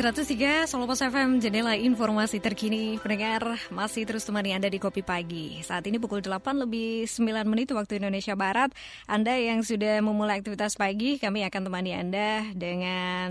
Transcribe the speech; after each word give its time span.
103 0.00 0.64
Solo 0.64 0.88
Pos 0.88 1.04
FM 1.04 1.44
jendela 1.44 1.76
informasi 1.76 2.40
terkini 2.40 2.96
pendengar 3.04 3.60
masih 3.68 4.08
terus 4.08 4.24
temani 4.24 4.56
Anda 4.56 4.72
di 4.72 4.80
Kopi 4.80 5.04
Pagi. 5.04 5.60
Saat 5.60 5.84
ini 5.92 6.00
pukul 6.00 6.24
8 6.24 6.40
lebih 6.56 7.04
9 7.04 7.44
menit 7.44 7.68
waktu 7.76 8.00
Indonesia 8.00 8.32
Barat. 8.32 8.72
Anda 9.04 9.36
yang 9.36 9.60
sudah 9.60 10.00
memulai 10.00 10.40
aktivitas 10.40 10.80
pagi, 10.80 11.20
kami 11.20 11.44
akan 11.44 11.68
temani 11.68 11.92
Anda 11.92 12.48
dengan 12.56 13.28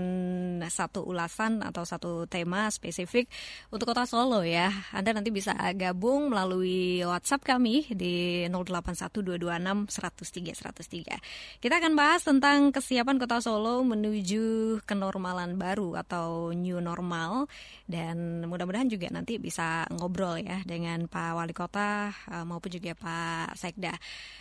satu 0.70 1.02
ulasan 1.10 1.66
atau 1.66 1.82
satu 1.82 2.30
tema 2.30 2.70
spesifik 2.70 3.26
untuk 3.74 3.90
Kota 3.90 4.06
Solo 4.06 4.46
ya. 4.46 4.70
Anda 4.94 5.10
nanti 5.10 5.34
bisa 5.34 5.58
gabung 5.74 6.30
melalui 6.30 7.02
WhatsApp 7.02 7.50
kami 7.50 7.90
di 7.90 8.46
081226 8.46 9.90
103 9.90 10.54
103. 10.54 11.18
Kita 11.58 11.74
akan 11.82 11.98
bahas 11.98 12.22
tentang 12.22 12.70
kesiapan 12.70 13.18
Kota 13.18 13.42
Solo 13.42 13.82
menuju 13.82 14.78
kenormalan 14.86 15.58
baru 15.58 15.98
atau 15.98 16.59
new 16.60 16.78
normal 16.78 17.48
dan 17.88 18.44
mudah-mudahan 18.44 18.86
juga 18.92 19.08
nanti 19.08 19.40
bisa 19.40 19.88
ngobrol 19.90 20.38
ya 20.38 20.60
dengan 20.68 21.08
Pak 21.08 21.32
Wali 21.34 21.54
Kota 21.56 22.12
uh, 22.12 22.44
maupun 22.44 22.70
juga 22.70 22.92
Pak 22.94 23.56
Sekda. 23.56 23.96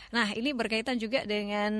Nah, 0.09 0.33
ini 0.33 0.57
berkaitan 0.57 0.97
juga 0.97 1.21
dengan 1.21 1.73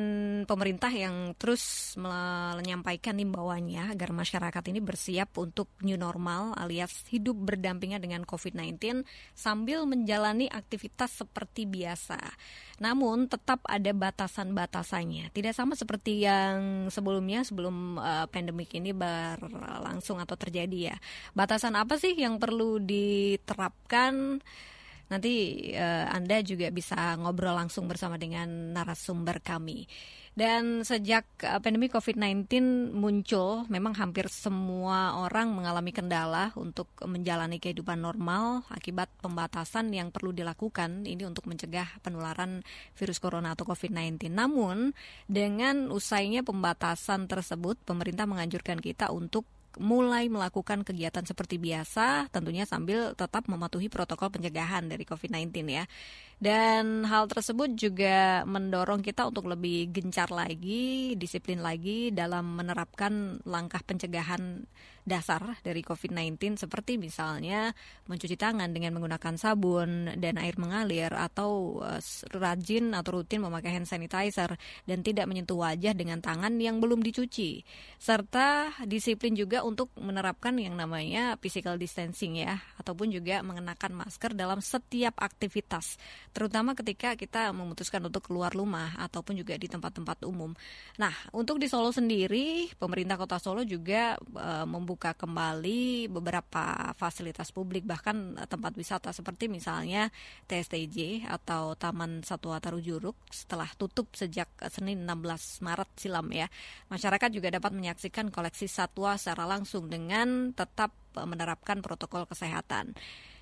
pemerintah 0.45 0.93
yang 0.93 1.33
terus 1.33 1.97
menyampaikan 1.97 3.17
himbauannya 3.17 3.89
agar 3.89 4.13
masyarakat 4.13 4.63
ini 4.69 4.77
bersiap 4.85 5.33
untuk 5.41 5.65
new 5.81 5.97
normal 5.97 6.53
alias 6.53 7.09
hidup 7.09 7.33
berdampingan 7.33 7.97
dengan 7.97 8.21
COVID-19 8.29 9.01
sambil 9.33 9.81
menjalani 9.89 10.45
aktivitas 10.45 11.25
seperti 11.25 11.65
biasa. 11.65 12.21
Namun 12.77 13.25
tetap 13.33 13.65
ada 13.65 13.89
batasan-batasannya. 13.97 15.33
Tidak 15.33 15.53
sama 15.57 15.73
seperti 15.73 16.21
yang 16.21 16.85
sebelumnya 16.93 17.41
sebelum 17.41 17.97
uh, 17.97 18.29
pandemik 18.29 18.69
ini 18.77 18.93
berlangsung 18.93 20.21
atau 20.21 20.37
terjadi 20.37 20.93
ya. 20.93 20.95
Batasan 21.33 21.73
apa 21.73 21.97
sih 21.97 22.13
yang 22.13 22.37
perlu 22.37 22.77
diterapkan? 22.77 24.37
Nanti 25.09 25.33
uh, 25.73 26.05
Anda 26.13 26.45
juga 26.45 26.69
bisa 26.69 27.17
ngobrol 27.17 27.57
langsung 27.57 27.89
bersama 27.89 28.15
dengan 28.21 28.73
narasumber 28.77 29.41
kami. 29.41 29.89
Dan 30.39 30.87
sejak 30.87 31.25
uh, 31.43 31.59
pandemi 31.59 31.91
COVID-19 31.91 32.47
muncul, 32.95 33.67
memang 33.67 33.97
hampir 33.97 34.29
semua 34.31 35.19
orang 35.19 35.51
mengalami 35.51 35.91
kendala 35.91 36.55
untuk 36.55 36.87
menjalani 37.03 37.59
kehidupan 37.59 37.99
normal 37.99 38.63
akibat 38.71 39.11
pembatasan 39.19 39.91
yang 39.91 40.13
perlu 40.13 40.31
dilakukan 40.31 41.03
ini 41.03 41.27
untuk 41.27 41.49
mencegah 41.49 41.99
penularan 42.05 42.63
virus 42.95 43.19
corona 43.19 43.57
atau 43.57 43.67
COVID-19. 43.67 44.31
Namun, 44.31 44.95
dengan 45.27 45.91
usainya 45.91 46.45
pembatasan 46.45 47.27
tersebut, 47.27 47.81
pemerintah 47.83 48.23
menganjurkan 48.23 48.79
kita 48.79 49.11
untuk 49.11 49.43
mulai 49.77 50.25
melakukan 50.31 50.81
kegiatan 50.81 51.21
seperti 51.21 51.61
biasa, 51.61 52.31
tentunya 52.33 52.65
sambil 52.65 53.13
tetap 53.13 53.45
mematuhi 53.45 53.91
protokol 53.91 54.33
pencegahan 54.33 54.89
dari 54.89 55.05
COVID-19 55.05 55.53
ya. 55.69 55.85
Dan 56.39 57.03
hal 57.03 57.27
tersebut 57.27 57.75
juga 57.75 58.47
mendorong 58.47 59.03
kita 59.03 59.27
untuk 59.27 59.51
lebih 59.51 59.91
gencar 59.91 60.31
lagi, 60.31 61.11
disiplin 61.19 61.59
lagi 61.59 62.15
dalam 62.15 62.55
menerapkan 62.55 63.43
langkah 63.43 63.83
pencegahan 63.83 64.63
dasar 65.09 65.57
dari 65.65 65.81
COVID-19 65.81 66.61
seperti 66.61 67.01
misalnya 67.01 67.73
mencuci 68.05 68.37
tangan 68.37 68.69
dengan 68.69 68.93
menggunakan 68.93 69.41
sabun 69.41 70.13
dan 70.21 70.37
air 70.37 70.53
mengalir 70.61 71.09
atau 71.09 71.81
uh, 71.81 71.97
rajin 72.37 72.93
atau 72.93 73.19
rutin 73.19 73.41
memakai 73.41 73.73
hand 73.73 73.89
sanitizer 73.89 74.53
dan 74.85 75.01
tidak 75.01 75.25
menyentuh 75.25 75.57
wajah 75.57 75.97
dengan 75.97 76.21
tangan 76.21 76.53
yang 76.61 76.77
belum 76.77 77.01
dicuci. 77.01 77.65
Serta 77.97 78.69
disiplin 78.85 79.33
juga 79.33 79.65
untuk 79.65 79.89
menerapkan 79.97 80.53
yang 80.61 80.77
namanya 80.77 81.41
physical 81.41 81.81
distancing 81.81 82.37
ya 82.37 82.61
ataupun 82.77 83.09
juga 83.09 83.41
mengenakan 83.41 84.05
masker 84.05 84.37
dalam 84.37 84.61
setiap 84.61 85.17
aktivitas 85.17 85.97
terutama 86.31 86.77
ketika 86.77 87.17
kita 87.17 87.49
memutuskan 87.49 88.05
untuk 88.05 88.29
keluar 88.29 88.53
rumah 88.53 88.93
ataupun 89.01 89.41
juga 89.41 89.57
di 89.57 89.65
tempat-tempat 89.65 90.23
umum. 90.29 90.53
Nah, 91.01 91.11
untuk 91.33 91.57
di 91.57 91.65
Solo 91.65 91.89
sendiri 91.89 92.69
pemerintah 92.77 93.17
Kota 93.17 93.41
Solo 93.41 93.65
juga 93.65 94.13
uh, 94.37 94.67
membuka 94.69 94.99
membuka 94.99 95.15
kembali 95.15 96.11
beberapa 96.11 96.91
fasilitas 96.97 97.55
publik 97.55 97.87
bahkan 97.87 98.35
tempat 98.51 98.75
wisata 98.75 99.15
seperti 99.15 99.47
misalnya 99.47 100.11
TSTJ 100.43 101.23
atau 101.23 101.77
Taman 101.79 102.19
Satwa 102.27 102.59
Tarujuruk 102.59 103.15
setelah 103.31 103.71
tutup 103.79 104.11
sejak 104.11 104.51
Senin 104.67 105.07
16 105.07 105.63
Maret 105.63 105.89
silam 105.95 106.27
ya. 106.35 106.51
Masyarakat 106.91 107.29
juga 107.31 107.47
dapat 107.47 107.71
menyaksikan 107.71 108.27
koleksi 108.27 108.67
satwa 108.67 109.15
secara 109.15 109.47
langsung 109.47 109.87
dengan 109.87 110.51
tetap 110.51 110.91
menerapkan 111.15 111.79
protokol 111.79 112.27
kesehatan. 112.27 112.91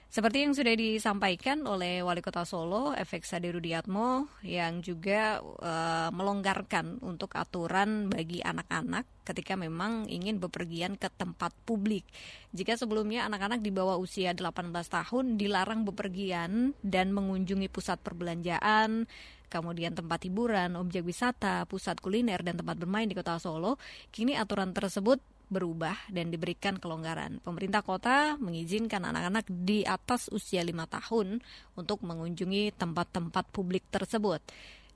Seperti 0.07 0.47
yang 0.47 0.55
sudah 0.55 0.71
disampaikan 0.71 1.67
oleh 1.67 1.99
Wali 1.99 2.23
Kota 2.23 2.47
Solo, 2.47 2.95
Efek 2.95 3.27
Sade 3.27 3.51
Rudiatmo, 3.51 4.39
yang 4.39 4.79
juga 4.79 5.43
uh, 5.43 6.09
melonggarkan 6.15 7.03
untuk 7.03 7.35
aturan 7.35 8.07
bagi 8.07 8.39
anak-anak 8.39 9.03
ketika 9.27 9.59
memang 9.59 10.07
ingin 10.07 10.39
bepergian 10.39 10.95
ke 10.95 11.11
tempat 11.11 11.51
publik. 11.67 12.07
Jika 12.55 12.79
sebelumnya 12.79 13.27
anak-anak 13.27 13.59
di 13.59 13.67
bawah 13.67 13.99
usia 13.99 14.31
18 14.31 14.71
tahun 14.71 15.35
dilarang 15.35 15.83
bepergian 15.83 16.71
dan 16.79 17.11
mengunjungi 17.11 17.67
pusat 17.67 17.99
perbelanjaan, 17.99 19.11
kemudian 19.51 19.91
tempat 19.91 20.23
hiburan, 20.23 20.79
objek 20.79 21.03
wisata, 21.03 21.67
pusat 21.67 21.99
kuliner, 21.99 22.39
dan 22.47 22.55
tempat 22.55 22.79
bermain 22.79 23.11
di 23.11 23.15
kota 23.15 23.35
Solo, 23.43 23.75
kini 24.15 24.39
aturan 24.39 24.71
tersebut 24.71 25.19
berubah 25.47 25.95
dan 26.11 26.29
diberikan 26.29 26.75
kelonggaran. 26.77 27.39
Pemerintah 27.43 27.81
kota 27.83 28.35
mengizinkan 28.39 29.03
anak-anak 29.07 29.47
di 29.47 29.87
atas 29.87 30.27
usia 30.31 30.63
lima 30.63 30.87
tahun 30.87 31.39
untuk 31.79 32.03
mengunjungi 32.03 32.75
tempat-tempat 32.75 33.45
publik 33.51 33.87
tersebut. 33.89 34.43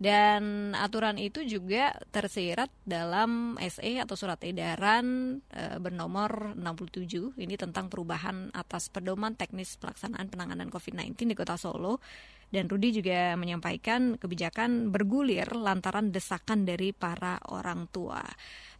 Dan 0.01 0.73
aturan 0.73 1.21
itu 1.21 1.45
juga 1.45 1.93
tersirat 2.09 2.73
dalam 2.81 3.53
SE 3.69 4.01
atau 4.01 4.17
surat 4.17 4.41
edaran 4.41 5.37
e, 5.53 5.77
bernomor 5.77 6.57
67 6.57 7.37
ini 7.37 7.53
tentang 7.53 7.85
perubahan 7.85 8.49
atas 8.49 8.89
pedoman 8.89 9.37
teknis 9.37 9.77
pelaksanaan 9.77 10.25
penanganan 10.25 10.73
COVID-19 10.73 11.13
di 11.21 11.35
Kota 11.37 11.53
Solo 11.53 12.01
dan 12.51 12.65
Rudi 12.65 12.97
juga 12.97 13.37
menyampaikan 13.39 14.19
kebijakan 14.19 14.89
bergulir 14.89 15.47
lantaran 15.55 16.09
desakan 16.09 16.67
dari 16.67 16.97
para 16.97 17.39
orang 17.47 17.87
tua. 17.93 18.25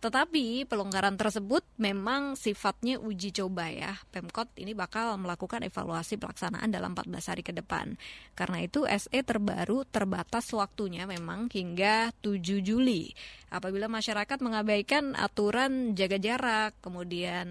Tetapi 0.02 0.66
pelonggaran 0.66 1.14
tersebut 1.14 1.62
memang 1.78 2.34
sifatnya 2.34 2.98
uji 2.98 3.30
coba 3.38 3.70
ya. 3.70 3.94
Pemkot 4.10 4.50
ini 4.58 4.74
bakal 4.74 5.14
melakukan 5.22 5.62
evaluasi 5.62 6.18
pelaksanaan 6.18 6.74
dalam 6.74 6.98
14 6.98 7.30
hari 7.30 7.46
ke 7.46 7.54
depan. 7.54 7.94
Karena 8.34 8.66
itu 8.66 8.90
SE 8.90 9.20
terbaru 9.22 9.86
terbatas 9.86 10.50
waktunya 10.58 11.06
memang 11.06 11.54
hingga 11.54 12.10
7 12.18 12.66
Juli. 12.66 13.14
Apabila 13.52 13.92
masyarakat 13.92 14.40
mengabaikan 14.40 15.12
aturan 15.12 15.92
jaga 15.92 16.16
jarak, 16.18 16.72
kemudian 16.80 17.48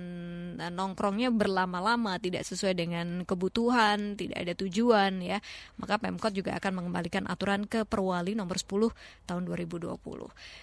eh, 0.57 0.73
nongkrongnya 0.73 1.29
berlama-lama 1.29 2.17
tidak 2.17 2.49
sesuai 2.49 2.73
dengan 2.73 3.29
kebutuhan, 3.29 4.17
tidak 4.17 4.43
ada 4.43 4.57
tujuan 4.59 5.21
ya, 5.21 5.39
maka 5.77 6.01
Pemkot 6.01 6.33
juga 6.33 6.57
akan 6.57 6.83
mengembalikan 6.83 7.29
aturan 7.29 7.69
ke 7.69 7.85
Perwali 7.85 8.33
nomor 8.33 8.57
10 8.57 8.91
tahun 9.29 9.43
2020. 9.45 10.01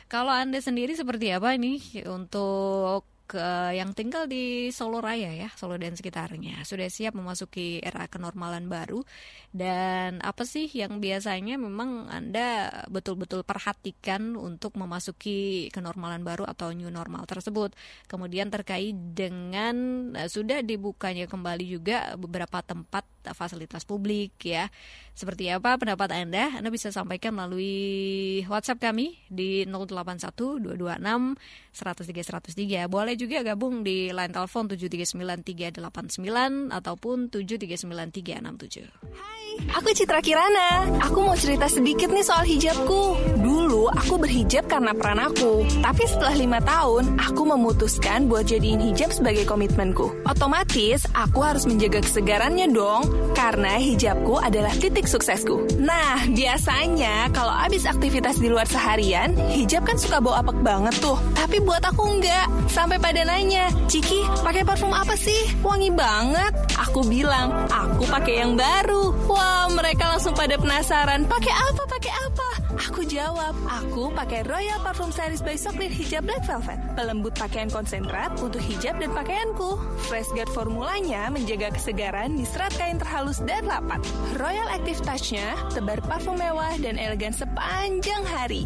Kalau 0.09 0.33
Anda 0.33 0.57
sendiri 0.57 0.97
seperti 0.97 1.29
apa 1.29 1.53
ini 1.53 1.76
untuk 2.07 3.03
ke 3.27 3.75
yang 3.75 3.91
tinggal 3.91 4.25
di 4.25 4.71
Solo 4.71 5.03
Raya 5.03 5.35
ya, 5.35 5.51
Solo 5.59 5.75
dan 5.75 5.99
sekitarnya 5.99 6.63
sudah 6.63 6.87
siap 6.87 7.13
memasuki 7.13 7.83
era 7.83 8.07
kenormalan 8.07 8.71
baru 8.71 9.03
dan 9.51 10.23
apa 10.23 10.47
sih 10.47 10.71
yang 10.71 11.03
biasanya 11.03 11.59
memang 11.59 12.07
Anda 12.07 12.71
betul-betul 12.87 13.43
perhatikan 13.43 14.39
untuk 14.39 14.79
memasuki 14.79 15.67
kenormalan 15.75 16.23
baru 16.23 16.47
atau 16.47 16.71
new 16.71 16.87
normal 16.87 17.27
tersebut. 17.27 17.75
Kemudian 18.07 18.47
terkait 18.47 18.95
dengan 18.95 19.75
uh, 20.15 20.29
sudah 20.31 20.63
dibukanya 20.63 21.27
kembali 21.27 21.65
juga 21.67 22.15
beberapa 22.15 22.63
tempat 22.63 23.03
fasilitas 23.35 23.83
publik 23.83 24.39
ya. 24.39 24.71
Seperti 25.17 25.49
apa 25.51 25.75
pendapat 25.75 26.13
Anda? 26.13 26.53
Anda 26.55 26.69
bisa 26.71 26.93
sampaikan 26.93 27.35
melalui 27.35 28.45
WhatsApp 28.47 28.79
kami 28.79 29.17
di 29.27 29.65
081 29.65 30.61
226 30.63 31.35
103 31.73 32.85
103. 32.85 32.87
Boleh 32.87 33.16
juga 33.17 33.41
gabung 33.41 33.81
di 33.81 34.13
line 34.13 34.31
telepon 34.31 34.69
739 34.69 35.41
389 35.81 36.69
ataupun 36.69 37.33
739 37.33 38.13
367. 38.13 38.87
Hai 39.17 39.46
aku 39.73 39.93
Citra 39.95 40.19
Kirana. 40.19 40.99
Aku 41.07 41.23
mau 41.23 41.37
cerita 41.39 41.71
sedikit 41.71 42.11
nih 42.11 42.25
soal 42.25 42.43
hijabku. 42.43 43.15
Dulu 43.39 43.87
aku 43.93 44.19
berhijab 44.19 44.67
karena 44.67 44.91
peran 44.91 45.21
aku, 45.21 45.63
tapi 45.79 46.03
setelah 46.09 46.35
lima 46.35 46.59
tahun, 46.59 47.15
aku 47.15 47.41
memutuskan 47.47 48.27
buat 48.27 48.49
jadiin 48.49 48.83
hijab 48.91 49.15
sebagai 49.15 49.47
komitmenku. 49.47 50.11
Otomatis, 50.27 51.07
aku 51.15 51.39
harus 51.45 51.63
menjaga 51.63 52.03
kesegarannya 52.03 52.67
dong, 52.73 53.07
karena 53.37 53.79
hijabku 53.79 54.41
adalah 54.41 54.73
titik 54.75 55.07
suksesku. 55.07 55.79
Nah, 55.79 56.27
biasanya 56.27 57.31
kalau 57.31 57.53
abis 57.53 57.87
aktivitas 57.87 58.43
di 58.43 58.51
luar 58.51 58.67
seharian, 58.67 59.31
hijab 59.55 59.87
kan 59.87 59.95
suka 59.95 60.19
bau 60.19 60.35
apek 60.35 60.59
banget 60.65 60.95
tuh. 60.99 61.15
Tapi 61.37 61.63
buat 61.63 61.83
aku 61.85 62.03
enggak. 62.17 62.51
Sampai 62.67 62.99
pada 62.99 63.23
nanya, 63.23 63.71
Ciki, 63.87 64.27
pakai 64.43 64.67
parfum 64.67 64.91
apa 64.91 65.15
sih? 65.15 65.55
Wangi 65.63 65.93
banget. 65.95 66.51
Aku 66.75 67.07
bilang, 67.07 67.71
aku 67.71 68.03
pakai 68.09 68.43
yang 68.43 68.59
baru. 68.59 69.15
Wah, 69.31 69.46
mereka 69.75 70.03
langsung 70.15 70.33
pada 70.33 70.55
penasaran. 70.57 71.27
Pakai 71.29 71.53
apa? 71.53 71.83
Pakai 71.87 72.13
apa? 72.13 72.49
Aku 72.77 73.01
jawab, 73.09 73.57
aku 73.65 74.13
pakai 74.13 74.45
Royal 74.45 74.77
Parfum 74.85 75.09
Series 75.09 75.41
by 75.41 75.57
Socklin 75.57 75.89
Hijab 75.89 76.29
Black 76.29 76.45
Velvet. 76.45 76.77
Pelembut 76.93 77.33
pakaian 77.33 77.69
konsentrat 77.73 78.37
untuk 78.37 78.61
hijab 78.61 79.01
dan 79.01 79.09
pakaianku. 79.17 79.81
Fresh 80.05 80.29
Guard 80.37 80.51
formulanya 80.53 81.33
menjaga 81.33 81.73
kesegaran 81.73 82.37
di 82.37 82.45
serat 82.45 82.69
kain 82.77 83.01
terhalus 83.01 83.41
dan 83.49 83.65
rapat. 83.65 83.97
Royal 84.37 84.69
Active 84.69 85.01
Touch-nya 85.01 85.57
tebar 85.73 85.97
parfum 86.05 86.37
mewah 86.37 86.77
dan 86.77 87.01
elegan 87.01 87.33
sepanjang 87.33 88.21
hari. 88.29 88.63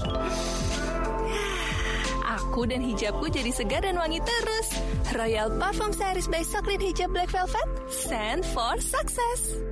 Aku 2.51 2.67
dan 2.67 2.83
hijabku 2.83 3.31
jadi 3.31 3.51
segar 3.55 3.87
dan 3.87 3.95
wangi 3.95 4.19
terus. 4.19 4.67
Royal 5.15 5.51
Parfum 5.55 5.95
Series 5.95 6.27
by 6.27 6.43
Socklin 6.43 6.83
Hijab 6.83 7.15
Black 7.15 7.31
Velvet. 7.31 7.67
Send 7.87 8.43
for 8.51 8.75
success. 8.79 9.70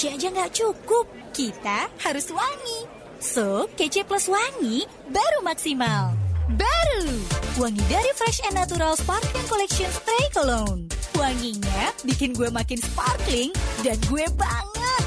Kece 0.00 0.16
aja 0.16 0.32
nggak 0.32 0.52
cukup, 0.56 1.04
kita 1.36 1.84
harus 2.00 2.32
wangi. 2.32 2.88
So, 3.20 3.68
kece 3.76 4.00
plus 4.08 4.32
wangi 4.32 4.88
baru 5.12 5.44
maksimal. 5.44 6.16
Baru, 6.56 7.20
wangi 7.60 7.84
dari 7.84 8.08
Fresh 8.16 8.40
and 8.48 8.56
Natural 8.56 8.96
Sparkling 8.96 9.44
Collection 9.44 9.92
Spray 9.92 10.24
Cologne. 10.32 10.88
Wanginya 11.20 11.92
bikin 12.08 12.32
gue 12.32 12.48
makin 12.48 12.80
sparkling 12.80 13.52
dan 13.84 14.00
gue 14.08 14.24
banget. 14.40 15.04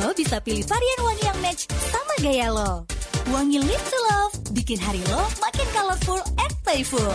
Lo 0.00 0.16
bisa 0.16 0.40
pilih 0.40 0.64
varian 0.64 1.00
wangi 1.04 1.24
yang 1.28 1.38
match 1.44 1.68
sama 1.92 2.14
gaya 2.24 2.48
lo. 2.48 2.88
Wangi 3.36 3.60
Live 3.60 3.84
to 3.84 3.98
Love 4.16 4.32
bikin 4.56 4.80
hari 4.80 5.04
lo 5.12 5.28
makin 5.44 5.68
colorful 5.76 6.24
and 6.40 6.52
playful. 6.64 7.12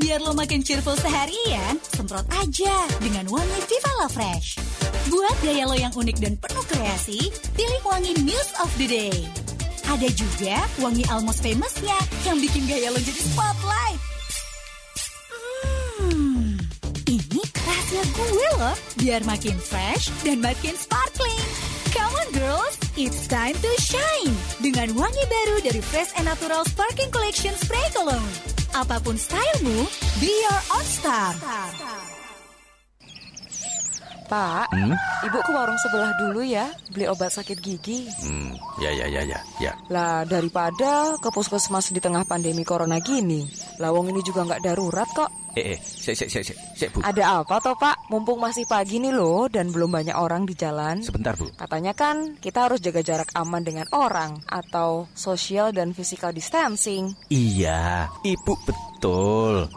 Biar 0.00 0.24
lo 0.24 0.32
makin 0.32 0.64
cheerful 0.64 0.96
seharian, 0.96 1.76
semprot 1.84 2.24
aja 2.40 2.88
dengan 3.04 3.28
wangi 3.28 3.60
Viva 3.68 3.92
La 4.00 4.08
Fresh. 4.08 4.56
Buat 5.10 5.36
gaya 5.42 5.66
lo 5.66 5.74
yang 5.74 5.90
unik 5.90 6.22
dan 6.22 6.38
penuh 6.38 6.62
kreasi, 6.70 7.34
pilih 7.58 7.82
wangi 7.82 8.14
Muse 8.22 8.54
of 8.62 8.70
the 8.78 8.86
Day. 8.86 9.18
Ada 9.90 10.06
juga 10.14 10.62
wangi 10.78 11.02
Almost 11.10 11.42
Famousnya 11.42 11.98
yang 12.22 12.38
bikin 12.38 12.70
gaya 12.70 12.94
lo 12.94 13.00
jadi 13.02 13.18
spotlight. 13.18 13.98
Hmm, 15.98 16.62
ini 17.10 17.42
rahasia 17.42 18.06
gue 18.06 18.48
loh, 18.62 18.74
biar 19.02 19.26
makin 19.26 19.58
fresh 19.58 20.14
dan 20.22 20.38
makin 20.38 20.78
sparkling. 20.78 21.42
Come 21.90 22.14
on 22.14 22.30
girls, 22.30 22.78
it's 22.94 23.26
time 23.26 23.58
to 23.58 23.72
shine 23.82 24.30
dengan 24.62 24.94
wangi 24.94 25.24
baru 25.26 25.58
dari 25.58 25.82
Fresh 25.90 26.14
and 26.22 26.30
Natural 26.30 26.62
Sparkling 26.70 27.10
Collection 27.10 27.50
Spray 27.58 27.82
Cologne. 27.90 28.30
Apa 28.78 29.02
pun 29.02 29.18
stylemu, 29.18 29.90
be 30.22 30.30
your 30.30 30.60
own 30.70 30.86
star. 30.86 31.34
Pak, 34.30 34.70
Hmm? 34.70 34.94
ibu 35.26 35.38
ke 35.42 35.50
warung 35.50 35.74
sebelah 35.74 36.14
dulu 36.14 36.46
ya, 36.46 36.70
beli 36.94 37.10
obat 37.10 37.34
sakit 37.34 37.58
gigi. 37.58 38.06
Hmm, 38.22 38.54
ya 38.78 38.94
ya 38.94 39.10
ya 39.10 39.26
ya 39.26 39.38
ya. 39.58 39.72
Lah 39.90 40.22
daripada 40.22 41.18
ke 41.18 41.34
puskesmas 41.34 41.90
di 41.90 41.98
tengah 41.98 42.22
pandemi 42.22 42.62
corona 42.62 43.02
gini, 43.02 43.42
lawang 43.82 44.06
ini 44.06 44.22
juga 44.22 44.46
nggak 44.46 44.62
darurat 44.62 45.10
kok. 45.10 45.26
Eh, 45.58 45.74
eh, 45.74 45.78
sik 45.82 46.14
sik 46.14 46.30
sik 46.30 46.46
sik, 46.78 46.88
Bu. 46.94 47.02
Ada 47.02 47.42
apa 47.42 47.58
toh 47.58 47.74
pak? 47.74 48.06
Mumpung 48.06 48.38
masih 48.38 48.70
pagi 48.70 49.02
nih 49.02 49.10
loh 49.10 49.50
dan 49.50 49.74
belum 49.74 49.90
banyak 49.90 50.14
orang 50.14 50.46
di 50.46 50.54
jalan. 50.54 51.02
Sebentar, 51.02 51.34
Bu. 51.34 51.50
Katanya 51.58 51.90
kan 51.90 52.38
kita 52.38 52.70
harus 52.70 52.78
jaga 52.78 53.02
jarak 53.02 53.34
aman 53.34 53.66
dengan 53.66 53.90
orang 53.90 54.38
atau 54.46 55.10
social 55.10 55.74
dan 55.74 55.90
physical 55.90 56.30
distancing. 56.30 57.18
Iya, 57.34 58.06
Ibu 58.22 58.54
betul. 58.62 58.89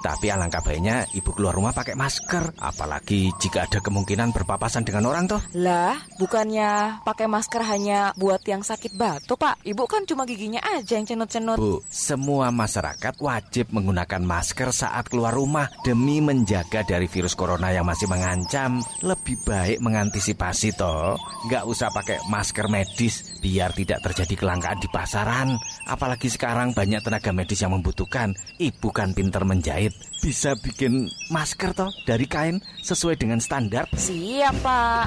Tapi 0.03 0.27
alangkah 0.27 0.59
baiknya 0.59 1.07
Ibu 1.15 1.31
keluar 1.31 1.55
rumah 1.55 1.71
pakai 1.71 1.95
masker, 1.95 2.59
apalagi 2.59 3.31
jika 3.39 3.63
ada 3.69 3.79
kemungkinan 3.79 4.35
berpapasan 4.35 4.83
dengan 4.83 5.07
orang 5.07 5.31
toh. 5.31 5.39
Lah, 5.55 5.95
bukannya 6.19 7.03
pakai 7.07 7.31
masker 7.31 7.61
hanya 7.63 8.11
buat 8.19 8.43
yang 8.43 8.65
sakit 8.65 8.99
batuk 8.99 9.39
pak? 9.39 9.63
Ibu 9.63 9.83
kan 9.87 10.03
cuma 10.03 10.27
giginya 10.27 10.59
aja 10.59 10.99
yang 10.99 11.07
cenut-cenut. 11.07 11.55
Bu, 11.55 11.79
semua 11.87 12.51
masyarakat 12.51 13.15
wajib 13.23 13.71
menggunakan 13.71 14.19
masker 14.19 14.75
saat 14.75 15.07
keluar 15.07 15.31
rumah 15.31 15.71
demi 15.87 16.19
menjaga 16.19 16.83
dari 16.83 17.07
virus 17.07 17.37
corona 17.37 17.71
yang 17.71 17.87
masih 17.87 18.11
mengancam. 18.11 18.83
Lebih 19.05 19.39
baik 19.47 19.79
mengantisipasi 19.79 20.75
toh. 20.75 21.15
Nggak 21.47 21.63
usah 21.69 21.87
pakai 21.93 22.19
masker 22.27 22.67
medis 22.67 23.39
biar 23.39 23.71
tidak 23.71 24.03
terjadi 24.11 24.33
kelangkaan 24.35 24.79
di 24.81 24.89
pasaran. 24.91 25.55
Apalagi 25.87 26.27
sekarang 26.27 26.75
banyak 26.75 26.99
tenaga 27.05 27.31
medis 27.31 27.61
yang 27.63 27.71
membutuhkan. 27.71 28.35
Ibu 28.59 28.89
kan 28.91 29.12
pinter 29.13 29.45
menjahit. 29.47 29.93
Bisa 30.19 30.57
bikin 30.59 31.07
masker 31.31 31.71
toh 31.71 31.93
dari 32.03 32.27
kain 32.27 32.59
sesuai 32.81 33.15
dengan 33.21 33.39
standar. 33.39 33.87
Siap 33.93 34.55
pak. 34.65 35.05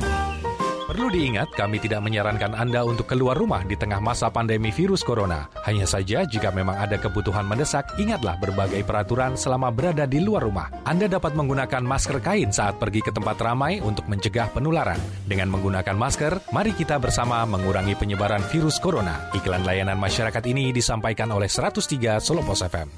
Perlu 0.87 1.11
diingat, 1.11 1.51
kami 1.59 1.83
tidak 1.83 1.99
menyarankan 1.99 2.55
Anda 2.55 2.87
untuk 2.87 3.11
keluar 3.11 3.35
rumah 3.35 3.67
di 3.67 3.75
tengah 3.75 3.99
masa 3.99 4.31
pandemi 4.31 4.71
virus 4.71 5.03
corona. 5.03 5.51
Hanya 5.67 5.83
saja 5.83 6.23
jika 6.23 6.55
memang 6.55 6.79
ada 6.79 6.95
kebutuhan 6.95 7.43
mendesak, 7.43 7.91
ingatlah 7.99 8.39
berbagai 8.39 8.87
peraturan 8.87 9.35
selama 9.35 9.75
berada 9.75 10.07
di 10.07 10.23
luar 10.23 10.47
rumah. 10.47 10.71
Anda 10.87 11.11
dapat 11.11 11.35
menggunakan 11.35 11.83
masker 11.83 12.23
kain 12.23 12.55
saat 12.55 12.79
pergi 12.79 13.03
ke 13.03 13.11
tempat 13.11 13.35
ramai 13.43 13.83
untuk 13.83 14.07
mencegah 14.07 14.47
penularan. 14.55 15.03
Dengan 15.27 15.51
menggunakan 15.51 15.99
masker, 15.99 16.55
mari 16.55 16.71
kita 16.71 17.03
bersama 17.03 17.43
mengurangi 17.51 17.99
penyebaran 17.99 18.47
virus 18.47 18.79
corona. 18.79 19.27
Iklan 19.35 19.67
layanan 19.67 19.99
masyarakat 19.99 20.45
ini 20.47 20.71
disampaikan 20.71 21.35
oleh 21.35 21.51
103 21.51 22.23
Solo 22.23 22.47
Pos 22.47 22.63
FM. 22.63 22.89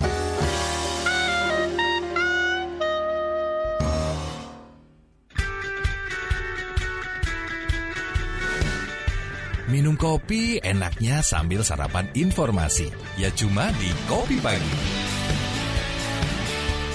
Minum 9.69 10.01
kopi 10.01 10.57
enaknya 10.65 11.21
sambil 11.21 11.61
sarapan 11.61 12.09
informasi. 12.17 12.89
Ya 13.21 13.29
cuma 13.29 13.69
di 13.77 13.93
Kopi 14.09 14.41
Pagi. 14.41 14.75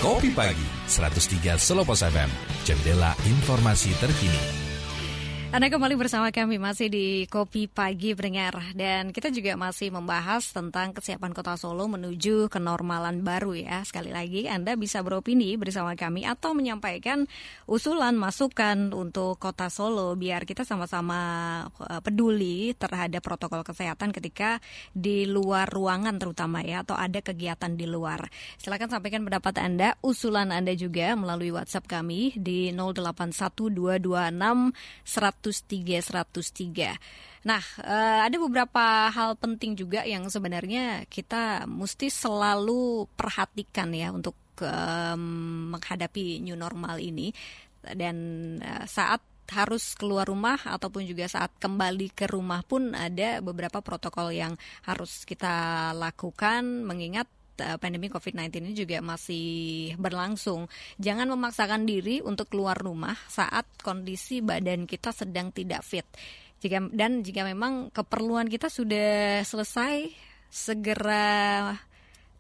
Kopi 0.02 0.34
Pagi, 0.34 0.68
103 0.90 1.62
Selopos 1.62 2.02
FM. 2.02 2.34
Jendela 2.66 3.14
informasi 3.30 3.94
terkini. 4.02 4.63
Anda 5.54 5.70
kembali 5.70 5.94
bersama 6.02 6.34
kami 6.34 6.58
masih 6.58 6.90
di 6.90 7.30
Kopi 7.30 7.70
Pagi 7.70 8.18
Pendengar 8.18 8.74
dan 8.74 9.14
kita 9.14 9.30
juga 9.30 9.54
masih 9.54 9.94
membahas 9.94 10.50
tentang 10.50 10.98
kesiapan 10.98 11.30
Kota 11.30 11.54
Solo 11.62 11.86
menuju 11.86 12.50
kenormalan 12.50 13.22
baru 13.22 13.54
ya. 13.54 13.86
Sekali 13.86 14.10
lagi 14.10 14.50
Anda 14.50 14.74
bisa 14.74 15.06
beropini 15.06 15.54
bersama 15.54 15.94
kami 15.94 16.26
atau 16.26 16.58
menyampaikan 16.58 17.30
usulan 17.70 18.18
masukan 18.18 18.98
untuk 18.98 19.38
Kota 19.38 19.70
Solo 19.70 20.18
biar 20.18 20.50
kita 20.50 20.66
sama-sama 20.66 21.22
eh, 21.86 22.02
peduli 22.02 22.74
terhadap 22.74 23.22
protokol 23.22 23.62
kesehatan 23.62 24.10
ketika 24.10 24.58
di 24.90 25.30
luar 25.30 25.70
ruangan 25.70 26.18
terutama 26.18 26.66
ya 26.66 26.82
atau 26.82 26.98
ada 26.98 27.22
kegiatan 27.22 27.78
di 27.78 27.86
luar. 27.86 28.26
Silakan 28.58 28.90
sampaikan 28.90 29.22
pendapat 29.22 29.54
Anda, 29.62 30.02
usulan 30.02 30.50
Anda 30.50 30.74
juga 30.74 31.14
melalui 31.14 31.54
WhatsApp 31.54 31.86
kami 31.86 32.42
di 32.42 32.74
081226 32.74 34.74
103 35.44 36.00
103. 36.00 36.96
Nah, 37.44 37.64
eh, 37.84 38.20
ada 38.24 38.38
beberapa 38.40 39.12
hal 39.12 39.36
penting 39.36 39.76
juga 39.76 40.08
yang 40.08 40.32
sebenarnya 40.32 41.04
kita 41.12 41.68
mesti 41.68 42.08
selalu 42.08 43.12
perhatikan 43.20 43.92
ya 43.92 44.16
untuk 44.16 44.40
menghadapi 44.64 46.40
new 46.40 46.56
normal 46.56 47.02
ini 47.02 47.36
dan 47.84 48.16
eh, 48.64 48.86
saat 48.88 49.20
harus 49.52 50.00
keluar 50.00 50.24
rumah 50.24 50.56
ataupun 50.56 51.04
juga 51.04 51.28
saat 51.28 51.52
kembali 51.60 52.16
ke 52.16 52.32
rumah 52.32 52.64
pun 52.64 52.96
ada 52.96 53.44
beberapa 53.44 53.84
protokol 53.84 54.32
yang 54.32 54.56
harus 54.88 55.28
kita 55.28 55.92
lakukan 55.92 56.88
mengingat 56.88 57.28
Eh, 57.54 57.78
pandemi 57.78 58.10
COVID-19 58.10 58.66
ini 58.66 58.72
juga 58.74 58.98
masih 58.98 59.94
berlangsung. 60.02 60.66
Jangan 60.98 61.30
memaksakan 61.30 61.86
diri 61.86 62.18
untuk 62.18 62.50
keluar 62.50 62.74
rumah 62.74 63.14
saat 63.30 63.70
kondisi 63.78 64.42
badan 64.42 64.90
kita 64.90 65.14
sedang 65.14 65.54
tidak 65.54 65.86
fit. 65.86 66.08
Jika 66.58 66.90
dan 66.90 67.22
jika 67.22 67.46
memang 67.46 67.94
keperluan 67.94 68.50
kita 68.50 68.74
sudah 68.74 69.46
selesai, 69.46 70.10
segera 70.50 71.78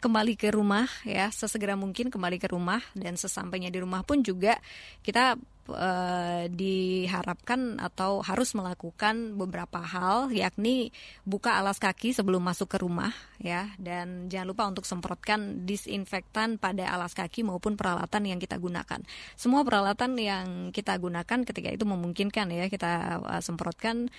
kembali 0.03 0.36
ke 0.36 0.51
rumah 0.51 0.83
ya, 1.07 1.31
sesegera 1.31 1.79
mungkin 1.79 2.12
kembali 2.12 2.36
ke 2.36 2.51
rumah 2.51 2.83
dan 2.91 3.15
sesampainya 3.15 3.72
di 3.72 3.79
rumah 3.79 4.03
pun 4.03 4.19
juga 4.19 4.60
kita 5.00 5.39
uh, 5.72 6.43
diharapkan 6.51 7.79
atau 7.79 8.19
harus 8.19 8.51
melakukan 8.51 9.39
beberapa 9.39 9.79
hal 9.79 10.27
yakni 10.36 10.91
buka 11.24 11.55
alas 11.55 11.79
kaki 11.79 12.12
sebelum 12.12 12.43
masuk 12.43 12.75
ke 12.75 12.77
rumah 12.83 13.15
ya. 13.39 13.72
Dan 13.79 14.27
jangan 14.27 14.48
lupa 14.51 14.63
untuk 14.67 14.83
semprotkan 14.83 15.63
disinfektan 15.63 16.60
pada 16.60 16.91
alas 16.91 17.15
kaki 17.15 17.48
maupun 17.48 17.79
peralatan 17.79 18.27
yang 18.27 18.39
kita 18.43 18.60
gunakan. 18.60 19.00
Semua 19.39 19.63
peralatan 19.63 20.19
yang 20.19 20.75
kita 20.75 21.00
gunakan 21.00 21.48
ketika 21.48 21.69
itu 21.72 21.88
memungkinkan 21.88 22.51
ya 22.51 22.67
kita 22.67 23.24
uh, 23.24 23.39
semprotkan 23.39 24.12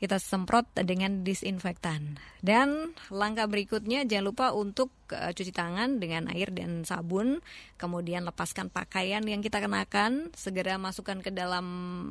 kita 0.00 0.16
semprot 0.16 0.64
dengan 0.72 1.20
disinfektan. 1.20 2.16
Dan 2.40 2.96
langkah 3.12 3.44
berikutnya 3.44 4.08
jangan 4.08 4.26
lupa 4.32 4.46
untuk 4.56 4.88
uh, 5.12 5.28
cuci 5.30 5.52
tangan 5.52 6.00
dengan 6.00 6.32
air 6.32 6.48
dan 6.50 6.88
sabun, 6.88 7.44
kemudian 7.76 8.24
lepaskan 8.24 8.72
pakaian 8.72 9.20
yang 9.28 9.44
kita 9.44 9.60
kenakan, 9.60 10.32
segera 10.32 10.80
masukkan 10.80 11.20
ke 11.20 11.28
dalam 11.28 11.66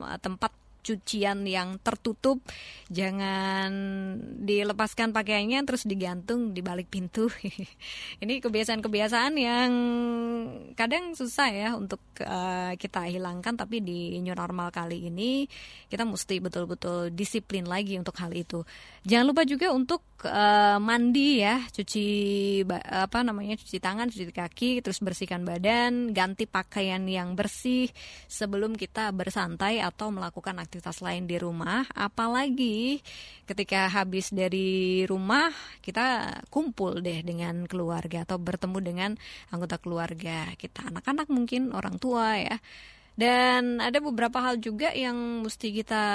uh, 0.06 0.22
tempat 0.22 0.54
cucian 0.82 1.44
yang 1.46 1.78
tertutup 1.84 2.42
jangan 2.90 3.72
dilepaskan 4.42 5.14
pakaiannya 5.14 5.62
terus 5.68 5.86
digantung 5.86 6.52
di 6.56 6.62
balik 6.66 6.90
pintu. 6.90 7.30
Ini 8.24 8.42
kebiasaan-kebiasaan 8.42 9.34
yang 9.38 9.72
kadang 10.74 11.14
susah 11.14 11.50
ya 11.52 11.70
untuk 11.78 12.02
uh, 12.24 12.74
kita 12.76 13.06
hilangkan 13.08 13.56
tapi 13.60 13.84
di 13.84 14.18
new 14.20 14.34
normal 14.34 14.72
kali 14.74 15.12
ini 15.12 15.46
kita 15.92 16.06
mesti 16.08 16.40
betul-betul 16.40 17.12
disiplin 17.14 17.68
lagi 17.68 18.00
untuk 18.00 18.16
hal 18.18 18.32
itu. 18.34 18.64
Jangan 19.06 19.26
lupa 19.28 19.44
juga 19.46 19.72
untuk 19.72 20.02
uh, 20.26 20.78
mandi 20.82 21.44
ya 21.44 21.62
cuci 21.70 22.08
apa 22.70 23.24
namanya 23.24 23.56
cuci 23.60 23.78
tangan 23.80 24.12
cuci 24.12 24.32
kaki 24.34 24.72
terus 24.84 25.00
bersihkan 25.00 25.46
badan 25.48 26.12
ganti 26.12 26.50
pakaian 26.50 27.04
yang 27.08 27.34
bersih 27.38 27.88
sebelum 28.28 28.76
kita 28.76 29.12
bersantai 29.16 29.80
atau 29.80 30.12
melakukan 30.12 30.60
lain 30.78 31.26
di 31.26 31.38
rumah, 31.42 31.86
apalagi 31.98 33.02
ketika 33.50 33.90
habis 33.90 34.30
dari 34.30 35.04
rumah 35.10 35.50
kita 35.82 36.38
kumpul 36.54 37.02
deh 37.02 37.26
dengan 37.26 37.66
keluarga 37.66 38.24
atau 38.24 38.38
bertemu 38.38 38.78
dengan 38.80 39.12
anggota 39.50 39.82
keluarga 39.82 40.54
kita, 40.56 40.94
anak-anak 40.94 41.28
mungkin 41.34 41.74
orang 41.74 41.98
tua 41.98 42.38
ya. 42.38 42.58
Dan 43.20 43.84
ada 43.84 44.00
beberapa 44.00 44.40
hal 44.40 44.64
juga 44.64 44.96
yang 44.96 45.44
mesti 45.44 45.76
kita 45.76 46.06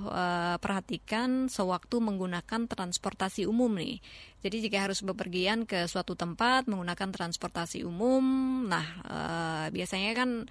uh, 0.00 0.56
perhatikan 0.56 1.52
sewaktu 1.52 2.00
menggunakan 2.00 2.64
transportasi 2.64 3.44
umum 3.44 3.68
nih. 3.76 4.00
Jadi 4.40 4.64
jika 4.64 4.88
harus 4.88 5.04
bepergian 5.04 5.68
ke 5.68 5.84
suatu 5.84 6.16
tempat 6.16 6.72
menggunakan 6.72 7.12
transportasi 7.12 7.84
umum, 7.84 8.64
nah 8.64 8.86
uh, 9.04 9.66
biasanya 9.76 10.16
kan 10.16 10.48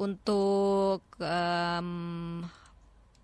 untuk 0.00 1.04
um, 1.20 2.40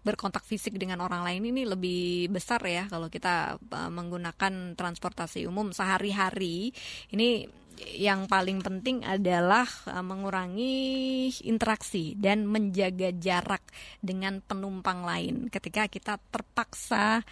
berkontak 0.07 0.47
fisik 0.47 0.79
dengan 0.79 1.03
orang 1.03 1.27
lain 1.27 1.51
ini 1.51 1.67
lebih 1.67 2.31
besar 2.31 2.63
ya 2.63 2.87
kalau 2.87 3.11
kita 3.11 3.59
uh, 3.59 3.91
menggunakan 3.91 4.79
transportasi 4.79 5.49
umum 5.51 5.75
sehari-hari. 5.75 6.71
Ini 7.11 7.49
yang 7.97 8.25
paling 8.31 8.63
penting 8.63 9.03
adalah 9.03 9.67
uh, 9.91 10.05
mengurangi 10.05 11.29
interaksi 11.49 12.15
dan 12.15 12.47
menjaga 12.47 13.11
jarak 13.17 13.67
dengan 13.99 14.39
penumpang 14.45 15.03
lain 15.03 15.51
ketika 15.51 15.91
kita 15.91 16.23
terpaksa 16.31 17.25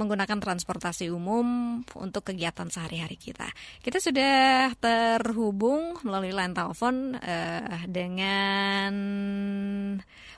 menggunakan 0.00 0.40
transportasi 0.40 1.12
umum 1.12 1.80
untuk 2.00 2.32
kegiatan 2.32 2.72
sehari-hari 2.72 3.20
kita. 3.20 3.52
Kita 3.84 4.00
sudah 4.00 4.72
terhubung 4.80 6.00
melalui 6.00 6.32
line 6.32 6.56
telepon 6.56 7.20
uh, 7.20 7.84
dengan 7.84 8.92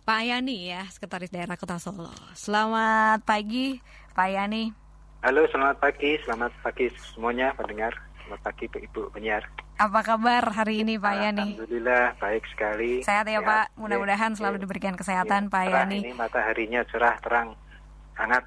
Pak 0.03 0.21
Yani 0.27 0.75
ya, 0.75 0.83
Sekretaris 0.91 1.31
Daerah 1.31 1.55
Kota 1.55 1.79
Solo. 1.79 2.11
Selamat 2.35 3.23
pagi, 3.23 3.79
Pak 4.19 4.29
Yani. 4.35 4.75
Halo, 5.23 5.47
selamat 5.47 5.79
pagi, 5.79 6.19
selamat 6.27 6.51
pagi 6.67 6.91
semuanya 7.15 7.55
pendengar. 7.55 7.95
Selamat 8.27 8.43
pagi 8.43 8.67
Ibu 8.67 9.15
penyiar. 9.15 9.47
Apa 9.79 10.03
kabar 10.03 10.43
hari 10.51 10.83
ini 10.83 10.99
Pak 10.99 11.15
Yani? 11.15 11.55
Alhamdulillah 11.55 12.19
baik 12.19 12.43
sekali. 12.51 13.07
Sehat 13.07 13.31
ya, 13.31 13.39
ya 13.39 13.47
Pak. 13.47 13.79
Mudah-mudahan 13.79 14.35
selalu 14.35 14.59
diberikan 14.63 14.99
kesehatan 14.99 15.47
ya, 15.47 15.53
Pak 15.55 15.63
Yani. 15.71 15.99
Ini 16.03 16.15
mataharinya 16.19 16.83
cerah 16.91 17.15
terang 17.23 17.55
sangat 18.19 18.43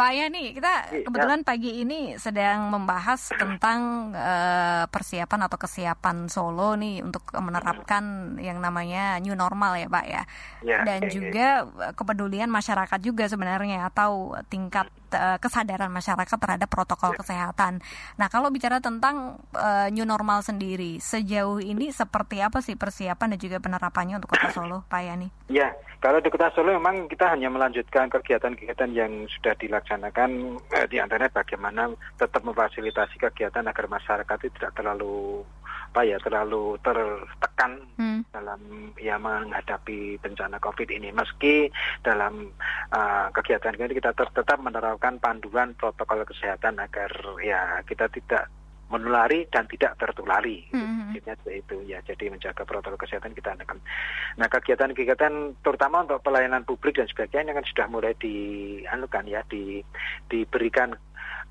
Pak 0.00 0.12
Yani, 0.16 0.56
kita 0.56 0.74
iya. 0.96 1.04
kebetulan 1.04 1.44
pagi 1.44 1.84
ini 1.84 2.16
sedang 2.16 2.72
membahas 2.72 3.36
tentang 3.36 4.08
uh, 4.16 4.88
persiapan 4.88 5.40
atau 5.44 5.60
kesiapan 5.60 6.24
Solo 6.32 6.72
nih 6.72 7.04
untuk 7.04 7.28
menerapkan 7.36 8.32
yang 8.40 8.64
namanya 8.64 9.20
new 9.20 9.36
normal 9.36 9.76
ya 9.76 9.92
Pak 9.92 10.06
ya. 10.08 10.22
ya 10.64 10.76
Dan 10.88 11.04
ya, 11.04 11.10
juga 11.12 11.48
ya. 11.68 11.92
kepedulian 11.92 12.48
masyarakat 12.48 12.96
juga 13.04 13.28
sebenarnya 13.28 13.92
atau 13.92 14.40
tingkat 14.48 14.88
uh, 15.14 15.38
kesadaran 15.42 15.90
masyarakat 15.90 16.36
terhadap 16.38 16.68
protokol 16.70 17.14
ya. 17.14 17.18
kesehatan. 17.22 17.82
Nah, 18.16 18.28
kalau 18.30 18.48
bicara 18.50 18.78
tentang 18.78 19.40
uh, 19.54 19.88
new 19.90 20.06
normal 20.06 20.42
sendiri, 20.42 20.98
sejauh 21.02 21.58
ini 21.60 21.90
seperti 21.90 22.42
apa 22.42 22.62
sih 22.62 22.74
persiapan 22.74 23.36
dan 23.36 23.40
juga 23.40 23.56
penerapannya 23.58 24.18
untuk 24.22 24.34
Kota 24.36 24.48
Solo, 24.54 24.86
Pak 24.86 25.00
Yani? 25.02 25.28
Ya, 25.50 25.74
kalau 26.00 26.16
di 26.24 26.32
Kota 26.32 26.48
Solo 26.56 26.72
memang 26.72 27.12
kita 27.12 27.28
hanya 27.28 27.52
melanjutkan 27.52 28.08
kegiatan-kegiatan 28.08 28.90
yang 28.96 29.28
sudah 29.28 29.52
dilaksanakan 29.60 30.56
eh, 30.72 30.86
di 30.88 30.96
antaranya 30.96 31.28
bagaimana 31.28 31.92
tetap 32.16 32.40
memfasilitasi 32.40 33.20
kegiatan 33.20 33.68
agar 33.68 33.84
masyarakat 33.84 34.38
itu 34.48 34.54
tidak 34.56 34.72
terlalu 34.72 35.44
apa 35.90 36.06
ya 36.06 36.22
terlalu 36.22 36.78
tertekan 36.86 37.82
hmm. 37.98 38.30
dalam 38.30 38.62
ya 38.94 39.18
menghadapi 39.18 40.22
bencana 40.22 40.62
COVID 40.62 40.86
ini. 40.86 41.10
Meski 41.10 41.66
dalam 42.06 42.54
uh, 42.94 43.26
kegiatan 43.34 43.74
ini 43.74 43.98
kita 43.98 44.14
tetap 44.14 44.58
menerapkan 44.62 45.18
panduan 45.18 45.74
protokol 45.74 46.22
kesehatan 46.22 46.78
agar 46.78 47.10
ya 47.42 47.82
kita 47.82 48.06
tidak 48.06 48.46
menulari 48.86 49.50
dan 49.50 49.66
tidak 49.66 49.98
tertulari. 49.98 50.62
Mm 50.70 51.14
-hmm. 51.14 51.50
itu 51.50 51.76
ya. 51.90 51.98
Jadi 52.06 52.30
menjaga 52.30 52.62
protokol 52.62 52.94
kesehatan 52.94 53.34
kita 53.34 53.58
akan. 53.58 53.82
Nah 54.38 54.46
kegiatan-kegiatan 54.46 55.58
terutama 55.58 56.06
untuk 56.06 56.22
pelayanan 56.22 56.62
publik 56.62 57.02
dan 57.02 57.10
sebagainya 57.10 57.50
kan 57.50 57.66
sudah 57.66 57.86
mulai 57.90 58.14
dianukan 58.14 59.26
ya 59.26 59.42
di 59.50 59.82
diberikan 60.30 60.94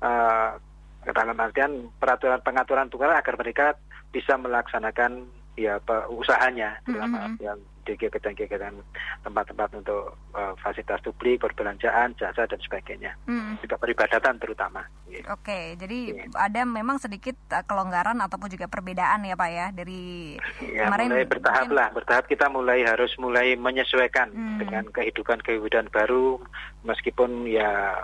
uh, 0.00 0.56
dalam 1.00 1.36
artian 1.36 1.92
peraturan 1.96 2.40
pengaturan 2.44 2.88
tunggal 2.92 3.12
agar 3.12 3.36
mereka 3.40 3.76
bisa 4.10 4.34
melaksanakan 4.34 5.24
ya 5.54 5.76
apa, 5.76 6.06
usahanya 6.08 6.78
terutama 6.82 7.26
Mm-hmm. 7.28 7.42
yang 7.42 7.58
di 7.80 7.96
kegiatan-kegiatan 7.96 8.76
tempat-tempat 9.24 9.72
untuk 9.74 10.12
uh, 10.32 10.52
fasilitas 10.60 11.00
publik, 11.00 11.40
perbelanjaan, 11.40 12.12
jasa 12.14 12.44
dan 12.44 12.60
sebagainya. 12.60 13.16
Mm. 13.24 13.56
Juga 13.58 13.80
peribadatan 13.80 14.36
terutama. 14.36 14.84
Gitu. 15.08 15.24
Oke, 15.26 15.74
jadi 15.74 15.98
Iya. 16.12 16.28
ada 16.38 16.60
memang 16.62 17.00
sedikit 17.00 17.34
uh, 17.50 17.64
kelonggaran 17.64 18.20
ataupun 18.20 18.52
juga 18.52 18.68
perbedaan 18.68 19.24
ya 19.24 19.32
Pak 19.32 19.50
ya 19.50 19.66
dari 19.72 20.36
Ya, 20.60 20.86
kemarin 20.86 21.08
mulai 21.08 21.24
bertahap 21.26 21.64
mungkin- 21.66 21.76
lah, 21.80 21.88
bertahap 21.90 22.24
kita 22.28 22.46
mulai 22.46 22.84
harus 22.84 23.12
mulai 23.16 23.56
menyesuaikan 23.56 24.28
Hmm. 24.28 24.58
dengan 24.60 24.84
kehidupan 24.86 25.40
kehidupan 25.40 25.88
baru, 25.88 26.36
meskipun 26.84 27.48
ya 27.48 27.96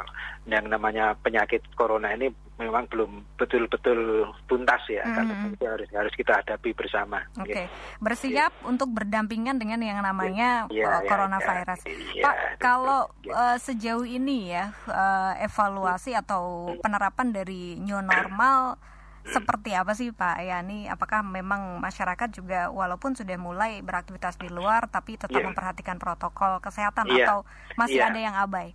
yang 0.47 0.67
namanya 0.67 1.15
penyakit 1.21 1.63
corona 1.75 2.11
ini 2.11 2.33
memang 2.57 2.89
belum 2.89 3.21
betul-betul 3.37 4.25
tuntas 4.49 4.81
ya, 4.89 5.05
Hmm. 5.05 5.15
karena 5.15 5.33
itu 5.53 5.65
harus 5.69 5.89
harus 5.93 6.15
kita 6.17 6.33
hadapi 6.41 6.73
bersama. 6.73 7.21
Oke, 7.37 7.53
gitu. 7.53 7.61
bersiap 8.01 8.53
untuk 8.65 8.89
berdampingan 8.91 9.61
dengan 9.61 9.81
yang 9.81 10.01
namanya 10.01 10.65
uh, 10.65 10.73
iya, 10.73 11.05
coronavirus. 11.05 11.81
iya, 11.85 12.25
Pak, 12.25 12.35
iya, 12.35 12.57
kalau 12.57 13.13
betul. 13.21 13.33
uh, 13.37 13.57
sejauh 13.61 14.07
ini 14.09 14.57
ya 14.57 14.73
uh, 14.89 15.37
evaluasi 15.39 16.17
atau 16.17 16.73
penerapan 16.81 17.29
dari 17.31 17.77
new 17.77 18.01
normal 18.01 18.81
seperti 19.27 19.75
apa 19.75 19.91
sih 19.91 20.15
Pak 20.15 20.39
Yani? 20.39 20.87
Apakah 20.87 21.27
memang 21.27 21.83
masyarakat 21.83 22.31
juga 22.31 22.71
walaupun 22.71 23.19
sudah 23.19 23.35
mulai 23.35 23.83
beraktivitas 23.83 24.39
di 24.39 24.47
luar 24.47 24.87
tapi 24.87 25.19
tetap 25.19 25.35
Iya. 25.35 25.51
memperhatikan 25.51 25.99
protokol 25.99 26.63
kesehatan 26.63 27.11
Iya, 27.11 27.27
atau 27.27 27.39
masih 27.75 27.99
iya. 28.01 28.07
ada 28.07 28.19
yang 28.23 28.39
abai? 28.39 28.71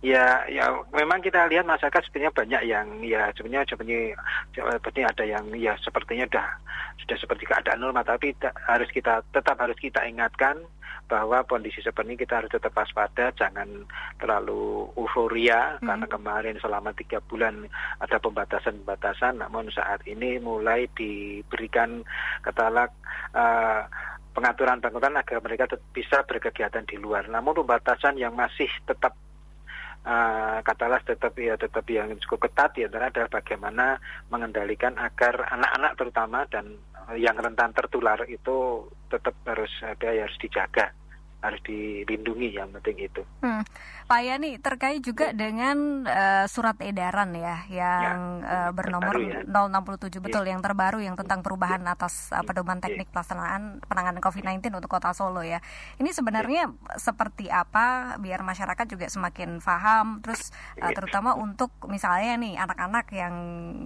Ya, 0.00 0.48
ya 0.48 0.72
memang 0.90 1.20
kita 1.20 1.46
lihat 1.52 1.68
masyarakat 1.68 2.08
sebenarnya 2.08 2.32
banyak 2.34 2.62
yang 2.66 2.86
ya 3.04 3.30
sebenarnya 3.36 3.68
sebenarnya 3.68 4.16
seperti 4.56 5.00
ada 5.04 5.24
yang 5.28 5.44
ya 5.54 5.76
sepertinya 5.78 6.26
sudah 6.26 6.48
sudah 7.04 7.16
seperti 7.20 7.44
keadaan 7.46 7.84
normal. 7.84 8.02
Tapi 8.02 8.34
ta- 8.40 8.56
harus 8.66 8.88
kita 8.88 9.22
tetap 9.30 9.60
harus 9.60 9.76
kita 9.76 10.02
ingatkan 10.08 10.58
bahwa 11.12 11.44
kondisi 11.44 11.84
seperti 11.84 12.14
ini 12.14 12.22
kita 12.24 12.40
harus 12.40 12.50
tetap 12.50 12.72
waspada 12.72 13.36
jangan 13.36 13.84
terlalu 14.16 14.88
euforia. 14.96 15.76
Hmm. 15.78 15.92
karena 15.92 16.06
kemarin 16.08 16.56
selama 16.56 16.90
tiga 16.96 17.20
bulan 17.28 17.68
ada 18.00 18.16
pembatasan-pembatasan 18.16 19.44
namun 19.44 19.68
saat 19.68 20.00
ini 20.08 20.40
mulai 20.40 20.88
diberikan 20.96 22.00
katakanlah 22.40 22.88
eh, 23.36 23.82
pengaturan-pengaturan 24.32 25.20
agar 25.20 25.38
mereka 25.44 25.64
bisa 25.92 26.24
berkegiatan 26.24 26.88
di 26.88 26.96
luar. 26.96 27.28
Namun 27.28 27.60
pembatasan 27.60 28.16
yang 28.16 28.32
masih 28.32 28.68
tetap 28.88 29.12
uh, 30.06 30.58
katakanlah 30.62 31.02
tetap 31.02 31.32
ya 31.38 31.54
tetap 31.58 31.84
yang 31.90 32.14
cukup 32.22 32.50
ketat 32.50 32.72
ya 32.78 32.86
adalah 32.88 33.30
bagaimana 33.30 33.98
mengendalikan 34.30 34.94
agar 34.98 35.46
anak-anak 35.50 35.92
terutama 35.98 36.46
dan 36.50 36.78
yang 37.18 37.34
rentan 37.34 37.74
tertular 37.74 38.22
itu 38.30 38.86
tetap 39.10 39.34
harus 39.44 39.70
ada 39.82 40.08
ya 40.14 40.24
harus 40.24 40.38
dijaga 40.38 40.94
harus 41.42 41.60
dilindungi 41.66 42.54
yang 42.54 42.70
penting 42.78 43.10
itu. 43.10 43.22
Hmm. 43.42 43.66
Pak 44.06 44.20
Yani 44.22 44.58
terkait 44.62 45.02
juga 45.02 45.34
dengan 45.34 46.06
eh, 46.06 46.44
surat 46.46 46.78
edaran 46.78 47.34
ya 47.34 47.66
yang 47.68 48.42
eh, 48.42 48.70
bernomor 48.70 49.14
terbaru 49.18 49.44
ya. 49.46 50.10
067 50.10 50.22
betul 50.24 50.44
yang 50.46 50.60
terbaru 50.62 50.98
yang 51.02 51.14
tentang 51.18 51.42
perubahan 51.42 51.82
atas 51.86 52.30
eh, 52.30 52.42
pedoman 52.44 52.78
teknik 52.78 53.10
pelaksanaan 53.10 53.82
penanganan 53.86 54.22
COVID-19 54.22 54.70
untuk 54.78 54.90
Kota 54.90 55.10
Solo 55.12 55.42
ya. 55.42 55.58
Ini 55.98 56.10
sebenarnya 56.14 56.70
seperti 56.96 57.50
apa 57.50 58.16
biar 58.22 58.42
masyarakat 58.46 58.86
juga 58.86 59.06
semakin 59.10 59.58
paham? 59.58 60.22
Terus 60.22 60.50
eh, 60.78 60.92
terutama 60.94 61.34
untuk 61.34 61.74
misalnya 61.86 62.38
nih 62.38 62.54
anak-anak 62.58 63.06
yang 63.12 63.34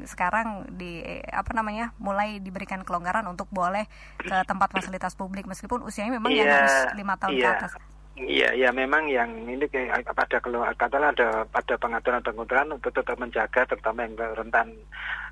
sekarang 0.04 0.68
di 0.76 1.02
apa 1.32 1.50
namanya 1.56 1.92
mulai 1.96 2.38
diberikan 2.38 2.84
kelonggaran 2.84 3.24
untuk 3.26 3.48
boleh 3.48 3.88
ke 4.20 4.36
tempat 4.50 4.68
fasilitas 4.72 5.16
publik 5.16 5.48
meskipun 5.48 5.82
usianya 5.86 6.12
memang 6.16 6.32
yang 6.32 6.46
Iya, 6.46 6.56
harus 6.62 6.76
lima 6.94 7.14
tahun 7.18 7.34
iya. 7.34 7.45
Ke 7.46 7.66
atas. 7.66 7.72
Iya, 8.16 8.56
ya 8.56 8.72
memang 8.72 9.12
yang 9.12 9.28
ini 9.44 9.68
kayak 9.68 10.08
pada 10.16 10.40
katakanlah 10.40 11.12
ada 11.12 11.44
pada 11.52 11.74
pengaturan-pengaturan 11.76 12.72
untuk 12.72 12.88
tetap 12.88 13.12
menjaga 13.20 13.68
terutama 13.68 14.08
yang 14.08 14.16
rentan 14.16 14.72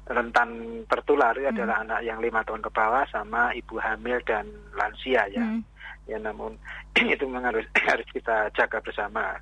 rentan 0.04 0.48
tertular 0.84 1.32
Hmm. 1.32 1.48
adalah 1.48 1.80
anak 1.80 2.00
yang 2.04 2.20
lima 2.20 2.44
tahun 2.44 2.60
ke 2.60 2.68
bawah 2.68 3.08
sama 3.08 3.56
ibu 3.56 3.80
hamil 3.80 4.20
dan 4.28 4.44
lansia 4.76 5.24
ya. 5.32 5.40
Hmm. 5.40 5.64
Ya 6.04 6.20
namun 6.20 6.60
itu 7.16 7.24
memang 7.24 7.48
harus 7.56 7.64
harus 7.90 8.04
kita 8.12 8.52
jaga 8.52 8.84
bersama. 8.84 9.40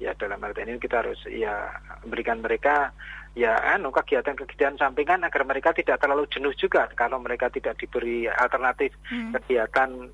Ya 0.00 0.16
dalam 0.16 0.40
arti 0.40 0.64
ini 0.64 0.80
kita 0.80 1.04
harus 1.04 1.20
ya 1.28 1.68
berikan 2.08 2.40
mereka 2.40 2.96
ya 3.36 3.52
anu 3.76 3.92
kegiatan-kegiatan 3.92 4.80
sampingan 4.80 5.26
agar 5.28 5.44
mereka 5.44 5.76
tidak 5.76 6.00
terlalu 6.00 6.24
jenuh 6.32 6.54
juga 6.56 6.88
kalau 6.96 7.20
mereka 7.20 7.52
tidak 7.52 7.76
diberi 7.76 8.24
alternatif 8.32 8.96
Hmm. 9.12 9.36
kegiatan 9.36 10.08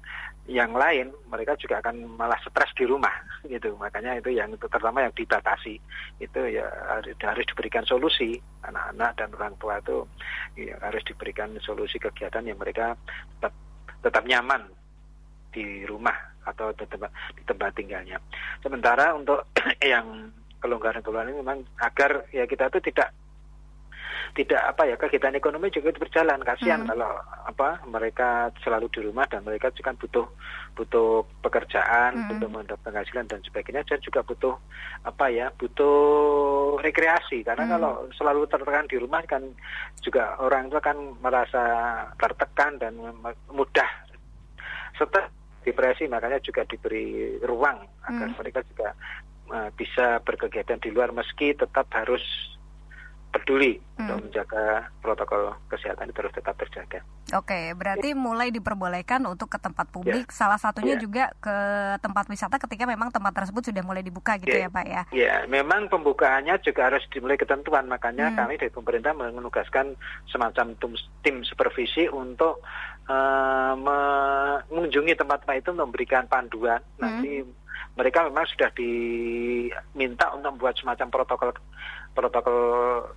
yang 0.44 0.76
lain 0.76 1.08
mereka 1.32 1.56
juga 1.56 1.80
akan 1.80 2.20
malah 2.20 2.36
stres 2.44 2.68
di 2.76 2.84
rumah 2.84 3.12
gitu. 3.52 3.72
Makanya 3.80 4.20
itu 4.20 4.36
yang 4.36 4.52
terutama 4.60 5.04
yang 5.04 5.14
dibatasi. 5.16 5.80
Itu 6.20 6.40
ya 6.48 6.68
harus, 6.88 7.16
harus 7.16 7.44
diberikan 7.48 7.84
solusi. 7.88 8.36
Anak-anak 8.64 9.10
dan 9.16 9.28
orang 9.36 9.54
tua 9.56 9.80
itu 9.80 10.04
ya, 10.56 10.76
harus 10.84 11.04
diberikan 11.04 11.52
solusi 11.64 11.96
kegiatan 11.96 12.44
yang 12.44 12.60
mereka 12.60 12.96
tetap 13.36 13.52
tetap 14.04 14.24
nyaman 14.28 14.68
di 15.48 15.88
rumah 15.88 16.16
atau 16.44 16.76
di 16.76 16.84
tempat, 16.84 17.08
di 17.32 17.42
tempat 17.48 17.70
tinggalnya. 17.72 18.20
Sementara 18.60 19.16
untuk 19.16 19.48
yang 19.80 20.28
kelonggaran-kelonggaran 20.60 21.32
ini 21.32 21.40
memang 21.40 21.58
agar 21.80 22.28
ya 22.32 22.44
kita 22.44 22.68
itu 22.72 22.92
tidak 22.92 23.12
tidak 24.34 24.62
apa 24.66 24.82
ya 24.90 24.98
kegiatan 24.98 25.38
ekonomi 25.38 25.70
juga 25.70 25.94
berjalan 25.94 26.42
kasihan 26.42 26.82
Hmm. 26.82 26.90
kalau 26.90 27.10
apa 27.46 27.78
mereka 27.86 28.50
selalu 28.66 28.90
di 28.90 29.00
rumah 29.06 29.30
dan 29.30 29.46
mereka 29.46 29.70
juga 29.70 29.94
butuh 29.94 30.26
butuh 30.74 31.22
pekerjaan 31.38 32.18
Hmm. 32.18 32.26
butuh 32.34 32.48
mendapat 32.50 32.82
penghasilan 32.82 33.30
dan 33.30 33.38
sebagainya 33.46 33.86
dan 33.86 34.02
juga 34.02 34.26
butuh 34.26 34.58
apa 35.06 35.30
ya 35.30 35.54
butuh 35.54 35.96
rekreasi 36.82 37.46
karena 37.46 37.62
Hmm. 37.62 37.72
kalau 37.78 37.92
selalu 38.18 38.42
tertekan 38.50 38.90
di 38.90 38.98
rumah 38.98 39.22
kan 39.22 39.42
juga 40.02 40.34
orang 40.42 40.66
itu 40.66 40.76
akan 40.82 40.98
merasa 41.22 41.62
tertekan 42.18 42.74
dan 42.82 42.98
mudah 43.54 43.90
stres 44.98 45.30
depresi 45.64 46.10
makanya 46.10 46.42
juga 46.42 46.66
diberi 46.66 47.38
ruang 47.40 47.86
agar 48.10 48.28
Hmm. 48.34 48.38
mereka 48.42 48.60
juga 48.66 48.98
uh, 49.54 49.70
bisa 49.78 50.18
berkegiatan 50.26 50.82
di 50.82 50.90
luar 50.90 51.14
meski 51.14 51.54
tetap 51.54 51.86
harus 51.94 52.20
peduli 53.34 53.82
Hmm. 53.94 54.06
untuk 54.06 54.30
menjaga 54.30 54.90
protokol 55.02 55.54
kesehatan 55.66 56.10
itu 56.10 56.18
terus 56.18 56.34
tetap 56.34 56.54
terjaga. 56.58 56.98
Oke, 57.34 57.74
berarti 57.74 58.14
mulai 58.14 58.54
diperbolehkan 58.54 59.22
untuk 59.26 59.50
ke 59.50 59.58
tempat 59.58 59.90
publik, 59.90 60.30
salah 60.30 60.58
satunya 60.58 60.94
Ya. 60.94 61.02
juga 61.02 61.24
ke 61.42 61.56
tempat 61.98 62.30
wisata 62.30 62.58
ketika 62.62 62.86
memang 62.86 63.10
tempat 63.10 63.34
tersebut 63.34 63.70
sudah 63.70 63.82
mulai 63.82 64.02
dibuka 64.06 64.38
gitu 64.38 64.54
ya, 64.54 64.66
Ya. 64.66 64.70
Pak 64.70 64.86
ya. 64.86 65.02
Ya, 65.10 65.34
memang 65.50 65.90
pembukaannya 65.90 66.58
juga 66.62 66.90
harus 66.90 67.02
dimulai 67.10 67.34
ketentuan. 67.38 67.86
Makanya 67.90 68.30
Hmm. 68.30 68.38
kami 68.38 68.54
dari 68.58 68.70
pemerintah 68.70 69.10
menugaskan 69.14 69.98
semacam 70.30 70.74
tim, 70.78 70.94
tim 71.26 71.36
supervisi 71.42 72.06
untuk 72.10 72.62
eh, 73.04 73.74
mengunjungi 73.76 75.12
tempat-tempat 75.12 75.60
itu 75.60 75.70
memberikan 75.76 76.24
panduan. 76.24 76.80
Hmm. 76.96 77.04
Nanti 77.04 77.44
mereka 78.00 78.24
memang 78.26 78.48
sudah 78.48 78.72
diminta 78.72 80.32
untuk 80.32 80.56
membuat 80.56 80.74
semacam 80.80 81.12
protokol 81.12 81.52
protokol 82.14 82.62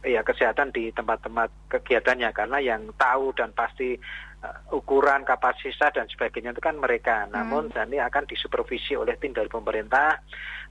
ya 0.02 0.26
kesehatan 0.26 0.74
di 0.74 0.90
tempat-tempat 0.90 1.70
kegiatannya 1.70 2.34
karena 2.34 2.58
yang 2.58 2.82
tahu 2.98 3.32
dan 3.38 3.54
pasti 3.54 3.94
eh, 4.42 4.58
ukuran 4.74 5.22
kapasitas 5.24 5.94
dan 5.94 6.10
sebagainya 6.10 6.58
itu 6.58 6.62
kan 6.62 6.76
mereka. 6.82 7.30
Namun 7.30 7.70
dan 7.70 7.94
ini 7.94 8.02
akan 8.02 8.26
disupervisi 8.26 8.98
oleh 8.98 9.16
tim 9.22 9.32
dari 9.38 9.48
pemerintah. 9.48 10.18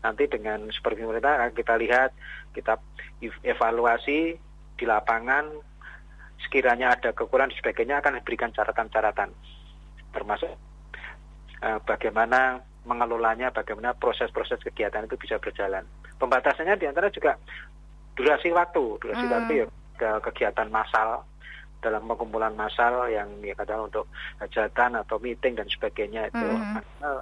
Nanti 0.03 0.27
dengan 0.27 0.69
supervisi 0.75 1.07
pemerintah 1.07 1.33
akan 1.39 1.53
kita 1.55 1.75
lihat, 1.79 2.11
kita 2.53 2.75
evaluasi 3.47 4.37
di 4.77 4.85
lapangan 4.85 5.49
sekiranya 6.45 6.93
ada 6.93 7.17
kekurangan 7.17 7.49
dan 7.49 7.59
sebagainya 7.65 7.97
akan 8.05 8.21
diberikan 8.21 8.53
catatan-catatan 8.53 9.33
termasuk 10.13 10.53
eh, 11.63 11.79
bagaimana 11.85 12.61
mengelolanya, 12.87 13.51
bagaimana 13.51 13.93
proses-proses 13.99 14.63
kegiatan 14.63 15.05
itu 15.05 15.19
bisa 15.19 15.37
berjalan. 15.43 15.83
Pembatasannya 16.17 16.81
di 16.81 16.87
antara 16.87 17.11
juga 17.13 17.37
durasi 18.17 18.49
waktu, 18.51 18.97
durasi 18.99 19.25
Hmm. 19.29 19.35
waktu 19.37 19.53
ya 19.63 19.67
ke 19.97 20.09
kegiatan 20.29 20.69
massal 20.73 21.25
dalam 21.85 22.05
pengumpulan 22.09 22.57
massal 22.57 23.07
yang 23.13 23.29
ya 23.45 23.55
kadang 23.55 23.87
untuk 23.87 24.09
hajatan 24.41 24.97
atau 24.97 25.17
meeting 25.21 25.55
dan 25.55 25.69
sebagainya 25.69 26.33
itu 26.33 26.47
Hmm. 26.49 26.81
maksimal 26.81 27.15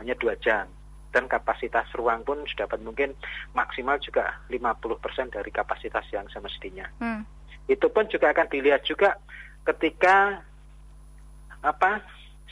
hanya 0.00 0.14
dua 0.16 0.34
jam 0.40 0.64
dan 1.12 1.26
kapasitas 1.28 1.86
ruang 1.96 2.22
pun 2.22 2.44
dapat 2.56 2.80
mungkin 2.82 3.12
maksimal 3.52 3.98
juga 4.00 4.36
50% 4.48 5.32
dari 5.34 5.50
kapasitas 5.50 6.06
yang 6.14 6.26
semestinya 6.30 6.86
Hmm. 7.02 7.26
itu 7.66 7.86
pun 7.90 8.06
juga 8.06 8.30
akan 8.30 8.46
dilihat 8.48 8.86
juga 8.86 9.18
ketika 9.66 10.40
apa 11.66 11.98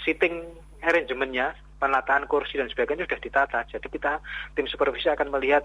sitting 0.02 0.42
arrangementnya 0.82 1.54
penataan 1.78 2.26
kursi 2.26 2.58
dan 2.58 2.66
sebagainya 2.68 3.06
sudah 3.06 3.20
ditata 3.22 3.58
jadi 3.70 3.86
kita 3.88 4.12
tim 4.58 4.66
supervisi 4.66 5.06
akan 5.08 5.30
melihat 5.30 5.62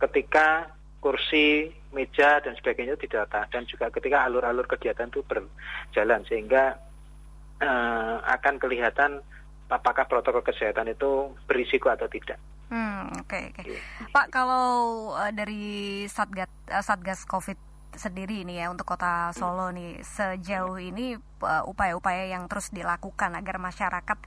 ketika 0.00 0.70
kursi 1.00 1.72
meja 1.90 2.38
dan 2.44 2.54
sebagainya 2.54 2.94
itu 2.94 3.08
ditata 3.08 3.48
dan 3.50 3.64
juga 3.66 3.88
ketika 3.90 4.22
alur-alur 4.28 4.68
kegiatan 4.68 5.08
itu 5.08 5.24
berjalan 5.26 6.22
sehingga 6.28 6.76
uh, 7.58 8.20
akan 8.22 8.60
kelihatan 8.60 9.24
apakah 9.72 10.04
protokol 10.06 10.44
kesehatan 10.44 10.92
itu 10.92 11.32
berisiko 11.48 11.88
atau 11.90 12.06
tidak. 12.06 12.38
Hmm, 12.70 13.10
oke 13.18 13.26
okay, 13.26 13.42
oke. 13.50 13.62
Okay. 13.66 13.78
Pak, 14.14 14.26
kalau 14.30 15.10
uh, 15.16 15.32
dari 15.34 16.06
Satgas 16.06 16.50
uh, 16.70 16.84
Satgas 16.84 17.26
Covid 17.26 17.58
sendiri 17.90 18.46
ini 18.46 18.62
ya 18.62 18.70
untuk 18.70 18.86
Kota 18.86 19.34
Solo 19.34 19.74
nih 19.74 19.98
sejauh 20.06 20.78
ini 20.78 21.18
upaya-upaya 21.42 22.30
uh, 22.30 22.32
yang 22.38 22.44
terus 22.46 22.70
dilakukan 22.70 23.34
agar 23.34 23.58
masyarakat 23.58 24.18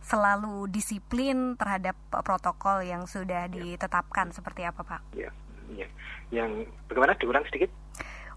selalu 0.00 0.70
disiplin 0.70 1.58
terhadap 1.58 1.98
protokol 2.08 2.80
yang 2.86 3.04
sudah 3.04 3.50
ditetapkan 3.50 4.32
seperti 4.32 4.64
apa, 4.64 4.80
Pak? 4.80 5.02
Ya, 5.12 5.28
ya. 5.76 5.88
Yang 6.30 6.70
bagaimana 6.86 7.18
diulang 7.18 7.46
sedikit? 7.46 7.70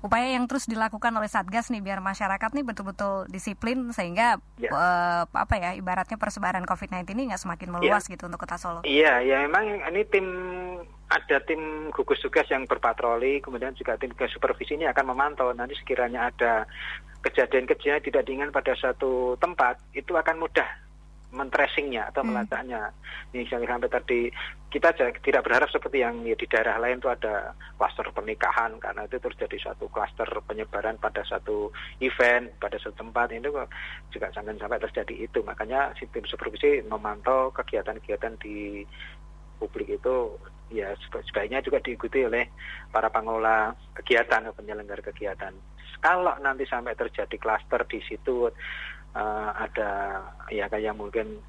upaya 0.03 0.35
yang 0.35 0.45
terus 0.51 0.67
dilakukan 0.67 1.15
oleh 1.15 1.31
Satgas 1.31 1.71
nih 1.71 1.79
biar 1.79 2.03
masyarakat 2.03 2.51
nih 2.51 2.67
betul-betul 2.67 3.23
disiplin 3.31 3.87
sehingga 3.95 4.35
ya. 4.59 4.69
uh, 4.75 5.23
apa 5.31 5.55
ya 5.55 5.71
ibaratnya 5.79 6.19
persebaran 6.19 6.67
COVID-19 6.67 7.07
ini 7.15 7.31
nggak 7.31 7.39
semakin 7.39 7.71
ya. 7.71 7.73
meluas 7.79 8.03
ya. 8.05 8.11
gitu 8.11 8.27
untuk 8.27 8.43
kota 8.43 8.59
Solo. 8.59 8.83
Iya, 8.83 9.23
ya 9.23 9.47
memang 9.47 9.79
ini 9.95 10.03
tim 10.11 10.27
ada 11.07 11.39
tim 11.47 11.87
gugus 11.95 12.19
tugas 12.19 12.43
yang 12.51 12.67
berpatroli, 12.67 13.39
kemudian 13.39 13.71
juga 13.79 13.95
tim 13.95 14.11
gugus 14.11 14.35
supervisi 14.35 14.75
ini 14.75 14.91
akan 14.91 15.15
memantau 15.15 15.55
nanti 15.55 15.79
sekiranya 15.79 16.27
ada 16.35 16.67
kejadian-kejadian 17.23 18.03
tidak 18.03 18.27
diingat 18.27 18.51
pada 18.51 18.75
satu 18.75 19.39
tempat 19.39 19.79
itu 19.95 20.11
akan 20.11 20.43
mudah 20.43 20.67
mentracingnya 21.33 22.13
atau 22.13 22.21
hmm. 22.21 22.29
melacaknya. 22.29 22.93
Ini 23.33 23.43
sampai 23.49 23.89
tadi 23.89 24.29
kita 24.69 24.93
tidak 25.21 25.45
berharap 25.45 25.69
seperti 25.69 26.01
yang 26.01 26.21
ya, 26.25 26.37
di 26.37 26.45
daerah 26.45 26.77
lain 26.77 27.01
itu 27.01 27.09
ada 27.09 27.57
klaster 27.77 28.05
pernikahan 28.13 28.77
karena 28.77 29.05
itu 29.09 29.17
terjadi 29.17 29.57
suatu 29.69 29.89
klaster 29.89 30.29
penyebaran 30.45 30.97
pada 31.01 31.25
satu 31.25 31.73
event 32.01 32.53
pada 32.57 32.77
satu 32.77 32.97
tempat 33.01 33.33
itu 33.33 33.49
juga 34.13 34.27
jangan 34.29 34.57
sampai 34.61 34.81
terjadi 34.81 35.25
itu. 35.25 35.41
Makanya 35.41 35.97
sistem 35.97 36.23
supervisi 36.29 36.85
memantau 36.85 37.49
kegiatan-kegiatan 37.53 38.37
di 38.41 38.85
publik 39.57 39.97
itu 39.97 40.37
ya 40.73 40.93
sebaiknya 41.29 41.61
juga 41.61 41.77
diikuti 41.81 42.25
oleh 42.25 42.49
para 42.89 43.09
pengelola 43.13 43.77
kegiatan 43.97 44.45
atau 44.49 44.57
penyelenggara 44.57 45.05
kegiatan. 45.05 45.53
Kalau 46.03 46.35
nanti 46.43 46.67
sampai 46.67 46.99
terjadi 46.99 47.39
klaster 47.39 47.79
di 47.87 48.03
situ 48.03 48.51
uh, 49.15 49.49
ada 49.57 50.21
ya 50.49 50.65
kayak 50.69 50.97
mungkin 50.97 51.41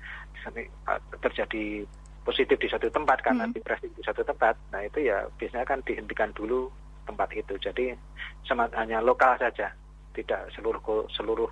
terjadi 1.25 1.89
positif 2.25 2.57
di 2.61 2.69
satu 2.69 2.89
tempat 2.89 3.21
karena 3.21 3.49
hmm. 3.49 3.55
depresi 3.57 3.89
di 3.93 4.03
satu 4.05 4.25
tempat, 4.25 4.57
nah 4.73 4.81
itu 4.81 5.05
ya 5.05 5.29
biasanya 5.37 5.69
kan 5.69 5.81
dihentikan 5.85 6.33
dulu 6.33 6.73
tempat 7.05 7.29
itu. 7.37 7.57
Jadi 7.61 7.93
semat 8.49 8.73
hanya 8.77 9.05
lokal 9.05 9.37
saja, 9.37 9.73
tidak 10.17 10.49
seluruh 10.57 10.81
seluruh 11.13 11.49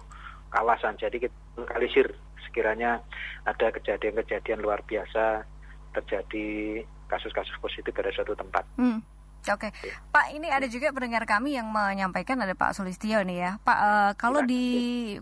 kawasan. 0.48 0.96
Jadi 0.96 1.28
kita 1.28 1.36
lokalisir 1.60 2.08
sekiranya 2.48 3.00
ada 3.44 3.68
kejadian-kejadian 3.72 4.64
luar 4.64 4.80
biasa 4.84 5.44
terjadi 5.92 6.80
kasus-kasus 7.08 7.56
positif 7.60 7.92
pada 7.92 8.08
suatu 8.08 8.32
tempat. 8.32 8.64
Hmm. 8.80 9.04
Oke, 9.50 9.74
okay. 9.74 9.90
Pak 10.14 10.30
ini 10.38 10.46
ada 10.46 10.70
juga 10.70 10.94
pendengar 10.94 11.26
kami 11.26 11.58
yang 11.58 11.66
menyampaikan 11.66 12.38
ada 12.38 12.54
Pak 12.54 12.78
Sulistio 12.78 13.26
nih 13.26 13.38
ya, 13.42 13.50
Pak 13.66 13.78
uh, 13.82 14.12
kalau 14.14 14.46
ya, 14.46 14.50
di 14.54 14.64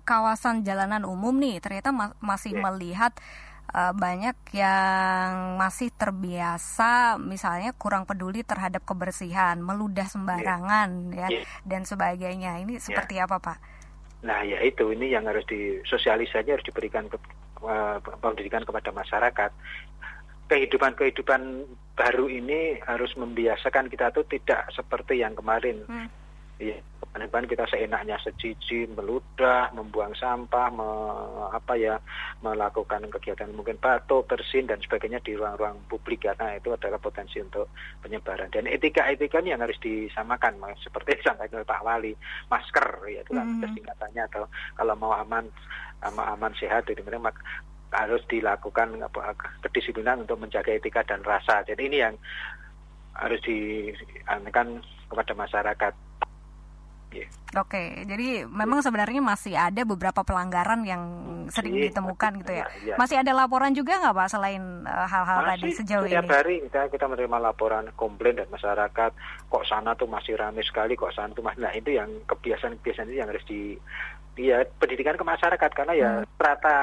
kawasan 0.04 0.60
jalanan 0.60 1.08
umum 1.08 1.32
nih 1.40 1.56
ternyata 1.64 1.88
ma 1.88 2.12
masih 2.20 2.52
ya. 2.52 2.60
melihat 2.68 3.16
uh, 3.72 3.96
banyak 3.96 4.36
yang 4.52 5.56
masih 5.56 5.88
terbiasa 5.94 7.16
misalnya 7.16 7.72
kurang 7.80 8.04
peduli 8.04 8.42
terhadap 8.42 8.84
kebersihan, 8.84 9.56
meludah 9.62 10.04
sembarangan 10.04 11.16
ya, 11.16 11.28
ya, 11.30 11.40
ya. 11.40 11.42
dan 11.64 11.88
sebagainya. 11.88 12.60
Ini 12.60 12.76
seperti 12.82 13.22
ya. 13.22 13.24
apa 13.24 13.40
Pak? 13.40 13.58
Nah 14.26 14.44
ya 14.44 14.60
itu 14.60 14.92
ini 14.92 15.16
yang 15.16 15.24
harus 15.24 15.48
disosialisasi 15.48 16.48
harus 16.52 16.66
diberikan 16.66 17.08
ke, 17.08 17.16
uh, 17.64 17.96
pendidikan 18.20 18.68
kepada 18.68 18.92
masyarakat 18.92 19.50
kehidupan-kehidupan 20.50 21.62
baru 21.94 22.26
ini 22.26 22.82
harus 22.82 23.14
membiasakan 23.14 23.86
kita 23.86 24.10
tuh 24.10 24.26
tidak 24.26 24.66
seperti 24.74 25.22
yang 25.22 25.38
kemarin. 25.38 25.86
Hmm. 25.86 26.10
Ya, 26.60 26.76
kemarin 27.16 27.48
kita 27.48 27.64
seenaknya 27.72 28.20
sejiji, 28.20 28.84
meludah, 28.92 29.72
membuang 29.72 30.12
sampah, 30.12 30.68
me, 30.68 30.90
apa 31.56 31.72
ya, 31.72 31.96
melakukan 32.44 33.08
kegiatan 33.08 33.48
mungkin 33.56 33.80
batuk, 33.80 34.28
bersin 34.28 34.68
dan 34.68 34.76
sebagainya 34.84 35.24
di 35.24 35.40
ruang-ruang 35.40 35.80
publik 35.88 36.28
karena 36.28 36.60
itu 36.60 36.68
adalah 36.68 37.00
potensi 37.00 37.40
untuk 37.40 37.72
penyebaran. 38.04 38.52
Dan 38.52 38.68
etika-etika 38.68 39.40
ini 39.40 39.56
yang 39.56 39.64
harus 39.64 39.80
disamakan, 39.80 40.60
seperti 40.76 41.24
disampaikan 41.24 41.64
oleh 41.64 41.70
Pak 41.70 41.80
Wali, 41.80 42.12
masker, 42.52 42.88
ya 43.08 43.24
itu 43.24 43.32
kan 43.32 43.46
-hmm. 43.48 43.72
singkatannya 43.72 44.22
atau 44.28 44.44
kalau 44.76 44.94
mau 45.00 45.16
aman, 45.16 45.48
aman, 46.04 46.52
sehat, 46.60 46.84
itu 46.92 47.00
harus 47.90 48.22
dilakukan 48.30 48.94
apa, 49.02 49.34
kedisiplinan 49.66 50.22
untuk 50.22 50.38
menjaga 50.38 50.70
etika 50.70 51.02
dan 51.02 51.22
rasa. 51.26 51.66
Jadi 51.66 51.82
ini 51.90 51.98
yang 51.98 52.14
harus 53.18 53.40
diantarkan 53.42 54.80
kepada 55.10 55.32
masyarakat. 55.34 55.94
Yeah. 57.10 57.26
Oke, 57.58 58.06
jadi 58.06 58.46
memang 58.46 58.86
sebenarnya 58.86 59.18
masih 59.18 59.58
ada 59.58 59.82
beberapa 59.82 60.22
pelanggaran 60.22 60.86
yang 60.86 61.02
sering 61.50 61.74
ditemukan 61.74 62.38
gitu 62.46 62.52
ya. 62.54 62.70
ya. 62.86 62.94
Masih 62.94 63.18
ada 63.18 63.34
laporan 63.34 63.74
juga 63.74 63.98
nggak 63.98 64.14
pak 64.14 64.30
selain 64.30 64.86
eh, 64.86 65.06
hal-hal 65.10 65.42
uh, 65.42 65.48
tadi 65.50 65.74
sejauh 65.74 66.06
setiap 66.06 66.30
ini? 66.30 66.30
hari 66.30 66.54
kita 66.70 66.86
kita 66.94 67.10
menerima 67.10 67.38
laporan 67.50 67.90
komplain 67.98 68.38
dari 68.38 68.46
masyarakat. 68.46 69.10
Kok 69.50 69.66
sana 69.66 69.98
tuh 69.98 70.06
masih 70.06 70.38
ramai 70.38 70.62
sekali, 70.62 70.94
kok 70.94 71.10
sana 71.10 71.34
tuh 71.34 71.42
masih. 71.42 71.66
Nah 71.66 71.74
itu 71.74 71.90
yang 71.90 72.06
kebiasaan-kebiasaan 72.30 73.10
itu 73.10 73.18
yang 73.18 73.26
harus 73.34 73.42
di 73.42 73.74
ya 74.38 74.62
pendidikan 74.78 75.18
ke 75.18 75.24
masyarakat 75.26 75.70
karena 75.74 75.94
ya 75.98 76.10
hmm. 76.22 76.38
rata 76.38 76.78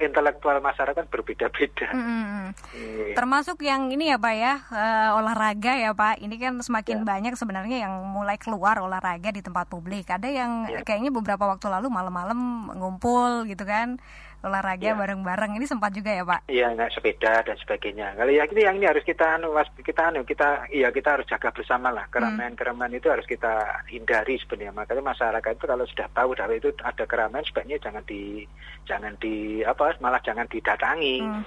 intelektual 0.00 0.58
masyarakat 0.64 1.04
berbeda-beda. 1.12 1.88
Hmm. 1.92 2.56
Yeah. 2.72 3.16
Termasuk 3.16 3.60
yang 3.60 3.92
ini 3.92 4.08
ya 4.10 4.16
Pak 4.16 4.34
ya 4.34 4.54
uh, 4.72 5.20
olahraga 5.20 5.76
ya 5.76 5.92
Pak. 5.92 6.20
Ini 6.20 6.34
kan 6.40 6.58
semakin 6.60 7.04
yeah. 7.04 7.06
banyak 7.06 7.34
sebenarnya 7.36 7.84
yang 7.88 7.94
mulai 8.08 8.40
keluar 8.40 8.80
olahraga 8.80 9.28
di 9.30 9.44
tempat 9.44 9.68
publik. 9.68 10.08
Ada 10.08 10.28
yang 10.28 10.66
yeah. 10.68 10.82
kayaknya 10.82 11.12
beberapa 11.12 11.44
waktu 11.44 11.68
lalu 11.68 11.92
malam-malam 11.92 12.72
ngumpul 12.72 13.44
gitu 13.44 13.68
kan 13.68 14.00
olahraga 14.42 14.90
ya. 14.90 14.98
bareng-bareng 14.98 15.54
ini 15.54 15.66
sempat 15.70 15.94
juga 15.94 16.10
ya 16.10 16.26
Pak? 16.26 16.50
Iya 16.50 16.74
naik 16.74 16.92
sepeda 16.92 17.46
dan 17.46 17.56
sebagainya. 17.62 18.18
Kalau 18.18 18.32
ya 18.34 18.42
ini 18.50 18.62
yang 18.66 18.76
ini 18.82 18.86
harus 18.90 19.06
kita 19.06 19.38
anu 19.38 19.54
kita 19.78 20.02
anu 20.10 20.26
kita 20.26 20.66
iya 20.74 20.90
kita 20.90 21.14
harus 21.18 21.26
jaga 21.30 21.54
bersama 21.54 21.94
lah 21.94 22.10
keramaian-keramaian 22.10 22.92
hmm. 22.92 22.98
itu 22.98 23.08
harus 23.08 23.26
kita 23.30 23.82
hindari 23.86 24.36
sebenarnya. 24.42 24.74
Makanya 24.74 25.02
masyarakat 25.14 25.50
itu 25.54 25.66
kalau 25.70 25.84
sudah 25.86 26.08
tahu 26.10 26.34
bahwa 26.34 26.54
itu 26.58 26.70
ada 26.82 27.04
keramaian 27.06 27.46
sebaiknya 27.46 27.78
jangan 27.78 28.02
di 28.02 28.42
jangan 28.84 29.14
di 29.22 29.62
apa 29.62 29.94
malah 30.02 30.20
jangan 30.26 30.50
didatangi. 30.50 31.22
Hmm. 31.22 31.44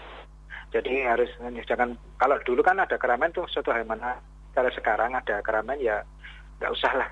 Jadi 0.71 0.93
harus 1.03 1.31
jangan 1.67 1.99
kalau 2.15 2.39
dulu 2.47 2.63
kan 2.63 2.79
ada 2.79 2.95
keramaian 2.95 3.35
tuh 3.35 3.47
suatu 3.51 3.75
hal 3.75 3.83
mana 3.83 4.15
kalau 4.55 4.71
sekarang 4.71 5.11
ada 5.11 5.43
keramaian 5.43 5.83
ya 5.83 5.97
nggak 6.63 6.71
usah 6.71 6.91
lah 6.95 7.09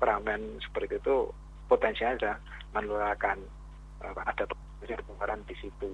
keramaian 0.00 0.40
seperti 0.64 0.96
itu 0.96 1.28
potensinya 1.68 2.16
ada 2.16 2.32
menularkan 2.72 3.36
ada 4.00 4.44
penularan 4.98 5.46
di 5.46 5.54
situ. 5.60 5.90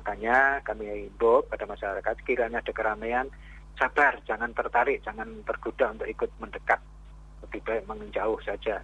Makanya 0.00 0.64
kami 0.64 1.12
himbau 1.12 1.44
pada 1.44 1.68
masyarakat 1.68 2.14
kiranya 2.24 2.64
ada 2.64 2.72
keramaian 2.72 3.28
sabar, 3.76 4.16
jangan 4.24 4.52
tertarik, 4.56 5.00
jangan 5.04 5.28
tergoda 5.44 5.92
untuk 5.92 6.08
ikut 6.08 6.30
mendekat. 6.40 6.80
Lebih 7.44 7.60
baik 7.64 7.84
menjauh 7.88 8.40
saja. 8.44 8.80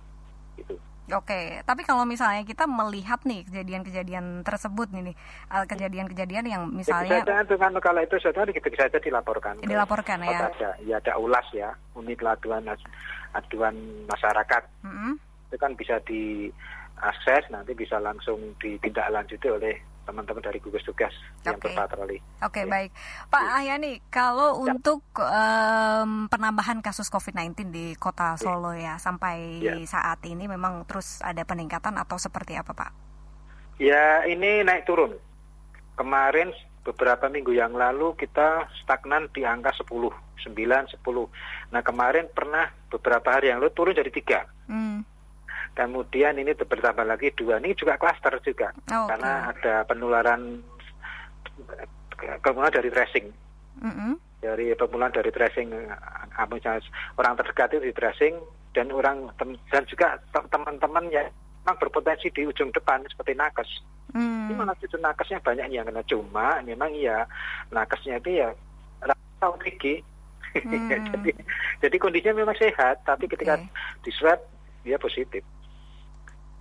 Gitu. 0.56 0.76
Oke, 1.14 1.62
tapi 1.62 1.86
kalau 1.86 2.02
misalnya 2.02 2.42
kita 2.42 2.66
melihat 2.66 3.22
nih 3.22 3.46
kejadian-kejadian 3.46 4.42
tersebut 4.42 4.90
nih, 4.90 5.14
eh, 5.54 5.64
kejadian-kejadian 5.70 6.44
yang 6.50 6.62
misalnya 6.66 7.22
ya, 7.22 7.46
dengan 7.46 7.78
kalau 7.78 8.02
itu 8.02 8.18
sudah 8.18 8.42
kita 8.50 8.66
bisa 8.66 8.90
saja 8.90 8.98
dilaporkan. 8.98 9.62
Dilaporkan 9.62 10.18
ya. 10.26 10.50
Ada, 10.50 10.82
ya 10.82 10.98
ada 10.98 11.14
ulas 11.14 11.46
ya, 11.54 11.70
unit 11.94 12.18
aduan 12.18 12.66
aduan 13.38 13.76
masyarakat. 14.10 14.62
Mm 14.82 14.90
-hmm. 14.90 15.12
Itu 15.46 15.56
kan 15.62 15.72
bisa 15.78 16.02
di 16.02 16.50
akses 16.96 17.44
nanti 17.52 17.76
bisa 17.76 18.00
langsung 18.00 18.56
ditindaklanjuti 18.56 19.48
oleh 19.52 19.74
teman-teman 20.06 20.38
dari 20.38 20.62
gugus 20.62 20.86
tugas 20.86 21.10
okay. 21.10 21.50
yang 21.50 21.58
berpatroli. 21.58 22.22
Oke, 22.40 22.62
okay, 22.62 22.64
ya. 22.64 22.70
baik. 22.70 22.90
Pak 23.26 23.42
ya. 23.42 23.50
Ahyani, 23.58 23.92
kalau 24.06 24.62
ya. 24.62 24.70
untuk 24.70 25.02
um, 25.18 26.30
penambahan 26.30 26.78
kasus 26.78 27.10
COVID-19 27.10 27.74
di 27.74 27.86
Kota 27.98 28.38
ya. 28.38 28.40
Solo 28.40 28.72
ya 28.78 29.02
sampai 29.02 29.58
ya. 29.58 29.74
saat 29.84 30.22
ini 30.24 30.46
memang 30.46 30.86
terus 30.86 31.18
ada 31.26 31.42
peningkatan 31.42 31.98
atau 31.98 32.16
seperti 32.16 32.54
apa, 32.54 32.70
Pak? 32.70 32.90
Ya, 33.82 34.24
ini 34.30 34.62
naik 34.62 34.86
turun. 34.86 35.18
Kemarin 35.98 36.54
beberapa 36.86 37.26
minggu 37.26 37.50
yang 37.50 37.74
lalu 37.74 38.14
kita 38.14 38.70
stagnan 38.78 39.26
di 39.34 39.42
angka 39.42 39.74
10, 39.74 39.90
9, 39.90 40.54
10. 40.54 41.02
Nah, 41.74 41.82
kemarin 41.82 42.30
pernah 42.30 42.70
beberapa 42.88 43.26
hari 43.26 43.50
yang 43.50 43.58
lalu 43.58 43.74
turun 43.74 43.98
jadi 43.98 44.12
tiga. 44.14 44.46
Hmm 44.70 45.15
Kemudian 45.76 46.40
ini 46.40 46.56
bertambah 46.56 47.04
lagi 47.04 47.36
dua, 47.36 47.60
ini 47.60 47.76
juga 47.76 48.00
klaster 48.00 48.32
juga, 48.40 48.72
oh, 48.72 49.04
okay. 49.04 49.12
karena 49.12 49.32
ada 49.52 49.74
penularan 49.84 50.64
kemudian 52.40 52.72
dari 52.72 52.88
tracing, 52.88 53.26
mm 53.84 53.92
-hmm. 53.92 54.12
dari 54.40 54.72
pemulaan 54.72 55.12
dari 55.12 55.28
tracing, 55.28 55.68
orang 57.20 57.34
terdekat 57.36 57.76
itu 57.76 57.92
di 57.92 57.92
tracing 57.92 58.34
dan 58.72 58.88
orang 58.88 59.28
dan 59.68 59.84
juga 59.84 60.16
teman-teman 60.32 61.12
ya 61.12 61.28
memang 61.66 61.82
berpotensi 61.82 62.30
di 62.30 62.46
ujung 62.46 62.70
depan 62.70 63.02
seperti 63.10 63.34
nakes. 63.34 63.82
Hmm. 64.14 64.46
Ini 64.46 64.54
malah 64.54 64.78
justru 64.78 65.02
nakesnya 65.02 65.42
banyak 65.42 65.66
yang 65.74 65.82
kena 65.82 66.06
cuma 66.06 66.62
memang 66.62 66.94
iya 66.94 67.26
nakesnya 67.74 68.22
itu 68.22 68.38
ya 68.38 68.54
rata 69.02 69.46
OTG. 69.50 69.84
Hmm. 70.56 70.88
jadi, 70.88 71.36
jadi 71.84 71.96
kondisinya 72.00 72.40
memang 72.40 72.56
sehat, 72.56 73.04
tapi 73.04 73.28
ketika 73.28 73.60
Oke. 73.60 73.68
di 74.00 74.08
swab 74.08 74.40
dia 74.88 74.96
positif. 74.96 75.44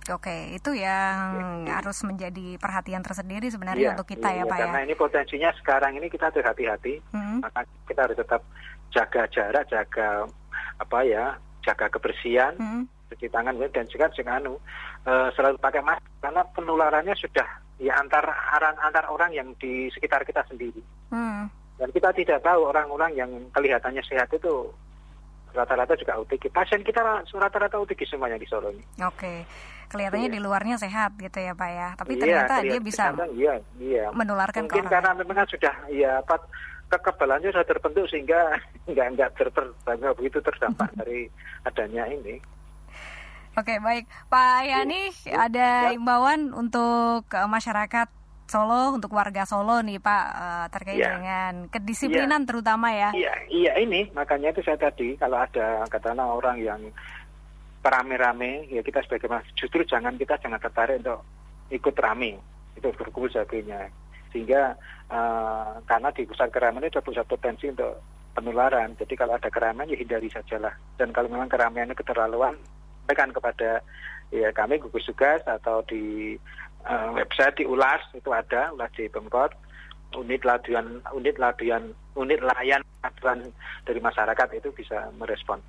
Oke, 0.06 0.54
itu 0.54 0.70
yang 0.78 1.66
harus 1.66 1.98
menjadi 2.06 2.54
perhatian 2.62 3.02
tersendiri 3.02 3.50
sebenarnya 3.50 3.90
Iya, 3.90 3.92
untuk 3.98 4.06
kita 4.06 4.28
iya, 4.30 4.42
ya, 4.42 4.50
Pak 4.50 4.56
ya. 4.56 4.64
Karena 4.70 4.80
ini 4.86 4.94
potensinya 4.94 5.50
sekarang 5.58 5.92
ini 5.98 6.06
kita 6.06 6.30
harus 6.30 6.46
hati-hati, 6.46 6.94
Hmm. 7.10 7.42
maka 7.42 7.66
kita 7.90 8.00
harus 8.06 8.16
tetap 8.18 8.42
jaga 8.94 9.22
jarak, 9.34 9.64
jaga 9.66 10.30
apa 10.78 10.98
ya, 11.02 11.34
jaga 11.66 11.90
kebersihan, 11.90 12.54
Hmm. 12.54 12.86
cuci 13.10 13.26
tangan 13.30 13.54
dan 13.70 13.86
juga 13.86 14.06
jangan 14.14 14.42
anu 14.42 14.54
eh, 15.06 15.28
selalu 15.38 15.58
pakai 15.62 15.82
masker 15.86 16.10
karena 16.18 16.42
penularannya 16.50 17.14
sudah 17.14 17.46
ya 17.78 17.94
antar 17.94 18.26
antar, 18.26 18.74
antar 18.82 19.04
orang 19.06 19.30
yang 19.30 19.54
di 19.62 19.86
sekitar 19.94 20.26
kita 20.26 20.42
sendiri. 20.50 20.82
Hmm. 21.14 21.46
Dan 21.78 21.92
kita 21.92 22.10
tidak 22.16 22.42
tahu 22.42 22.66
orang-orang 22.72 23.12
yang 23.14 23.30
kelihatannya 23.52 24.02
sehat 24.02 24.32
itu 24.32 24.72
rata-rata 25.56 25.96
juga 25.96 26.20
OTG. 26.20 26.52
Pasien 26.52 26.84
kita 26.84 27.00
rata-rata 27.24 27.80
OTG 27.80 28.04
semuanya 28.04 28.36
di 28.36 28.44
Solo 28.44 28.68
ini. 28.68 28.84
Oke, 29.00 29.48
kelihatannya 29.88 30.28
di 30.28 30.40
luarnya 30.40 30.76
sehat 30.76 31.16
gitu 31.16 31.40
ya, 31.40 31.56
Pak 31.56 31.70
ya. 31.72 31.88
Tapi 31.96 32.12
Iya, 32.14 32.20
ternyata 32.20 32.54
dia 32.60 32.80
bisa 32.84 33.04
iya, 33.32 33.54
iya. 33.80 34.12
menularkan 34.12 34.68
ke 34.68 34.76
Mungkin 34.76 34.84
orang 34.84 34.92
karena 34.92 35.10
memang 35.16 35.48
sudah 35.48 35.74
ya 35.88 36.20
apa 36.20 36.36
kekebalannya 36.86 37.50
sudah 37.50 37.66
terbentuk 37.66 38.04
sehingga 38.12 38.60
nggak 38.90 39.06
nggak 39.16 39.30
ter, 39.34 39.48
ter, 39.50 39.64
nggak 39.88 40.14
begitu 40.20 40.38
terdampak 40.44 40.92
dari 41.00 41.26
adanya 41.64 42.04
ini. 42.12 42.38
Oke, 43.56 43.80
baik. 43.80 44.04
Pak 44.28 44.68
Yani, 44.68 45.08
ada 45.32 45.88
imbauan 45.96 46.52
untuk 46.52 47.24
eh, 47.32 47.48
masyarakat 47.48 48.08
Solo, 48.46 48.94
untuk 48.94 49.10
warga 49.12 49.42
Solo 49.44 49.82
nih 49.82 49.98
Pak, 49.98 50.24
eh, 50.32 50.66
terkait 50.70 50.98
Iya. 51.02 51.10
dengan 51.18 51.52
kedisiplinan 51.70 52.42
terutama 52.46 52.94
ya. 52.94 53.10
Iya, 53.12 53.34
iya 53.50 53.72
ini 53.82 54.10
makanya 54.14 54.54
itu 54.54 54.62
saya 54.62 54.78
tadi 54.78 55.18
kalau 55.18 55.42
ada 55.42 55.82
katakanlah 55.90 56.30
orang 56.30 56.58
yang 56.62 56.80
rame-rame 57.86 58.66
ya 58.66 58.82
kita 58.82 58.98
sebagai 59.06 59.30
mas 59.30 59.46
justru 59.54 59.86
jangan 59.86 60.18
kita 60.18 60.34
jangan 60.42 60.58
tertarik 60.58 60.98
untuk 61.06 61.22
ikut 61.70 61.94
rame 62.02 62.34
itu 62.74 62.90
berkumpul 62.90 63.30
sebagainya 63.30 63.90
sehingga 64.34 64.74
eh, 65.06 65.72
karena 65.86 66.08
di 66.10 66.26
pusat 66.26 66.50
keramaian 66.50 66.90
itu 66.90 66.98
ada 66.98 67.06
pusat 67.06 67.26
potensi 67.30 67.70
untuk 67.70 68.02
penularan 68.34 68.98
jadi 68.98 69.14
kalau 69.14 69.38
ada 69.38 69.48
keramaian 69.48 69.86
ya 69.86 69.98
hindari 70.02 70.28
sajalah 70.28 70.74
dan 70.98 71.14
kalau 71.14 71.30
memang 71.30 71.46
keramaiannya 71.46 71.94
keterlaluan 71.94 72.58
sampaikan 73.06 73.30
kepada 73.30 73.70
ya 74.34 74.50
kami 74.50 74.82
gugus 74.82 75.06
tugas 75.06 75.38
atau 75.46 75.86
di 75.86 76.34
eh, 76.86 77.08
website 77.14 77.60
di 77.60 77.64
ulas 77.66 78.00
itu 78.14 78.30
ada 78.32 78.72
ulas 78.72 78.90
di 78.94 79.10
pemkot 79.10 79.52
unit 80.14 80.42
laduan 80.46 81.02
unit 81.12 81.36
laduan 81.36 81.92
unit 82.16 82.40
layan 82.40 82.82
aduan 83.04 83.52
dari 83.84 84.00
masyarakat 84.00 84.48
itu 84.56 84.72
bisa 84.72 85.10
merespon. 85.20 85.60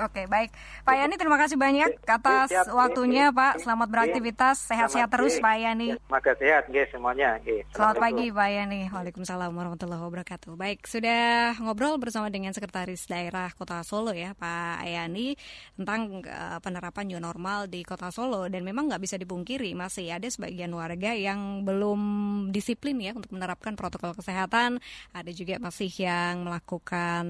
Oke, 0.00 0.24
baik. 0.24 0.48
Pak 0.80 0.96
Yani, 0.96 1.14
terima 1.20 1.36
kasih 1.36 1.60
banyak 1.60 1.92
atas 2.08 2.48
Siap, 2.48 2.72
waktunya, 2.72 3.28
Pak. 3.36 3.60
Selamat 3.60 3.88
beraktivitas, 3.92 4.56
sehat-sehat 4.64 5.12
terus, 5.12 5.36
Pak 5.44 5.60
Yani. 5.60 5.92
ya, 5.92 5.96
Semoga 6.00 6.32
sehat, 6.40 6.62
nggih, 6.72 6.86
semuanya. 6.88 7.36
Selamat 7.76 7.96
pagi. 8.00 8.26
Pak 8.32 8.48
Yani. 8.48 8.80
Waalaikumsalam 8.88 9.52
warahmatullahi 9.52 10.00
wabarakatuh. 10.00 10.56
Baik, 10.56 10.88
sudah 10.88 11.52
ngobrol 11.60 12.00
bersama 12.00 12.32
dengan 12.32 12.56
Sekretaris 12.56 13.04
Daerah 13.04 13.52
Kota 13.52 13.84
Solo 13.84 14.16
ya, 14.16 14.32
Pak 14.32 14.88
Yani, 14.88 15.36
tentang 15.76 16.24
eh, 16.24 16.58
penerapan 16.64 17.04
new 17.04 17.20
normal 17.20 17.68
di 17.68 17.84
Kota 17.84 18.08
Solo 18.08 18.48
dan 18.48 18.64
memang 18.64 18.88
nggak 18.88 19.04
bisa 19.04 19.20
dipungkiri 19.20 19.76
masih 19.76 20.16
ada 20.16 20.32
sebagian 20.32 20.72
warga 20.72 21.12
yang 21.12 21.60
belum 21.68 22.00
disiplin 22.48 22.96
ya 23.04 23.12
untuk 23.12 23.36
menerapkan 23.36 23.76
protokol 23.76 24.16
kesehatan. 24.16 24.80
Ada 25.12 25.28
juga 25.36 25.60
masih 25.60 25.92
yang 25.92 26.48
melakukan 26.48 27.24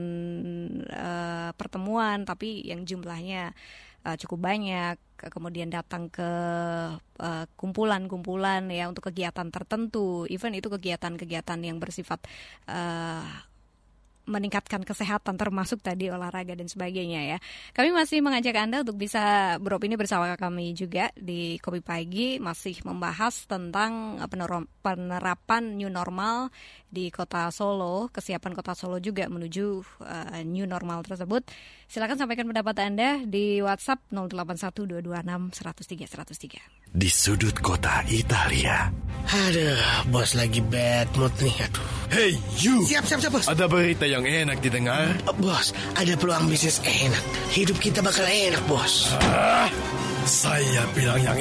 eh, 0.87 1.51
pertemuan 1.59 2.23
tapi 2.23 2.60
yang 2.65 2.85
jumlahnya 2.85 3.53
eh, 4.05 4.17
cukup 4.21 4.39
banyak 4.51 4.97
kemudian 5.21 5.69
datang 5.69 6.09
ke 6.09 6.31
eh, 7.21 7.45
kumpulan-kumpulan 7.57 8.65
ya 8.73 8.89
untuk 8.89 9.13
kegiatan 9.13 9.49
tertentu 9.53 10.25
even 10.33 10.57
itu 10.57 10.73
kegiatan-kegiatan 10.73 11.61
yang 11.61 11.77
bersifat 11.77 12.25
eh, 12.69 13.25
meningkatkan 14.31 14.87
kesehatan 14.87 15.35
termasuk 15.35 15.83
tadi 15.83 16.07
olahraga 16.07 16.55
dan 16.55 16.71
sebagainya 16.71 17.37
ya. 17.37 17.39
Kami 17.75 17.91
masih 17.91 18.23
mengajak 18.23 18.55
Anda 18.55 18.87
untuk 18.87 19.03
bisa 19.03 19.57
beropini 19.59 19.99
bersama 19.99 20.31
kami 20.39 20.77
juga 20.79 21.11
di 21.19 21.59
Kopi 21.59 21.83
Pagi 21.83 22.39
masih 22.39 22.79
membahas 22.87 23.51
tentang 23.51 24.23
penerapan 24.85 25.75
new 25.75 25.91
normal 25.91 26.55
di 26.87 27.11
Kota 27.11 27.51
Solo, 27.51 28.07
kesiapan 28.15 28.55
Kota 28.55 28.79
Solo 28.79 29.03
juga 29.03 29.27
menuju 29.27 29.67
eh, 30.07 30.47
new 30.47 30.65
normal 30.65 31.03
tersebut. 31.03 31.43
Silakan 31.91 32.15
sampaikan 32.15 32.47
pendapat 32.47 32.87
Anda 32.87 33.27
di 33.27 33.59
WhatsApp 33.59 33.99
081226 34.15 35.59
103 35.59 36.07
103. 36.07 36.63
di 36.87 37.11
sudut 37.11 37.55
kota 37.59 38.07
Italia. 38.07 38.95
Aduh, 39.27 39.75
bos 40.07 40.39
lagi 40.39 40.63
bad 40.63 41.11
mood 41.19 41.35
nih. 41.43 41.51
Aduh. 41.51 41.87
Hey 42.11 42.33
you, 42.59 42.87
Siap, 42.87 43.07
siap, 43.07 43.19
siap, 43.19 43.33
bos. 43.35 43.47
ada 43.47 43.67
berita 43.67 44.07
yang 44.07 44.23
enak 44.23 44.59
didengar? 44.59 45.19
Oh, 45.27 45.35
bos, 45.35 45.71
ada 45.95 46.15
peluang 46.15 46.47
bisnis 46.47 46.79
enak. 46.83 47.23
Hidup 47.51 47.79
kita 47.79 48.03
bakal 48.03 48.23
enak, 48.23 48.63
bos. 48.67 49.11
Ah, 49.27 49.67
saya 50.23 50.87
bilang 50.95 51.19
yang 51.19 51.39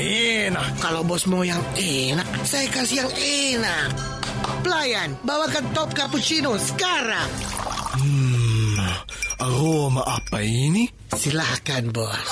enak. 0.49 0.65
Kalau 0.77 1.05
bos 1.05 1.29
mau 1.29 1.45
yang 1.45 1.61
enak, 1.77 2.25
saya 2.41 2.65
kasih 2.69 3.05
yang 3.05 3.11
enak. 3.13 3.89
Pelayan, 4.61 5.13
bawakan 5.21 5.65
top 5.73 5.93
cappuccino 5.93 6.57
sekarang. 6.57 7.29
Hmm, 7.99 8.28
aroma 9.39 10.03
apa 10.03 10.43
ini? 10.43 10.87
Silahkan, 11.15 11.89
bos. 11.89 12.31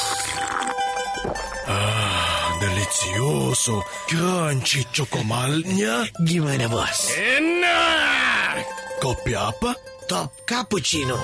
Ah, 1.67 2.55
delicioso, 2.59 3.81
crunchy 4.07 4.83
cokomalnya. 4.91 6.07
Gimana, 6.23 6.67
bos? 6.67 7.15
Enak! 7.15 8.63
Kopi 8.99 9.33
apa? 9.33 9.75
Top 10.07 10.31
cappuccino. 10.47 11.19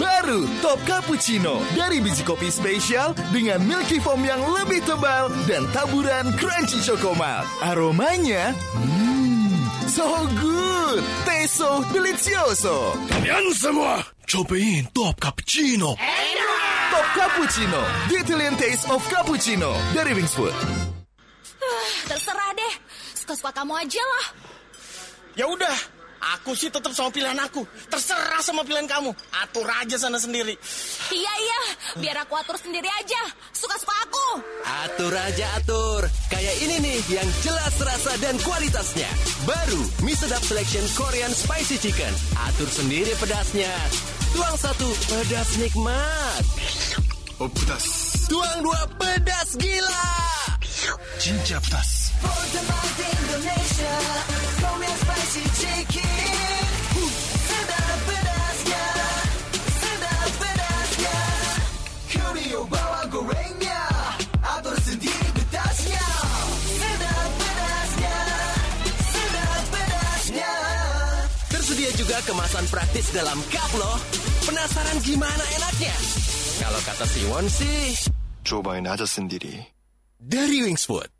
Baru 0.00 0.48
Top 0.64 0.80
Cappuccino 0.88 1.60
dari 1.76 2.00
biji 2.00 2.24
kopi 2.24 2.48
spesial 2.48 3.12
dengan 3.36 3.60
milky 3.60 4.00
foam 4.00 4.24
yang 4.24 4.40
lebih 4.48 4.80
tebal 4.88 5.28
dan 5.44 5.68
taburan 5.76 6.32
crunchy 6.40 6.80
chocomal. 6.80 7.44
Aromanya, 7.60 8.56
hmm, 8.80 9.60
so 9.92 10.24
good, 10.40 11.04
taste 11.28 11.60
so 11.60 11.84
delicioso. 11.92 12.96
Kalian 13.12 13.52
semua, 13.52 14.00
cobain 14.30 14.86
Top 14.94 15.18
Cappuccino. 15.18 15.96
Top 16.90 17.06
Cappuccino, 17.18 17.82
the 18.08 18.16
Italian 18.22 18.54
taste 18.54 18.86
of 18.88 19.02
cappuccino 19.10 19.74
dari 19.90 20.14
Wingsfood. 20.14 20.54
Terserah 22.06 22.54
deh, 22.54 22.74
suka-suka 23.10 23.50
kamu 23.50 23.74
aja 23.74 23.98
lah. 23.98 24.24
Ya 25.34 25.50
udah, 25.50 25.74
aku 26.20 26.52
sih 26.52 26.68
tetap 26.68 26.92
sama 26.92 27.08
pilihan 27.08 27.36
aku. 27.40 27.64
Terserah 27.88 28.42
sama 28.44 28.62
pilihan 28.62 28.86
kamu. 28.86 29.10
Atur 29.42 29.66
aja 29.66 29.96
sana 29.96 30.20
sendiri. 30.20 30.54
Iya 31.10 31.32
iya, 31.40 31.60
biar 32.00 32.16
aku 32.24 32.36
atur 32.36 32.56
sendiri 32.60 32.86
aja. 32.86 33.22
Suka-suka 33.52 33.94
aku. 34.04 34.26
Atur 34.86 35.12
aja 35.16 35.46
atur. 35.58 36.02
Kayak 36.28 36.56
ini 36.62 36.76
nih 36.80 36.98
yang 37.20 37.28
jelas 37.42 37.74
rasa 37.80 38.12
dan 38.20 38.36
kualitasnya. 38.40 39.10
Baru 39.44 39.82
mie 40.04 40.16
sedap 40.16 40.42
selection 40.44 40.84
Korean 40.94 41.32
spicy 41.32 41.76
chicken. 41.80 42.12
Atur 42.48 42.68
sendiri 42.68 43.12
pedasnya. 43.18 43.72
Tuang 44.30 44.54
satu, 44.54 44.86
pedas 45.10 45.58
nikmat. 45.58 46.44
Oh, 47.42 47.50
pedas. 47.50 47.84
Tuang 48.30 48.62
dua, 48.62 48.80
pedas 48.94 49.58
gila. 49.58 50.06
Cinca 51.18 51.58
pedas. 51.58 51.99
Tersedia 71.50 71.90
juga 71.94 72.18
kemasan 72.26 72.66
praktis 72.70 73.06
dalam 73.14 73.38
cup 73.52 73.70
loh. 73.78 73.96
Penasaran 74.42 74.98
gimana 75.06 75.44
enaknya? 75.60 75.96
Kalau 76.60 76.80
kata 76.82 77.04
Siwon 77.06 77.46
sih, 77.46 77.94
cobain 78.42 78.84
aja 78.84 79.06
sendiri. 79.06 79.54
dari 80.20 80.60
Wings 80.66 80.84
Food. 80.84 81.19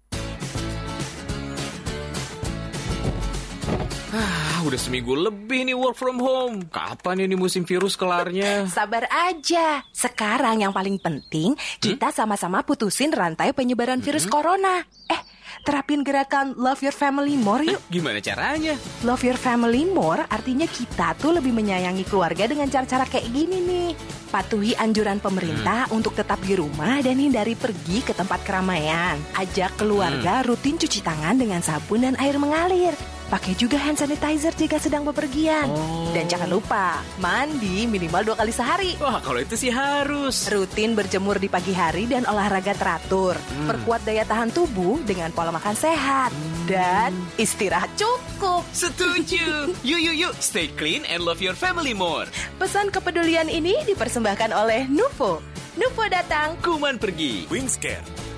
Ah, 4.61 4.69
Ah, 4.69 4.77
udah 4.77 4.83
seminggu 4.93 5.17
lebih 5.17 5.65
nih 5.65 5.73
work 5.73 5.97
from 5.97 6.21
home. 6.21 6.69
Kapan 6.69 7.25
ini 7.25 7.33
musim 7.33 7.65
virus 7.65 7.97
kelarnya? 7.97 8.69
Sabar 8.77 9.09
aja. 9.09 9.81
Sekarang 9.89 10.61
yang 10.61 10.69
paling 10.69 11.01
penting, 11.01 11.57
kita 11.81 12.13
sama-sama 12.13 12.61
putusin 12.61 13.09
rantai 13.09 13.57
penyebaran 13.57 14.05
virus 14.05 14.29
corona. 14.29 14.85
Eh, 15.09 15.17
terapin 15.65 16.05
gerakan 16.05 16.53
Love 16.61 16.85
Your 16.85 16.93
Family 16.93 17.41
More 17.41 17.65
yuk. 17.65 17.81
Gimana 17.89 18.21
caranya? 18.21 18.77
Love 19.01 19.33
Your 19.33 19.41
Family 19.41 19.89
More 19.89 20.29
artinya 20.29 20.69
kita 20.69 21.17
tuh 21.17 21.41
lebih 21.41 21.57
menyayangi 21.57 22.05
keluarga 22.05 22.45
dengan 22.45 22.69
cara-cara 22.69 23.09
kayak 23.09 23.33
gini 23.33 23.65
nih. 23.65 23.91
Patuhi 24.29 24.77
anjuran 24.77 25.25
pemerintah 25.25 25.89
untuk 25.89 26.13
tetap 26.13 26.37
di 26.45 26.53
rumah 26.53 27.01
dan 27.01 27.17
hindari 27.17 27.57
pergi 27.57 28.05
ke 28.05 28.13
tempat 28.13 28.45
keramaian. 28.45 29.17
Ajak 29.41 29.81
keluarga 29.81 30.45
rutin 30.45 30.77
cuci 30.77 31.01
tangan 31.01 31.41
dengan 31.41 31.65
sabun 31.65 32.05
dan 32.05 32.13
air 32.21 32.37
mengalir. 32.37 32.93
Pakai 33.31 33.55
juga 33.55 33.79
hand 33.79 33.95
sanitizer 33.95 34.51
jika 34.59 34.83
sedang 34.83 35.07
bepergian. 35.07 35.71
Dan 36.11 36.27
jangan 36.27 36.51
lupa, 36.51 36.99
mandi 37.23 37.87
minimal 37.87 38.27
dua 38.27 38.37
kali 38.43 38.51
sehari. 38.51 38.99
Wah, 38.99 39.23
kalau 39.23 39.39
itu 39.39 39.55
sih 39.55 39.71
harus. 39.71 40.51
Rutin 40.51 40.99
berjemur 40.99 41.39
di 41.39 41.47
pagi 41.47 41.71
hari 41.71 42.11
dan 42.11 42.27
olahraga 42.27 42.75
teratur. 42.75 43.39
Perkuat 43.71 44.03
daya 44.03 44.27
tahan 44.27 44.51
tubuh 44.51 44.99
dengan 45.07 45.31
pola 45.31 45.55
makan 45.55 45.79
sehat. 45.79 46.35
Dan 46.67 47.15
istirahat 47.39 47.95
cukup. 47.95 48.67
Setuju. 48.75 49.71
Yuk, 49.91 50.01
yuk, 50.03 50.17
yuk. 50.19 50.35
Stay 50.43 50.67
clean 50.75 51.07
and 51.07 51.23
love 51.23 51.39
your 51.39 51.55
family 51.55 51.95
more. 51.95 52.27
Pesan 52.59 52.91
kepedulian 52.91 53.47
ini 53.47 53.79
dipersembahkan 53.87 54.51
oleh 54.51 54.91
Nuvo. 54.91 55.39
Nuvo 55.79 56.05
datang. 56.11 56.59
Kuman 56.59 56.99
pergi. 56.99 57.47
Wingscare. 57.47 58.30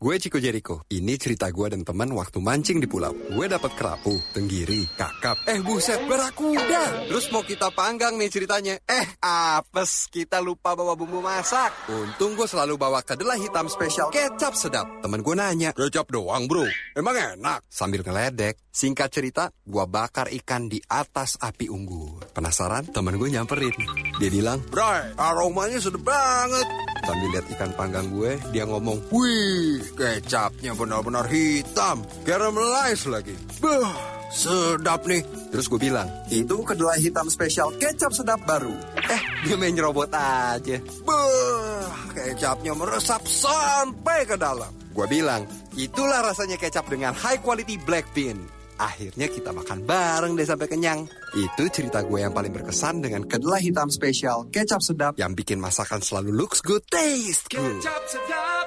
Gue 0.00 0.16
Ciko 0.16 0.40
Jericho. 0.40 0.80
Ini 0.88 1.20
cerita 1.20 1.52
gue 1.52 1.76
dan 1.76 1.84
teman 1.84 2.08
waktu 2.16 2.40
mancing 2.40 2.80
di 2.80 2.88
pulau. 2.88 3.12
Gue 3.12 3.52
dapat 3.52 3.76
kerapu, 3.76 4.16
tenggiri, 4.32 4.88
kakap. 4.96 5.44
Eh 5.44 5.60
buset, 5.60 6.00
berakuda. 6.08 7.04
Terus 7.04 7.28
mau 7.28 7.44
kita 7.44 7.68
panggang 7.76 8.16
nih 8.16 8.32
ceritanya. 8.32 8.80
Eh, 8.88 9.20
apes. 9.20 10.08
Kita 10.08 10.40
lupa 10.40 10.72
bawa 10.72 10.96
bumbu 10.96 11.20
masak. 11.20 11.92
Untung 11.92 12.32
gue 12.32 12.48
selalu 12.48 12.80
bawa 12.80 13.04
kedelai 13.04 13.44
hitam 13.44 13.68
spesial 13.68 14.08
kecap 14.08 14.56
sedap. 14.56 14.88
Temen 15.04 15.20
gue 15.20 15.36
nanya, 15.36 15.76
kecap 15.76 16.08
doang 16.08 16.48
bro? 16.48 16.64
Emang 16.96 17.36
enak? 17.36 17.68
Sambil 17.68 18.00
ngeledek. 18.00 18.56
Singkat 18.72 19.12
cerita, 19.12 19.52
gue 19.52 19.84
bakar 19.84 20.32
ikan 20.32 20.64
di 20.72 20.80
atas 20.80 21.36
api 21.36 21.68
unggun. 21.68 22.24
Penasaran? 22.32 22.88
Temen 22.88 23.20
gue 23.20 23.28
nyamperin. 23.36 23.76
Dia 24.16 24.32
bilang, 24.32 24.64
Bray, 24.72 25.12
aromanya 25.20 25.76
sedap 25.76 26.08
banget. 26.08 26.64
Sambil 27.00 27.28
lihat 27.34 27.46
ikan 27.58 27.72
panggang 27.74 28.06
gue, 28.14 28.38
dia 28.54 28.62
ngomong, 28.68 29.10
Wih, 29.10 29.82
kecapnya 29.94 30.72
benar-benar 30.74 31.26
hitam. 31.30 32.02
Caramelize 32.26 33.06
lagi. 33.10 33.34
Bah, 33.58 33.94
sedap 34.30 35.04
nih. 35.04 35.22
Terus 35.50 35.66
gue 35.66 35.80
bilang, 35.82 36.08
itu 36.30 36.56
kedelai 36.62 37.02
hitam 37.02 37.26
spesial 37.26 37.74
kecap 37.76 38.14
sedap 38.14 38.40
baru. 38.46 38.72
Eh, 38.98 39.22
dia 39.46 39.56
main 39.58 39.74
nyerobot 39.74 40.10
aja. 40.14 40.78
Bah, 41.02 41.90
kecapnya 42.14 42.72
meresap 42.78 43.26
sampai 43.26 44.26
ke 44.26 44.38
dalam. 44.38 44.70
Gue 44.94 45.06
bilang, 45.10 45.46
itulah 45.74 46.22
rasanya 46.22 46.58
kecap 46.58 46.86
dengan 46.90 47.14
high 47.14 47.38
quality 47.42 47.78
black 47.82 48.06
bean. 48.14 48.38
Akhirnya 48.80 49.28
kita 49.28 49.52
makan 49.52 49.84
bareng 49.84 50.40
deh 50.40 50.48
sampai 50.48 50.64
kenyang. 50.64 51.04
Itu 51.36 51.68
cerita 51.68 52.00
gue 52.00 52.24
yang 52.24 52.32
paling 52.32 52.48
berkesan 52.48 53.04
dengan 53.04 53.28
kedelai 53.28 53.60
hitam 53.60 53.92
spesial 53.92 54.48
kecap 54.48 54.80
sedap 54.80 55.20
yang 55.20 55.36
bikin 55.36 55.60
masakan 55.60 56.00
selalu 56.00 56.32
looks 56.32 56.64
good, 56.64 56.80
taste 56.88 57.52
good. 57.52 57.76
Kecap 57.84 58.02
sedap. 58.08 58.59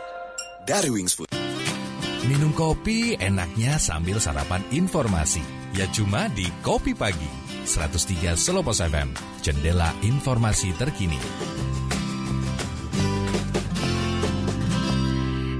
Dari 0.63 0.87
Wings 0.87 1.11
Food. 1.19 1.27
Minum 2.23 2.55
kopi 2.55 3.19
enaknya 3.19 3.75
sambil 3.75 4.15
sarapan 4.23 4.63
informasi. 4.71 5.43
Ya 5.75 5.91
cuma 5.91 6.31
di 6.31 6.47
Kopi 6.63 6.95
Pagi. 6.95 7.27
103 7.67 8.39
Selopos 8.39 8.79
FM. 8.79 9.11
Jendela 9.43 9.91
informasi 9.99 10.71
terkini. 10.79 11.19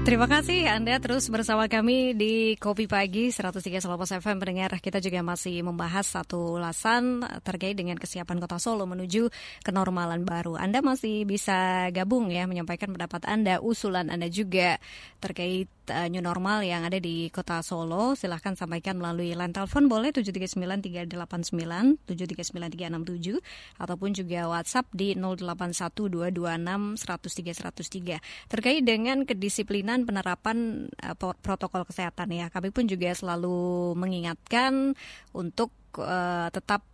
Terima 0.04 0.28
kasih 0.28 0.68
Anda 0.68 1.00
terus 1.00 1.32
bersama 1.32 1.64
kami 1.64 2.12
di 2.12 2.60
Kopi 2.60 2.84
Pagi 2.84 3.32
103 3.32 3.80
Selopos 3.80 4.12
FM 4.12 4.36
pendengar. 4.36 4.76
Kita 4.76 5.00
juga 5.00 5.24
masih 5.24 5.64
membahas 5.64 6.04
satu 6.04 6.60
ulasan 6.60 7.24
terkait 7.40 7.72
dengan 7.72 7.96
kesiapan 7.96 8.36
Kota 8.36 8.60
Solo 8.60 8.84
menuju 8.84 9.32
kenormalan 9.64 10.28
baru. 10.28 10.60
Anda 10.60 10.84
masih 10.84 11.24
bisa 11.24 11.88
gabung 11.88 12.28
ya 12.28 12.44
menyampaikan 12.44 12.92
pendapat 12.92 13.24
Anda, 13.24 13.64
usulan 13.64 14.12
Anda 14.12 14.28
juga 14.28 14.76
terkait 15.24 15.72
uh, 15.90 16.06
new 16.08 16.22
normal 16.22 16.62
yang 16.62 16.86
ada 16.86 16.96
di 16.96 17.28
Kota 17.28 17.60
Solo. 17.60 18.14
Silahkan 18.14 18.56
sampaikan 18.56 18.96
melalui 18.96 19.34
line 19.34 19.52
telepon 19.52 19.90
boleh 19.90 20.14
739-389 20.14 22.06
739-367 22.06 23.42
ataupun 23.82 24.10
juga 24.14 24.40
WhatsApp 24.48 24.86
di 24.94 25.18
081226 25.18 27.02
103 27.02 28.20
103 28.22 28.52
terkait 28.52 28.82
dengan 28.86 29.26
kedisiplinan 29.26 30.06
penerapan 30.06 30.88
uh, 31.02 31.16
protokol 31.18 31.82
kesehatan 31.84 32.30
ya. 32.30 32.46
Kami 32.48 32.70
pun 32.70 32.86
juga 32.86 33.10
selalu 33.12 33.92
mengingatkan 33.98 34.94
untuk 35.34 35.74
uh, 35.98 36.48
tetap 36.54 36.93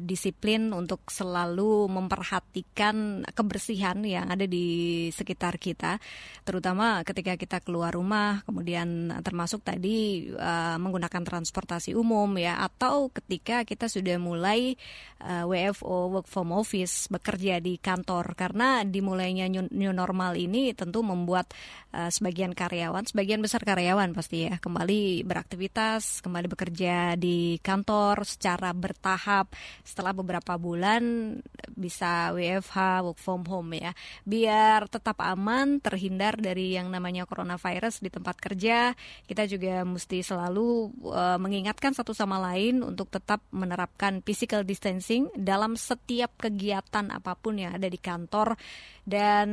disiplin 0.00 0.72
untuk 0.72 1.04
selalu 1.12 1.86
memperhatikan 1.90 3.26
kebersihan 3.34 4.00
yang 4.02 4.32
ada 4.32 4.48
di 4.48 5.08
sekitar 5.12 5.60
kita, 5.60 6.00
terutama 6.42 7.04
ketika 7.04 7.36
kita 7.36 7.58
keluar 7.60 7.92
rumah, 7.92 8.40
kemudian 8.48 9.12
termasuk 9.20 9.62
tadi 9.62 10.28
uh, 10.32 10.80
menggunakan 10.80 11.22
transportasi 11.22 11.92
umum 11.92 12.28
ya, 12.40 12.60
atau 12.62 13.12
ketika 13.12 13.66
kita 13.68 13.86
sudah 13.90 14.16
mulai 14.16 14.74
uh, 15.22 15.44
WFO 15.44 16.12
work 16.12 16.28
from 16.28 16.54
office 16.54 17.08
bekerja 17.12 17.60
di 17.60 17.76
kantor, 17.76 18.32
karena 18.38 18.82
dimulainya 18.86 19.50
new, 19.50 19.68
new 19.72 19.92
normal 19.92 20.36
ini 20.36 20.72
tentu 20.72 21.04
membuat 21.04 21.52
uh, 21.92 22.08
sebagian 22.08 22.56
karyawan, 22.56 23.04
sebagian 23.04 23.44
besar 23.44 23.62
karyawan 23.62 24.16
pasti 24.16 24.48
ya 24.48 24.56
kembali 24.56 25.24
beraktivitas, 25.26 26.24
kembali 26.24 26.46
bekerja 26.48 27.14
di 27.20 27.60
kantor 27.60 28.24
secara 28.24 28.72
bertahap 28.72 29.52
setelah 29.82 30.12
beberapa 30.12 30.58
bulan 30.60 31.36
bisa 31.72 32.32
WFH 32.34 33.06
work 33.06 33.18
from 33.20 33.42
home 33.48 33.76
ya. 33.76 33.92
Biar 34.26 34.88
tetap 34.90 35.20
aman 35.22 35.78
terhindar 35.78 36.36
dari 36.40 36.74
yang 36.74 36.90
namanya 36.90 37.28
coronavirus 37.28 38.00
di 38.02 38.10
tempat 38.10 38.36
kerja 38.40 38.96
kita 39.24 39.48
juga 39.48 39.82
mesti 39.86 40.20
selalu 40.20 40.92
uh, 41.08 41.38
mengingatkan 41.40 41.92
satu 41.92 42.12
sama 42.12 42.38
lain 42.52 42.82
untuk 42.82 43.08
tetap 43.08 43.42
menerapkan 43.50 44.20
physical 44.20 44.66
distancing 44.66 45.30
dalam 45.36 45.78
setiap 45.78 46.34
kegiatan 46.36 47.08
apa 47.12 47.32
pun 47.38 47.60
yang 47.60 47.76
ada 47.76 47.86
di 47.86 47.98
kantor. 48.00 48.58
Dan 49.06 49.48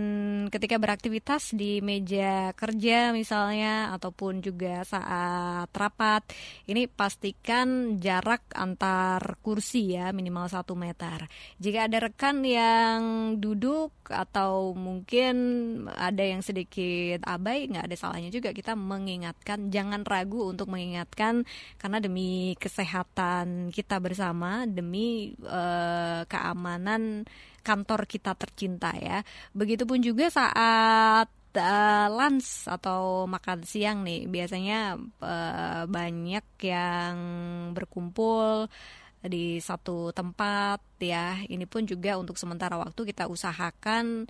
ketika 0.50 0.82
beraktivitas 0.82 1.54
di 1.54 1.78
meja 1.78 2.58
kerja 2.58 3.14
misalnya 3.14 3.94
ataupun 3.94 4.42
juga 4.42 4.82
saat 4.82 5.70
rapat 5.70 6.26
ini 6.66 6.90
pastikan 6.90 8.02
jarak 8.02 8.42
antar 8.58 9.38
kursi 9.46 9.94
ya 9.94 10.03
minimal 10.12 10.50
satu 10.52 10.74
meter 10.74 11.30
jika 11.62 11.88
ada 11.88 12.10
rekan 12.10 12.44
yang 12.44 13.02
duduk 13.40 13.94
atau 14.10 14.76
mungkin 14.76 15.36
ada 15.94 16.26
yang 16.26 16.42
sedikit 16.44 17.24
abai 17.24 17.72
nggak 17.72 17.88
ada 17.88 17.96
salahnya 17.96 18.34
juga 18.34 18.52
kita 18.52 18.76
mengingatkan 18.76 19.72
jangan 19.72 20.04
ragu 20.04 20.52
untuk 20.52 20.68
mengingatkan 20.68 21.48
karena 21.80 21.98
demi 22.04 22.58
kesehatan 22.60 23.72
kita 23.72 24.02
bersama 24.02 24.68
demi 24.68 25.38
uh, 25.46 26.26
keamanan 26.28 27.24
kantor 27.64 28.06
kita 28.06 28.36
tercinta 28.36 28.92
ya. 29.00 29.24
Begitupun 29.56 30.04
juga 30.04 30.28
saat 30.28 31.32
uh, 31.56 32.08
lunch 32.12 32.68
atau 32.68 33.26
makan 33.26 33.64
siang 33.64 34.04
nih 34.04 34.28
biasanya 34.28 35.00
uh, 35.24 35.84
banyak 35.88 36.46
yang 36.62 37.16
berkumpul 37.72 38.68
di 39.26 39.58
satu 39.64 40.12
tempat 40.12 40.84
ya. 41.00 41.40
Ini 41.48 41.64
pun 41.66 41.88
juga 41.88 42.20
untuk 42.20 42.36
sementara 42.36 42.76
waktu 42.76 43.08
kita 43.08 43.32
usahakan 43.32 44.28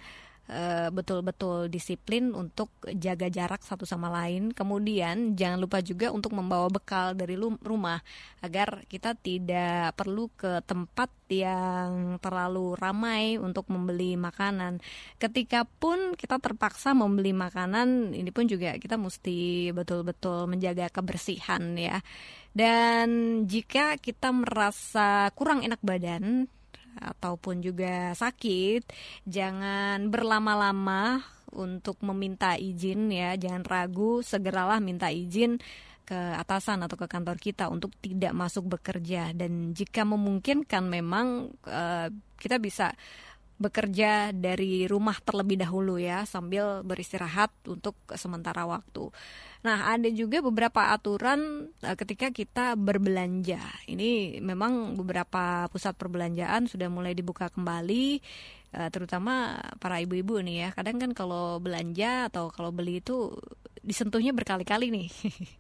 betul-betul 0.92 1.72
disiplin 1.72 2.36
untuk 2.36 2.68
jaga 3.00 3.32
jarak 3.32 3.64
satu 3.64 3.88
sama 3.88 4.12
lain. 4.12 4.52
Kemudian 4.52 5.40
jangan 5.40 5.56
lupa 5.56 5.80
juga 5.80 6.12
untuk 6.12 6.36
membawa 6.36 6.68
bekal 6.68 7.16
dari 7.16 7.40
rumah 7.40 8.04
agar 8.44 8.84
kita 8.92 9.16
tidak 9.16 9.96
perlu 9.96 10.28
ke 10.36 10.60
tempat 10.68 11.08
yang 11.32 12.20
terlalu 12.20 12.76
ramai 12.76 13.40
untuk 13.40 13.72
membeli 13.72 14.20
makanan. 14.20 14.84
Ketika 15.16 15.64
pun 15.64 16.12
kita 16.20 16.44
terpaksa 16.44 16.92
membeli 16.92 17.32
makanan, 17.32 18.12
ini 18.12 18.28
pun 18.36 18.44
juga 18.44 18.76
kita 18.76 19.00
mesti 19.00 19.72
betul-betul 19.72 20.52
menjaga 20.52 20.92
kebersihan 20.92 21.72
ya. 21.80 22.04
Dan 22.54 23.08
jika 23.50 23.98
kita 23.98 24.30
merasa 24.30 25.28
kurang 25.34 25.66
enak 25.66 25.82
badan, 25.82 26.46
ataupun 27.02 27.66
juga 27.66 28.14
sakit, 28.14 28.86
jangan 29.26 30.14
berlama-lama 30.14 31.26
untuk 31.54 32.02
meminta 32.02 32.58
izin 32.58 33.10
ya, 33.14 33.38
jangan 33.38 33.66
ragu, 33.66 34.22
segeralah 34.26 34.82
minta 34.82 35.10
izin 35.10 35.62
ke 36.04 36.18
atasan 36.36 36.84
atau 36.84 37.00
ke 37.00 37.08
kantor 37.08 37.40
kita 37.40 37.72
untuk 37.72 37.94
tidak 38.04 38.36
masuk 38.36 38.78
bekerja. 38.78 39.32
Dan 39.32 39.72
jika 39.72 40.04
memungkinkan 40.04 40.84
memang 40.84 41.54
uh, 41.66 42.08
kita 42.38 42.60
bisa 42.60 42.92
bekerja 43.64 44.36
dari 44.36 44.84
rumah 44.84 45.16
terlebih 45.24 45.64
dahulu 45.64 45.96
ya 45.96 46.28
sambil 46.28 46.84
beristirahat 46.84 47.50
untuk 47.64 47.96
sementara 48.20 48.68
waktu. 48.68 49.08
Nah, 49.64 49.96
ada 49.96 50.12
juga 50.12 50.44
beberapa 50.44 50.92
aturan 50.92 51.72
uh, 51.88 51.96
ketika 51.96 52.36
kita 52.36 52.76
berbelanja. 52.76 53.64
Ini 53.88 54.44
memang 54.44 55.00
beberapa 55.00 55.72
pusat 55.72 55.96
perbelanjaan 55.96 56.68
sudah 56.68 56.92
mulai 56.92 57.16
dibuka 57.16 57.48
kembali 57.48 58.20
uh, 58.76 58.90
terutama 58.92 59.56
para 59.80 60.04
ibu-ibu 60.04 60.44
nih 60.44 60.68
ya. 60.68 60.70
Kadang 60.76 61.00
kan 61.00 61.12
kalau 61.16 61.64
belanja 61.64 62.28
atau 62.28 62.52
kalau 62.52 62.76
beli 62.76 63.00
itu 63.00 63.32
disentuhnya 63.84 64.32
berkali-kali 64.32 64.90
nih. 64.90 65.08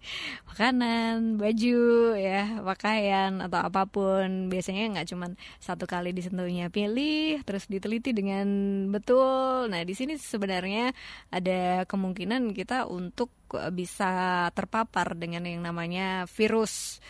Makanan 0.49 1.35
baju 1.35 1.79
ya 2.15 2.63
pakaian 2.63 3.43
atau 3.43 3.59
apa 3.59 3.83
pun. 3.85 4.47
Biasanya 4.47 4.95
nggak 4.95 5.07
cuma 5.11 5.35
satu 5.59 5.83
kali 5.83 6.15
disentuhnya 6.15 6.71
pilih 6.71 7.43
terus 7.43 7.67
diteliti 7.67 8.15
dengan 8.15 8.47
betul. 8.89 9.67
Nah 9.67 9.83
di 9.83 9.91
sini 9.93 10.15
sebenarnya 10.15 10.95
ada 11.29 11.83
kemungkinan 11.83 12.55
kita 12.55 12.87
untuk 12.87 13.29
bisa 13.75 14.47
terpapar 14.55 15.19
dengan 15.19 15.43
yang 15.43 15.59
namanya 15.61 16.23
virus. 16.31 17.03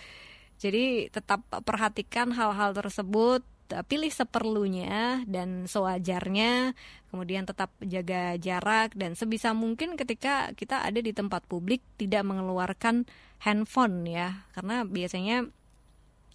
Jadi 0.58 1.14
tetap 1.14 1.46
perhatikan 1.64 2.34
hal-hal 2.34 2.74
tersebut 2.74 3.46
pilih 3.90 4.12
seperlunya 4.14 5.26
dan 5.26 5.66
sewajarnya, 5.66 6.78
kemudian 7.10 7.48
tetap 7.48 7.74
jaga 7.82 8.38
jarak 8.38 8.94
dan 8.94 9.18
sebisa 9.18 9.56
mungkin 9.56 9.98
ketika 9.98 10.52
kita 10.54 10.86
ada 10.86 11.00
di 11.02 11.16
tempat 11.16 11.46
publik 11.50 11.82
tidak 11.98 12.22
mengeluarkan 12.28 13.10
handphone 13.42 14.06
ya, 14.06 14.46
karena 14.54 14.86
biasanya 14.86 15.50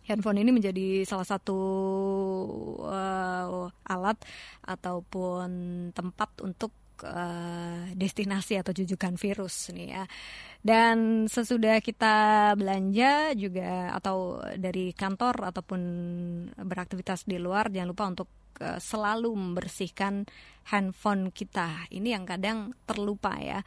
handphone 0.08 0.40
ini 0.40 0.50
menjadi 0.50 1.04
salah 1.04 1.28
satu 1.28 1.60
uh, 2.80 3.68
alat 3.84 4.18
ataupun 4.64 5.48
tempat 5.92 6.32
untuk 6.40 6.72
uh, 7.04 7.90
destinasi 7.94 8.58
atau 8.58 8.72
jujukan 8.74 9.14
virus 9.14 9.70
nih 9.74 9.88
ya. 9.98 10.04
Dan 10.58 11.26
sesudah 11.30 11.78
kita 11.78 12.52
belanja 12.58 13.32
juga 13.38 13.94
atau 13.94 14.42
dari 14.58 14.90
kantor 14.90 15.54
ataupun 15.54 15.82
beraktivitas 16.58 17.24
di 17.28 17.38
luar 17.38 17.70
jangan 17.70 17.90
lupa 17.94 18.04
untuk 18.10 18.28
uh, 18.62 18.80
selalu 18.82 19.30
membersihkan 19.34 20.26
handphone 20.74 21.30
kita. 21.30 21.86
Ini 21.94 22.18
yang 22.18 22.24
kadang 22.26 22.74
terlupa 22.84 23.38
ya. 23.38 23.62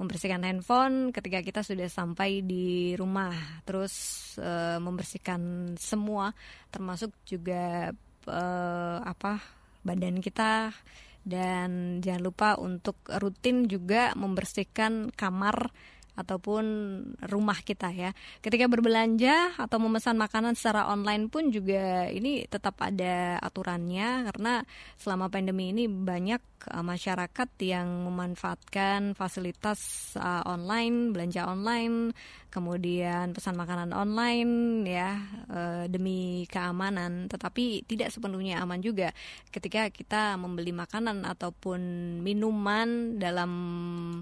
Membersihkan 0.00 0.42
handphone 0.42 1.14
ketika 1.14 1.44
kita 1.44 1.60
sudah 1.62 1.86
sampai 1.86 2.42
di 2.42 2.96
rumah, 2.98 3.62
terus 3.62 3.94
uh, 4.40 4.80
membersihkan 4.82 5.74
semua 5.78 6.34
termasuk 6.72 7.12
juga 7.28 7.92
uh, 8.26 8.98
apa 9.04 9.38
badan 9.82 10.18
kita 10.22 10.70
dan 11.22 12.00
jangan 12.02 12.22
lupa 12.22 12.48
untuk 12.58 12.98
rutin 13.06 13.70
juga 13.70 14.10
membersihkan 14.18 15.14
kamar 15.14 15.70
ataupun 16.12 16.64
rumah 17.24 17.58
kita 17.64 17.88
ya. 17.92 18.12
Ketika 18.44 18.68
berbelanja 18.68 19.56
atau 19.56 19.80
memesan 19.80 20.20
makanan 20.20 20.52
secara 20.54 20.92
online 20.92 21.32
pun 21.32 21.48
juga 21.48 22.08
ini 22.12 22.44
tetap 22.44 22.76
ada 22.84 23.40
aturannya 23.40 24.28
karena 24.28 24.62
selama 25.00 25.32
pandemi 25.32 25.72
ini 25.72 25.88
banyak 25.88 26.68
uh, 26.68 26.84
masyarakat 26.84 27.48
yang 27.64 27.88
memanfaatkan 28.08 29.16
fasilitas 29.16 30.12
uh, 30.20 30.44
online, 30.44 31.16
belanja 31.16 31.48
online, 31.48 32.12
kemudian 32.52 33.32
pesan 33.32 33.56
makanan 33.56 33.96
online 33.96 34.84
ya 34.84 35.16
uh, 35.48 35.84
demi 35.88 36.44
keamanan, 36.52 37.32
tetapi 37.32 37.88
tidak 37.88 38.12
sepenuhnya 38.12 38.60
aman 38.60 38.84
juga 38.84 39.16
ketika 39.48 39.88
kita 39.88 40.36
membeli 40.36 40.76
makanan 40.76 41.24
ataupun 41.24 41.80
minuman 42.20 43.16
dalam 43.16 43.52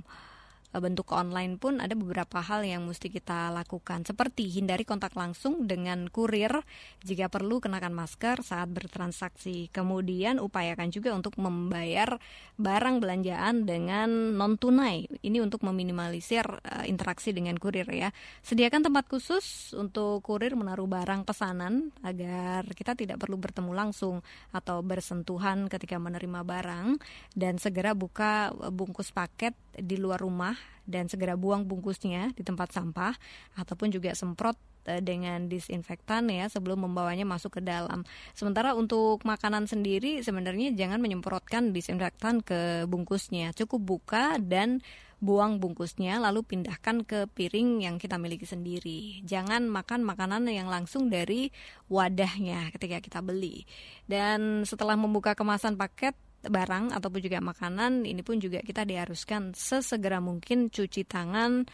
Eh, 0.01 0.30
bentuk 0.79 1.11
online 1.11 1.59
pun 1.59 1.83
ada 1.83 1.99
beberapa 1.99 2.39
hal 2.39 2.63
yang 2.63 2.87
mesti 2.87 3.11
kita 3.11 3.51
lakukan. 3.51 4.07
Seperti 4.07 4.47
hindari 4.47 4.87
kontak 4.87 5.19
langsung 5.19 5.67
dengan 5.67 6.07
kurir. 6.07 6.63
Jika 7.03 7.27
perlu 7.27 7.59
kenakan 7.59 7.91
masker 7.91 8.47
saat 8.47 8.71
bertransaksi. 8.71 9.75
Kemudian 9.75 10.39
upayakan 10.39 10.95
juga 10.95 11.11
untuk 11.11 11.35
membayar 11.43 12.23
barang 12.55 13.03
belanjaan 13.03 13.67
dengan 13.67 14.39
non 14.39 14.55
tunai 14.55 15.11
ini 15.27 15.43
untuk 15.43 15.67
meminimalisir 15.67 16.45
uh, 16.45 16.85
interaksi 16.87 17.35
dengan 17.35 17.59
kurir 17.59 17.89
ya. 17.91 18.15
Sediakan 18.47 18.87
tempat 18.87 19.11
khusus 19.11 19.75
untuk 19.75 20.23
kurir 20.23 20.55
menaruh 20.55 20.87
barang 20.87 21.27
pesanan 21.27 21.91
agar 22.07 22.69
kita 22.77 22.95
tidak 22.95 23.19
perlu 23.19 23.41
bertemu 23.41 23.73
langsung 23.73 24.23
atau 24.55 24.85
bersentuhan 24.85 25.67
ketika 25.67 25.97
menerima 25.97 26.45
barang 26.45 27.01
dan 27.35 27.57
segera 27.57 27.97
buka 27.97 28.53
bungkus 28.69 29.11
paket 29.11 29.57
di 29.81 29.97
luar 29.97 30.21
rumah 30.21 30.60
dan 30.89 31.07
segera 31.07 31.39
buang 31.39 31.67
bungkusnya 31.69 32.35
di 32.35 32.43
tempat 32.43 32.75
sampah 32.75 33.15
ataupun 33.55 33.95
juga 33.95 34.17
semprot 34.17 34.59
eh, 34.91 34.99
dengan 34.99 35.47
disinfektan 35.47 36.27
ya 36.33 36.51
sebelum 36.51 36.91
membawanya 36.91 37.23
masuk 37.23 37.61
ke 37.61 37.63
dalam. 37.63 38.03
Sementara 38.35 38.75
untuk 38.75 39.23
makanan 39.23 39.71
sendiri 39.71 40.25
sebenarnya 40.27 40.75
jangan 40.75 40.99
menyemprotkan 40.99 41.71
disinfektan 41.71 42.43
ke 42.43 42.85
bungkusnya. 42.91 43.55
Cukup 43.55 43.81
buka 43.81 44.37
dan 44.43 44.83
buang 45.21 45.61
bungkusnya 45.61 46.17
lalu 46.17 46.41
pindahkan 46.41 47.05
ke 47.05 47.29
piring 47.29 47.85
yang 47.85 48.01
kita 48.01 48.17
miliki 48.17 48.49
sendiri. 48.49 49.21
Jangan 49.29 49.69
makan 49.69 50.01
makanan 50.01 50.49
yang 50.49 50.67
langsung 50.73 51.13
dari 51.13 51.53
wadahnya 51.93 52.73
ketika 52.73 53.05
kita 53.05 53.21
beli. 53.21 53.69
Dan 54.09 54.65
setelah 54.65 54.97
membuka 54.97 55.37
kemasan 55.37 55.77
paket 55.77 56.17
barang 56.41 56.97
ataupun 56.97 57.21
juga 57.21 57.39
makanan 57.45 58.09
ini 58.09 58.25
pun 58.25 58.41
juga 58.41 58.65
kita 58.65 58.89
diharuskan 58.89 59.53
sesegera 59.53 60.25
mungkin 60.25 60.73
cuci 60.73 61.05
tangan 61.05 61.69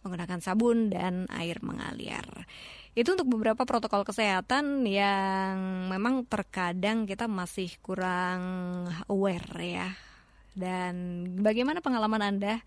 menggunakan 0.00 0.40
sabun 0.40 0.88
dan 0.88 1.26
air 1.34 1.58
mengalir. 1.60 2.24
Itu 2.96 3.12
untuk 3.12 3.28
beberapa 3.28 3.68
protokol 3.68 4.06
kesehatan 4.06 4.86
yang 4.88 5.90
memang 5.92 6.24
terkadang 6.24 7.04
kita 7.04 7.28
masih 7.28 7.68
kurang 7.84 8.40
aware 9.10 9.52
ya. 9.60 9.88
Dan 10.56 11.26
bagaimana 11.42 11.84
pengalaman 11.84 12.22
Anda? 12.24 12.64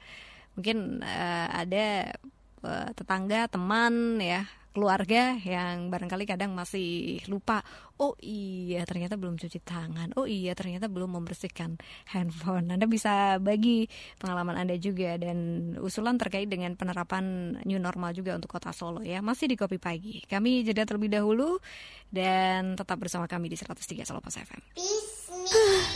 Mungkin 0.54 1.02
uh, 1.02 1.48
ada 1.50 2.14
uh, 2.62 2.90
tetangga, 2.94 3.50
teman 3.50 4.22
ya 4.22 4.46
keluarga 4.70 5.36
yang 5.42 5.90
barangkali 5.90 6.30
kadang 6.30 6.54
masih 6.54 7.20
lupa 7.26 7.66
oh 8.00 8.16
iya 8.24 8.88
ternyata 8.88 9.20
belum 9.20 9.36
cuci 9.36 9.60
tangan. 9.60 10.16
Oh 10.16 10.24
iya 10.24 10.56
ternyata 10.56 10.88
belum 10.88 11.20
membersihkan 11.20 11.76
handphone. 12.16 12.72
Anda 12.72 12.88
bisa 12.88 13.38
bagi 13.44 13.92
pengalaman 14.18 14.56
Anda 14.56 14.80
juga 14.80 15.20
dan 15.20 15.72
usulan 15.84 16.16
terkait 16.16 16.48
dengan 16.48 16.80
penerapan 16.80 17.56
new 17.68 17.78
normal 17.78 18.16
juga 18.16 18.40
untuk 18.40 18.56
kota 18.56 18.72
Solo 18.72 19.04
ya. 19.04 19.20
Masih 19.20 19.52
di 19.52 19.60
Kopi 19.60 19.78
Pagi. 19.78 20.24
Kami 20.24 20.64
jeda 20.64 20.88
terlebih 20.88 21.12
dahulu 21.12 21.60
dan 22.10 22.80
tetap 22.80 22.98
bersama 22.98 23.28
kami 23.28 23.52
di 23.52 23.58
103 23.60 24.08
Solo 24.08 24.24
Pas 24.24 24.34
FM 24.34 24.62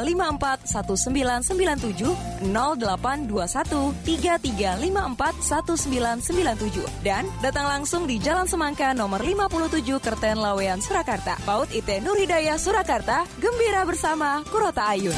3354 0.03 1.47
1997 1.47 2.43
0821 2.51 3.95
3354 4.03 5.41
1997 5.41 7.07
dan 7.07 7.25
datang 7.41 7.67
langsung 7.71 8.05
di 8.05 8.19
Jalan 8.19 8.51
Semangka 8.51 8.93
nomor 8.93 9.23
57 9.23 10.03
Kerten 10.03 10.43
Lawean 10.43 10.83
Surakarta. 10.83 11.39
Paut 11.47 11.71
IT 11.71 12.03
Nurhidayah 12.03 12.59
Surakarta, 12.59 13.25
gembira 13.39 13.87
bersama 13.87 14.43
Kurota 14.51 14.91
Ayun. 14.91 15.17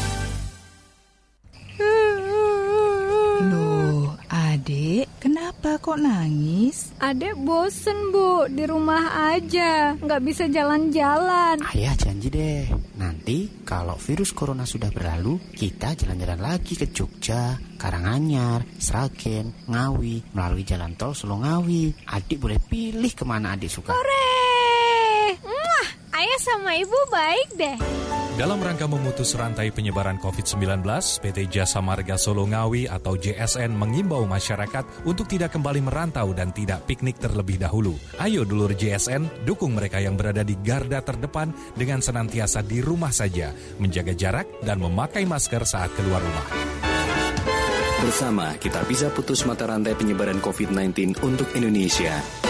Loh, 1.74 2.13
adik, 4.64 5.04
kenapa 5.20 5.76
kok 5.76 6.00
nangis? 6.00 6.88
Adek 6.96 7.36
bosen 7.44 8.08
bu 8.08 8.48
di 8.48 8.64
rumah 8.64 9.36
aja, 9.36 9.92
nggak 10.00 10.24
bisa 10.24 10.48
jalan-jalan. 10.48 11.60
Ayah 11.68 11.92
janji 12.00 12.32
deh, 12.32 12.64
nanti 12.96 13.60
kalau 13.68 14.00
virus 14.00 14.32
corona 14.32 14.64
sudah 14.64 14.88
berlalu, 14.88 15.36
kita 15.52 15.92
jalan-jalan 15.92 16.40
lagi 16.40 16.80
ke 16.80 16.88
Jogja, 16.88 17.60
Karanganyar, 17.76 18.64
Sragen, 18.80 19.52
Ngawi, 19.68 20.32
melalui 20.32 20.64
jalan 20.64 20.96
tol 20.96 21.12
Solo 21.12 21.44
Ngawi. 21.44 22.08
Adik 22.08 22.40
boleh 22.40 22.56
pilih 22.56 23.12
ke 23.12 23.28
mana 23.28 23.60
adik 23.60 23.68
suka. 23.68 23.92
Hore! 23.92 24.32
Ayah 26.16 26.40
sama 26.40 26.72
ibu 26.80 26.96
baik 27.12 27.48
deh. 27.60 27.76
Dalam 28.34 28.58
rangka 28.58 28.90
memutus 28.90 29.30
rantai 29.38 29.70
penyebaran 29.70 30.18
COVID-19, 30.18 30.82
PT 31.22 31.46
Jasa 31.54 31.78
Marga 31.78 32.18
Solo 32.18 32.42
Ngawi 32.50 32.90
atau 32.90 33.14
JSN 33.14 33.70
mengimbau 33.70 34.26
masyarakat 34.26 35.06
untuk 35.06 35.30
tidak 35.30 35.54
kembali 35.54 35.78
merantau 35.78 36.34
dan 36.34 36.50
tidak 36.50 36.82
piknik 36.82 37.14
terlebih 37.22 37.62
dahulu. 37.62 37.94
Ayo 38.18 38.42
dulur 38.42 38.74
JSN, 38.74 39.46
dukung 39.46 39.78
mereka 39.78 40.02
yang 40.02 40.18
berada 40.18 40.42
di 40.42 40.58
garda 40.58 40.98
terdepan 40.98 41.54
dengan 41.78 42.02
senantiasa 42.02 42.66
di 42.66 42.82
rumah 42.82 43.14
saja, 43.14 43.54
menjaga 43.78 44.18
jarak 44.18 44.50
dan 44.66 44.82
memakai 44.82 45.22
masker 45.30 45.62
saat 45.62 45.94
keluar 45.94 46.18
rumah. 46.18 46.46
Bersama 48.02 48.58
kita 48.58 48.82
bisa 48.90 49.14
putus 49.14 49.46
mata 49.46 49.62
rantai 49.70 49.94
penyebaran 49.94 50.42
COVID-19 50.42 51.22
untuk 51.22 51.46
Indonesia. 51.54 52.43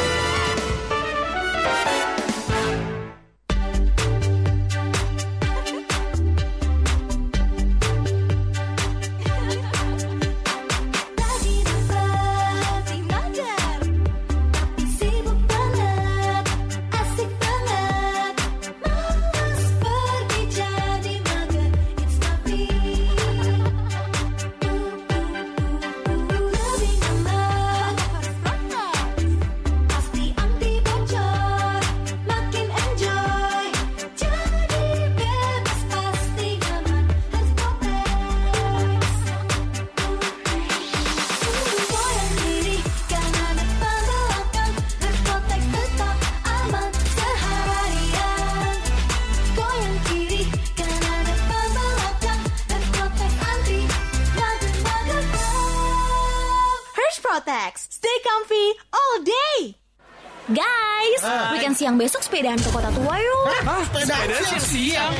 Sepedaan 62.34 62.58
ke 62.58 62.70
kota 62.74 62.90
tua 62.90 63.14
yuk. 63.14 63.46
Sepeda 63.62 64.16
siang-siang. 64.42 65.14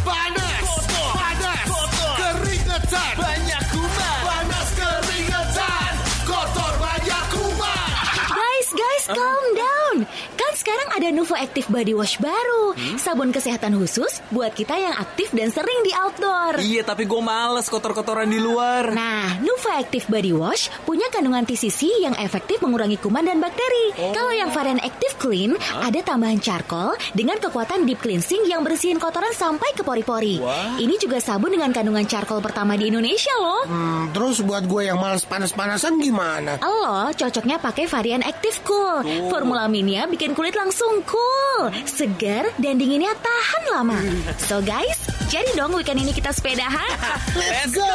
Panas, 0.00 0.68
panas, 1.12 1.68
keringetan, 2.16 3.14
banyak 3.20 3.62
kuman, 3.68 4.20
panas 4.24 4.68
keringetan, 4.80 5.92
kotor 6.24 6.72
banyak 6.80 7.24
kuman. 7.36 7.92
Guys, 8.32 8.68
guys, 8.72 9.04
calm 9.12 9.44
down. 9.52 9.96
Kan 10.40 10.52
sekarang 10.56 10.88
ada 10.96 11.12
Nuvo 11.12 11.36
Active 11.36 11.68
Body 11.68 11.92
Wash 11.92 12.16
baru. 12.16 12.69
Sabun 12.98 13.30
kesehatan 13.34 13.76
khusus 13.78 14.22
buat 14.30 14.52
kita 14.54 14.76
yang 14.76 14.94
aktif 14.96 15.30
dan 15.34 15.50
sering 15.50 15.80
di 15.86 15.92
outdoor. 15.94 16.60
Iya, 16.60 16.82
tapi 16.86 17.06
gue 17.06 17.22
males 17.22 17.66
kotor-kotoran 17.66 18.28
di 18.28 18.38
luar. 18.38 18.92
Nah, 18.92 19.40
Nuvo 19.40 19.70
Active 19.70 20.06
Body 20.10 20.32
Wash 20.34 20.72
punya 20.84 21.06
kandungan 21.12 21.46
TCC 21.46 22.04
yang 22.04 22.14
efektif 22.18 22.60
mengurangi 22.60 22.98
kuman 23.00 23.26
dan 23.26 23.38
bakteri. 23.38 23.94
Kalau 24.12 24.32
yang 24.34 24.50
varian 24.52 24.80
Active 24.82 25.14
Clean, 25.16 25.52
ada 25.80 26.00
tambahan 26.02 26.38
charcoal 26.38 26.94
dengan 27.12 27.38
kekuatan 27.38 27.86
deep 27.86 28.00
cleansing 28.02 28.46
yang 28.46 28.62
bersihin 28.66 28.98
kotoran 28.98 29.32
sampai 29.32 29.72
ke 29.74 29.82
pori-pori. 29.86 30.38
Wah. 30.40 30.76
Ini 30.76 30.96
juga 31.00 31.18
sabun 31.18 31.54
dengan 31.54 31.70
kandungan 31.70 32.04
charcoal 32.06 32.42
pertama 32.42 32.74
di 32.76 32.90
Indonesia 32.90 33.32
loh. 33.38 33.62
Hmm, 33.66 34.02
terus 34.12 34.42
buat 34.42 34.64
gue 34.66 34.88
yang 34.88 34.98
males 34.98 35.24
panas-panasan 35.24 36.00
gimana? 36.00 36.58
Lo 36.60 37.12
cocoknya 37.12 37.60
pakai 37.60 37.86
varian 37.86 38.24
Active 38.24 38.62
Cool. 38.64 39.28
Formula 39.30 39.66
minia 39.70 40.04
bikin 40.10 40.32
kulit 40.36 40.56
langsung 40.56 41.02
cool, 41.06 41.72
segar 41.86 42.48
dan 42.60 42.76
dinginnya 42.76 43.12
tahan 43.16 43.62
lama. 43.72 44.00
So 44.44 44.60
guys, 44.60 44.96
jadi 45.32 45.56
dong 45.56 45.72
weekend 45.72 46.04
ini 46.04 46.12
kita 46.12 46.30
sepedahan. 46.30 46.92
Let's 47.40 47.72
go! 47.72 47.88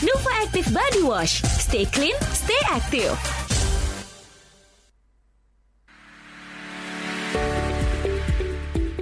Nuva 0.00 0.32
Active 0.42 0.68
Body 0.72 1.02
Wash. 1.04 1.44
Stay 1.60 1.84
clean, 1.88 2.16
stay 2.32 2.58
active. 2.72 3.14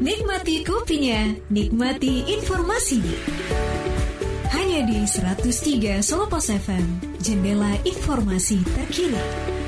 Nikmati 0.01 0.65
kopinya, 0.65 1.29
nikmati 1.53 2.25
informasinya. 2.41 3.19
Hanya 4.51 4.81
di 4.89 5.05
103 5.05 6.01
Solo 6.01 6.25
Pos 6.25 6.49
FM, 6.49 7.21
jendela 7.21 7.77
informasi 7.85 8.65
terkini. 8.65 9.60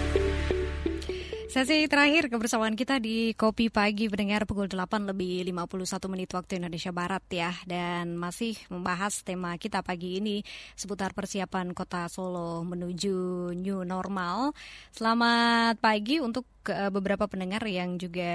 Sesi 1.53 1.85
terakhir 1.85 2.33
kebersamaan 2.33 2.73
kita 2.73 2.97
di 2.97 3.37
Kopi 3.37 3.69
Pagi 3.69 4.09
pendengar 4.09 4.49
pukul 4.49 4.73
8 4.73 5.05
lebih 5.13 5.45
51 5.53 6.09
menit 6.09 6.33
waktu 6.33 6.57
Indonesia 6.57 6.97
Barat 6.97 7.21
ya. 7.29 7.53
Dan 7.69 8.17
masih 8.17 8.57
membahas 8.73 9.21
tema 9.21 9.53
kita 9.61 9.85
pagi 9.85 10.17
ini 10.17 10.41
seputar 10.73 11.13
persiapan 11.13 11.77
kota 11.77 12.09
Solo 12.09 12.65
menuju 12.65 13.53
new 13.53 13.85
normal. 13.85 14.57
Selamat 14.97 15.77
pagi 15.77 16.25
untuk 16.25 16.49
ke 16.63 16.73
beberapa 16.95 17.27
pendengar 17.27 17.67
yang 17.67 17.99
juga 17.99 18.33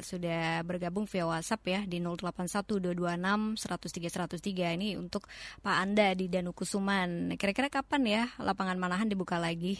sudah 0.00 0.64
bergabung 0.64 1.04
via 1.04 1.28
WhatsApp 1.28 1.62
ya 1.68 1.80
di 1.84 2.00
081226 2.00 3.60
103 3.60 4.40
103 4.40 4.76
ini 4.80 4.96
untuk 4.96 5.28
Pak 5.60 5.76
Anda 5.76 6.16
di 6.16 6.32
Danukusuman. 6.32 7.36
Kira-kira 7.36 7.68
kapan 7.68 8.02
ya 8.08 8.22
lapangan 8.40 8.80
Manahan 8.80 9.12
dibuka 9.12 9.36
lagi? 9.36 9.76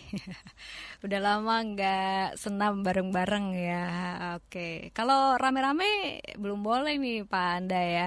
Udah 1.05 1.21
lama 1.25 1.65
nggak 1.65 2.37
senam 2.37 2.85
bareng-bareng 2.85 3.47
ya. 3.57 3.85
Oke, 4.37 4.93
kalau 4.93 5.41
rame-rame 5.41 6.21
belum 6.37 6.61
boleh 6.61 7.01
nih 7.01 7.25
Pak 7.25 7.49
Anda 7.65 7.81
ya. 7.81 8.07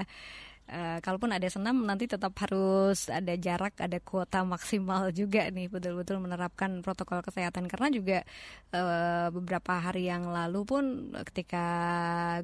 Uh, 0.71 1.03
kalaupun 1.03 1.35
ada 1.35 1.43
senam 1.51 1.83
nanti 1.83 2.07
tetap 2.07 2.31
harus 2.39 3.11
ada 3.11 3.35
jarak, 3.35 3.75
ada 3.75 3.99
kuota 3.99 4.47
maksimal 4.47 5.11
juga 5.11 5.51
nih 5.51 5.67
betul-betul 5.67 6.23
menerapkan 6.23 6.79
protokol 6.79 7.19
kesehatan. 7.19 7.67
Karena 7.67 7.91
juga 7.91 8.23
uh, 8.71 9.27
beberapa 9.35 9.83
hari 9.83 10.07
yang 10.07 10.31
lalu 10.31 10.63
pun 10.63 10.83
ketika 11.27 11.67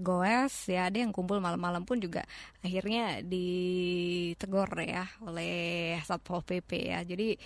goes 0.04 0.68
ya 0.68 0.92
ada 0.92 1.08
yang 1.08 1.16
kumpul 1.16 1.40
malam-malam 1.40 1.88
pun 1.88 2.04
juga 2.04 2.28
akhirnya 2.60 3.24
ditegur 3.24 4.76
ya 4.84 5.08
oleh 5.24 5.96
satpol 6.04 6.44
pp 6.44 6.70
ya. 6.92 7.00
Jadi 7.08 7.40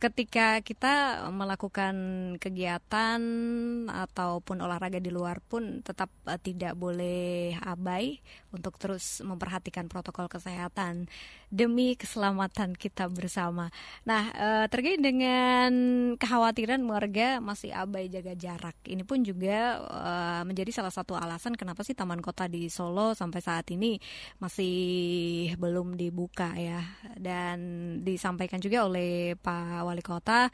ketika 0.00 0.64
kita 0.64 1.28
melakukan 1.28 1.94
kegiatan 2.40 3.20
ataupun 3.84 4.64
olahraga 4.64 4.96
di 4.96 5.12
luar 5.12 5.44
pun 5.44 5.84
tetap 5.84 6.08
uh, 6.24 6.40
tidak 6.40 6.72
boleh 6.72 7.52
abai 7.60 8.16
untuk 8.48 8.80
terus 8.80 9.20
memperhatikan 9.20 9.92
protokol 9.92 10.32
kesehatan 10.32 11.04
demi 11.52 12.00
keselamatan 12.00 12.72
kita 12.80 13.12
bersama. 13.12 13.68
Nah, 14.08 14.32
uh, 14.32 14.66
terkait 14.72 15.04
dengan 15.04 15.70
kekhawatiran 16.16 16.80
warga 16.88 17.44
masih 17.44 17.76
abai 17.76 18.08
jaga 18.08 18.32
jarak, 18.32 18.80
ini 18.88 19.04
pun 19.04 19.20
juga 19.20 19.84
uh, 19.84 20.42
menjadi 20.48 20.80
salah 20.80 20.94
satu 20.94 21.12
alasan 21.12 21.60
kenapa 21.60 21.84
sih 21.84 21.92
taman 21.92 22.24
kota 22.24 22.48
di 22.48 22.72
Solo 22.72 23.12
sampai 23.12 23.44
saat 23.44 23.68
ini 23.68 24.00
masih 24.40 25.52
belum 25.60 26.00
dibuka 26.00 26.56
ya. 26.56 26.80
Dan 27.20 27.58
disampaikan 28.00 28.62
juga 28.64 28.88
oleh 28.88 29.36
Pak 29.36 29.89
wali 29.90 30.06
kota 30.06 30.46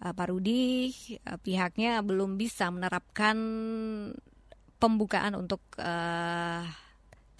uh, 0.00 0.12
Pak 0.16 0.26
Rudi 0.32 0.88
uh, 1.28 1.36
pihaknya 1.36 2.00
belum 2.00 2.40
bisa 2.40 2.72
menerapkan 2.72 3.36
pembukaan 4.80 5.36
untuk 5.36 5.60
uh, 5.76 6.64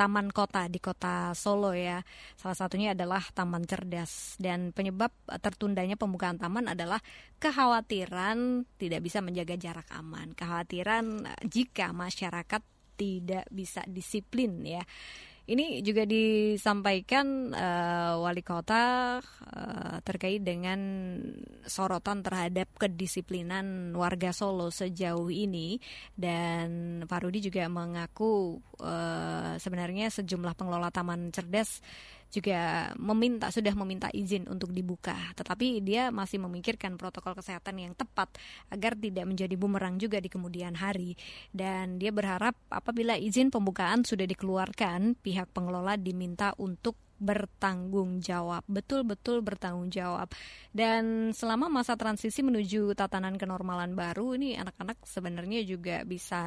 taman 0.00 0.32
kota 0.32 0.64
di 0.72 0.80
kota 0.80 1.36
Solo 1.36 1.76
ya. 1.76 2.00
Salah 2.32 2.56
satunya 2.56 2.96
adalah 2.96 3.20
taman 3.36 3.68
cerdas 3.68 4.40
dan 4.40 4.72
penyebab 4.72 5.12
tertundanya 5.44 6.00
pembukaan 6.00 6.40
taman 6.40 6.72
adalah 6.72 7.04
kekhawatiran 7.36 8.64
tidak 8.80 9.04
bisa 9.04 9.20
menjaga 9.20 9.60
jarak 9.60 9.84
aman. 9.92 10.32
Kekhawatiran 10.32 11.28
jika 11.44 11.92
masyarakat 11.92 12.64
tidak 12.96 13.44
bisa 13.52 13.84
disiplin 13.84 14.64
ya. 14.64 14.80
Ini 15.50 15.82
juga 15.82 16.06
disampaikan 16.06 17.50
uh, 17.50 18.22
wali 18.22 18.38
kota 18.38 19.18
uh, 19.18 19.98
terkait 20.06 20.46
dengan 20.46 20.78
sorotan 21.66 22.22
terhadap 22.22 22.70
kedisiplinan 22.78 23.90
warga 23.98 24.30
Solo 24.30 24.70
sejauh 24.70 25.26
ini. 25.26 25.82
Dan 26.14 27.02
Pak 27.02 27.26
Rudi 27.26 27.42
juga 27.42 27.66
mengaku 27.66 28.62
uh, 28.78 29.58
sebenarnya 29.58 30.14
sejumlah 30.14 30.54
pengelola 30.54 30.94
taman 30.94 31.34
cerdas 31.34 31.82
juga 32.30 32.90
meminta 32.94 33.50
sudah 33.50 33.74
meminta 33.74 34.06
izin 34.14 34.46
untuk 34.46 34.70
dibuka, 34.70 35.18
tetapi 35.34 35.82
dia 35.82 36.14
masih 36.14 36.38
memikirkan 36.38 36.94
protokol 36.94 37.34
kesehatan 37.34 37.82
yang 37.82 37.92
tepat 37.98 38.30
agar 38.70 38.94
tidak 38.94 39.26
menjadi 39.26 39.54
bumerang 39.58 39.98
juga 39.98 40.22
di 40.22 40.30
kemudian 40.30 40.78
hari. 40.78 41.18
Dan 41.50 41.98
dia 41.98 42.14
berharap 42.14 42.54
apabila 42.70 43.18
izin 43.18 43.50
pembukaan 43.50 44.06
sudah 44.06 44.24
dikeluarkan, 44.30 45.18
pihak 45.18 45.50
pengelola 45.50 45.98
diminta 45.98 46.54
untuk 46.56 46.94
bertanggung 47.20 48.24
jawab, 48.24 48.64
betul-betul 48.64 49.44
bertanggung 49.44 49.92
jawab. 49.92 50.32
Dan 50.72 51.36
selama 51.36 51.68
masa 51.68 51.94
transisi 52.00 52.40
menuju 52.40 52.96
tatanan 52.96 53.36
kenormalan 53.36 53.92
baru, 53.92 54.40
ini 54.40 54.56
anak-anak 54.56 55.04
sebenarnya 55.04 55.60
juga 55.68 56.00
bisa 56.08 56.40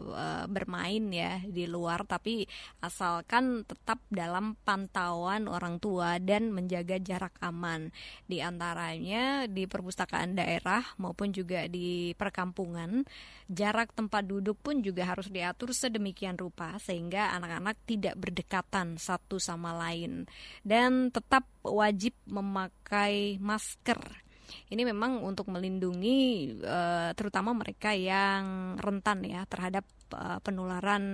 uh, 0.00 0.48
bermain 0.48 1.04
ya 1.12 1.44
di 1.44 1.68
luar, 1.68 2.08
tapi 2.08 2.48
asalkan 2.80 3.68
tetap 3.68 4.00
dalam 4.08 4.56
pantauan 4.64 5.44
orang 5.44 5.76
tua 5.76 6.16
dan 6.16 6.56
menjaga 6.56 6.96
jarak 6.96 7.36
aman. 7.44 7.92
Di 8.24 8.40
antaranya 8.40 9.44
di 9.44 9.68
perpustakaan 9.68 10.40
daerah 10.40 10.80
maupun 10.96 11.36
juga 11.36 11.68
di 11.68 12.16
perkampungan, 12.16 13.04
jarak 13.52 13.92
tempat 13.92 14.24
duduk 14.24 14.56
pun 14.64 14.80
juga 14.80 15.04
harus 15.04 15.28
diatur 15.28 15.76
sedemikian 15.76 16.40
rupa 16.40 16.80
sehingga 16.80 17.36
anak-anak 17.36 17.76
tidak 17.84 18.16
berdekatan 18.16 18.96
satu 18.96 19.36
sama 19.36 19.76
lain 19.76 19.97
lain 19.98 20.30
dan 20.62 21.10
tetap 21.10 21.50
wajib 21.66 22.14
memakai 22.30 23.42
masker. 23.42 23.98
Ini 24.72 24.80
memang 24.80 25.20
untuk 25.28 25.52
melindungi 25.52 26.48
uh, 26.64 27.12
terutama 27.12 27.52
mereka 27.52 27.92
yang 27.92 28.76
rentan 28.80 29.20
ya 29.28 29.44
terhadap 29.44 29.84
uh, 30.16 30.40
penularan 30.40 31.04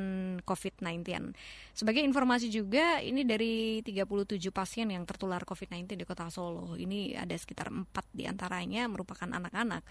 COVID-19. 0.47 1.35
Sebagai 1.75 2.07
informasi 2.07 2.47
juga, 2.47 3.03
ini 3.03 3.27
dari 3.27 3.83
37 3.83 4.39
pasien 4.55 4.87
yang 4.95 5.03
tertular 5.03 5.43
COVID-19 5.43 5.99
di 5.99 6.07
kota 6.07 6.31
Solo. 6.31 6.79
Ini 6.79 7.19
ada 7.19 7.35
sekitar 7.35 7.75
4 7.75 7.91
di 8.15 8.31
antaranya 8.31 8.87
merupakan 8.87 9.27
anak-anak. 9.27 9.83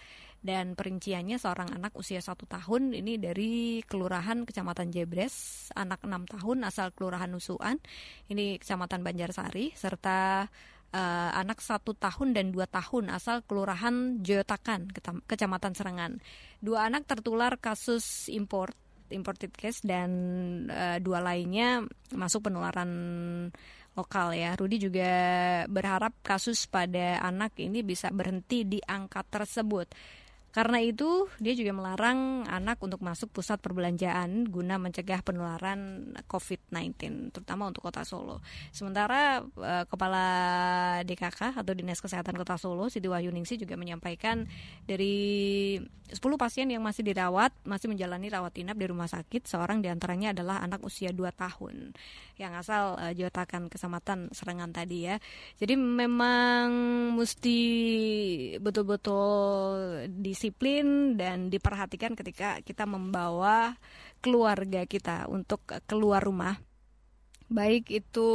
Dan 0.43 0.75
perinciannya 0.75 1.39
seorang 1.39 1.71
anak 1.71 1.95
usia 1.95 2.19
satu 2.19 2.43
tahun 2.43 2.91
ini 2.91 3.15
dari 3.15 3.79
Kelurahan 3.87 4.43
Kecamatan 4.43 4.91
Jebres, 4.91 5.71
anak 5.71 6.03
6 6.03 6.35
tahun 6.35 6.67
asal 6.67 6.91
Kelurahan 6.91 7.31
Nusuan, 7.31 7.79
ini 8.27 8.59
Kecamatan 8.59 9.07
Banjarsari, 9.07 9.71
serta 9.71 10.43
uh, 10.93 11.31
anak 11.33 11.63
satu 11.63 11.95
tahun 11.95 12.35
dan 12.35 12.51
dua 12.51 12.67
tahun 12.67 13.09
asal 13.15 13.41
Kelurahan 13.47 14.19
Joyotakan, 14.19 14.91
Kecamatan 15.23 15.73
Serengan. 15.73 16.19
Dua 16.59 16.91
anak 16.91 17.07
tertular 17.09 17.55
kasus 17.57 18.27
import 18.27 18.75
imported 19.13 19.53
case 19.53 19.85
dan 19.85 20.09
uh, 20.67 20.97
dua 20.97 21.21
lainnya 21.21 21.85
masuk 22.11 22.49
penularan 22.49 22.91
lokal 23.93 24.33
ya. 24.33 24.57
Rudi 24.57 24.81
juga 24.81 25.11
berharap 25.69 26.17
kasus 26.25 26.65
pada 26.65 27.21
anak 27.21 27.53
ini 27.61 27.85
bisa 27.85 28.09
berhenti 28.09 28.65
di 28.65 28.81
angka 28.81 29.21
tersebut. 29.21 29.87
Karena 30.53 30.77
itu, 30.77 31.25
dia 31.41 31.57
juga 31.57 31.73
melarang 31.73 32.45
anak 32.45 32.77
untuk 32.85 33.01
masuk 33.01 33.33
pusat 33.33 33.57
perbelanjaan 33.57 34.45
guna 34.45 34.77
mencegah 34.77 35.25
penularan 35.25 36.13
COVID-19, 36.29 37.33
terutama 37.33 37.73
untuk 37.73 37.81
kota 37.89 38.05
Solo. 38.05 38.37
Sementara 38.69 39.41
eh, 39.41 39.85
Kepala 39.89 40.25
DKK 41.01 41.57
atau 41.57 41.73
Dinas 41.73 41.97
Kesehatan 41.97 42.37
Kota 42.37 42.61
Solo, 42.61 42.85
Siti 42.93 43.09
Wahyuningsi 43.09 43.57
juga 43.57 43.73
menyampaikan 43.73 44.45
dari 44.85 45.81
10 46.13 46.21
pasien 46.37 46.69
yang 46.69 46.85
masih 46.85 47.01
dirawat, 47.01 47.49
masih 47.65 47.89
menjalani 47.89 48.29
rawat 48.29 48.53
inap 48.61 48.77
di 48.77 48.85
rumah 48.85 49.09
sakit, 49.09 49.49
seorang 49.49 49.81
di 49.81 49.89
antaranya 49.89 50.37
adalah 50.37 50.61
anak 50.61 50.85
usia 50.85 51.09
2 51.09 51.17
tahun 51.33 51.97
yang 52.37 52.53
asal 52.53 52.97
uh, 53.01 53.13
Jotakan 53.13 53.73
Kecamatan 53.73 54.29
Serengan 54.29 54.69
tadi 54.69 55.09
ya. 55.09 55.17
Jadi 55.57 55.73
memang 55.73 56.69
mesti 57.17 57.59
betul-betul 58.61 60.05
di 60.13 60.33
disiplin 60.43 61.15
dan 61.15 61.47
diperhatikan 61.47 62.19
ketika 62.19 62.59
kita 62.67 62.83
membawa 62.83 63.79
keluarga 64.19 64.83
kita 64.83 65.31
untuk 65.31 65.63
keluar 65.87 66.19
rumah. 66.19 66.59
Baik 67.47 67.87
itu 67.95 68.29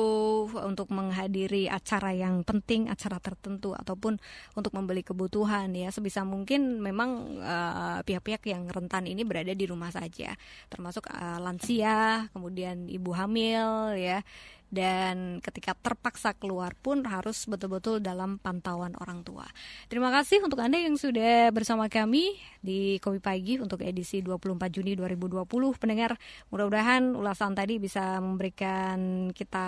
untuk 0.56 0.88
menghadiri 0.88 1.68
acara 1.68 2.16
yang 2.16 2.46
penting, 2.48 2.88
acara 2.88 3.20
tertentu 3.20 3.76
ataupun 3.76 4.16
untuk 4.56 4.72
membeli 4.72 5.04
kebutuhan 5.04 5.68
ya. 5.76 5.92
Sebisa 5.92 6.24
mungkin 6.24 6.80
memang 6.80 7.36
eh, 7.36 8.00
pihak-pihak 8.08 8.46
uh, 8.46 8.50
yang 8.56 8.62
rentan 8.72 9.04
ini 9.04 9.28
berada 9.28 9.52
di 9.52 9.68
rumah 9.68 9.92
saja, 9.92 10.32
termasuk 10.72 11.12
uh, 11.12 11.44
lansia, 11.44 12.30
kemudian 12.32 12.88
ibu 12.88 13.12
hamil 13.12 14.00
ya 14.00 14.24
dan 14.68 15.40
ketika 15.40 15.72
terpaksa 15.72 16.36
keluar 16.36 16.76
pun 16.76 17.00
harus 17.08 17.48
betul-betul 17.48 18.04
dalam 18.04 18.36
pantauan 18.36 18.92
orang 19.00 19.24
tua. 19.24 19.48
Terima 19.88 20.12
kasih 20.12 20.44
untuk 20.44 20.60
Anda 20.60 20.76
yang 20.76 21.00
sudah 21.00 21.48
bersama 21.52 21.88
kami 21.88 22.36
di 22.60 23.00
Kopi 23.00 23.20
Pagi 23.20 23.56
untuk 23.56 23.80
edisi 23.80 24.20
24 24.20 24.68
Juni 24.68 24.92
2020. 24.92 25.48
Pendengar, 25.80 26.20
mudah-mudahan 26.52 27.16
ulasan 27.16 27.56
tadi 27.56 27.80
bisa 27.80 28.20
memberikan 28.20 29.30
kita 29.32 29.66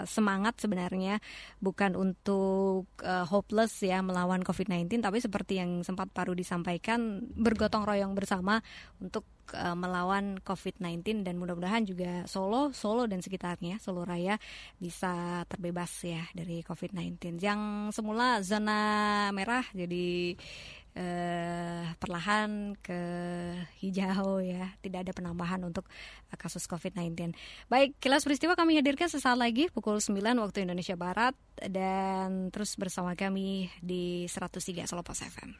eh, 0.00 0.04
semangat 0.06 0.62
sebenarnya 0.62 1.18
bukan 1.58 1.98
untuk 1.98 2.86
uh, 3.04 3.26
hopeless 3.28 3.82
ya 3.84 4.00
melawan 4.00 4.40
COVID-19 4.40 5.02
tapi 5.02 5.18
seperti 5.20 5.60
yang 5.60 5.82
sempat 5.84 6.08
Paru 6.12 6.32
disampaikan 6.32 7.20
bergotong 7.36 7.84
royong 7.84 8.16
bersama 8.16 8.60
untuk 9.00 9.24
uh, 9.54 9.76
melawan 9.76 10.38
COVID-19 10.42 11.22
dan 11.26 11.38
mudah-mudahan 11.38 11.86
juga 11.86 12.24
Solo, 12.26 12.74
Solo 12.74 13.06
dan 13.06 13.22
sekitarnya, 13.22 13.78
Solo 13.82 14.02
Raya 14.02 14.40
bisa 14.76 15.42
terbebas 15.46 15.90
ya 16.02 16.26
dari 16.34 16.62
COVID-19. 16.62 17.38
Yang 17.38 17.60
semula 17.94 18.42
zona 18.42 18.80
merah 19.30 19.64
jadi 19.72 20.34
uh, 20.96 21.84
perlahan 21.98 22.74
ke 22.80 23.00
hijau 23.82 24.42
ya, 24.42 24.74
tidak 24.82 25.08
ada 25.08 25.12
penambahan 25.14 25.62
untuk 25.62 25.86
uh, 26.30 26.36
kasus 26.38 26.66
COVID-19. 26.66 27.34
Baik, 27.70 27.96
kilas 28.02 28.26
peristiwa 28.26 28.58
kami 28.58 28.78
hadirkan 28.78 29.10
sesaat 29.10 29.38
lagi 29.38 29.70
pukul 29.70 30.02
9 30.02 30.18
waktu 30.42 30.66
Indonesia 30.66 30.98
Barat 30.98 31.34
dan 31.60 32.50
terus 32.50 32.74
bersama 32.74 33.14
kami 33.14 33.70
di 33.78 34.26
103 34.26 34.88
Solo 34.88 35.02
Pos 35.06 35.22
FM. 35.22 35.50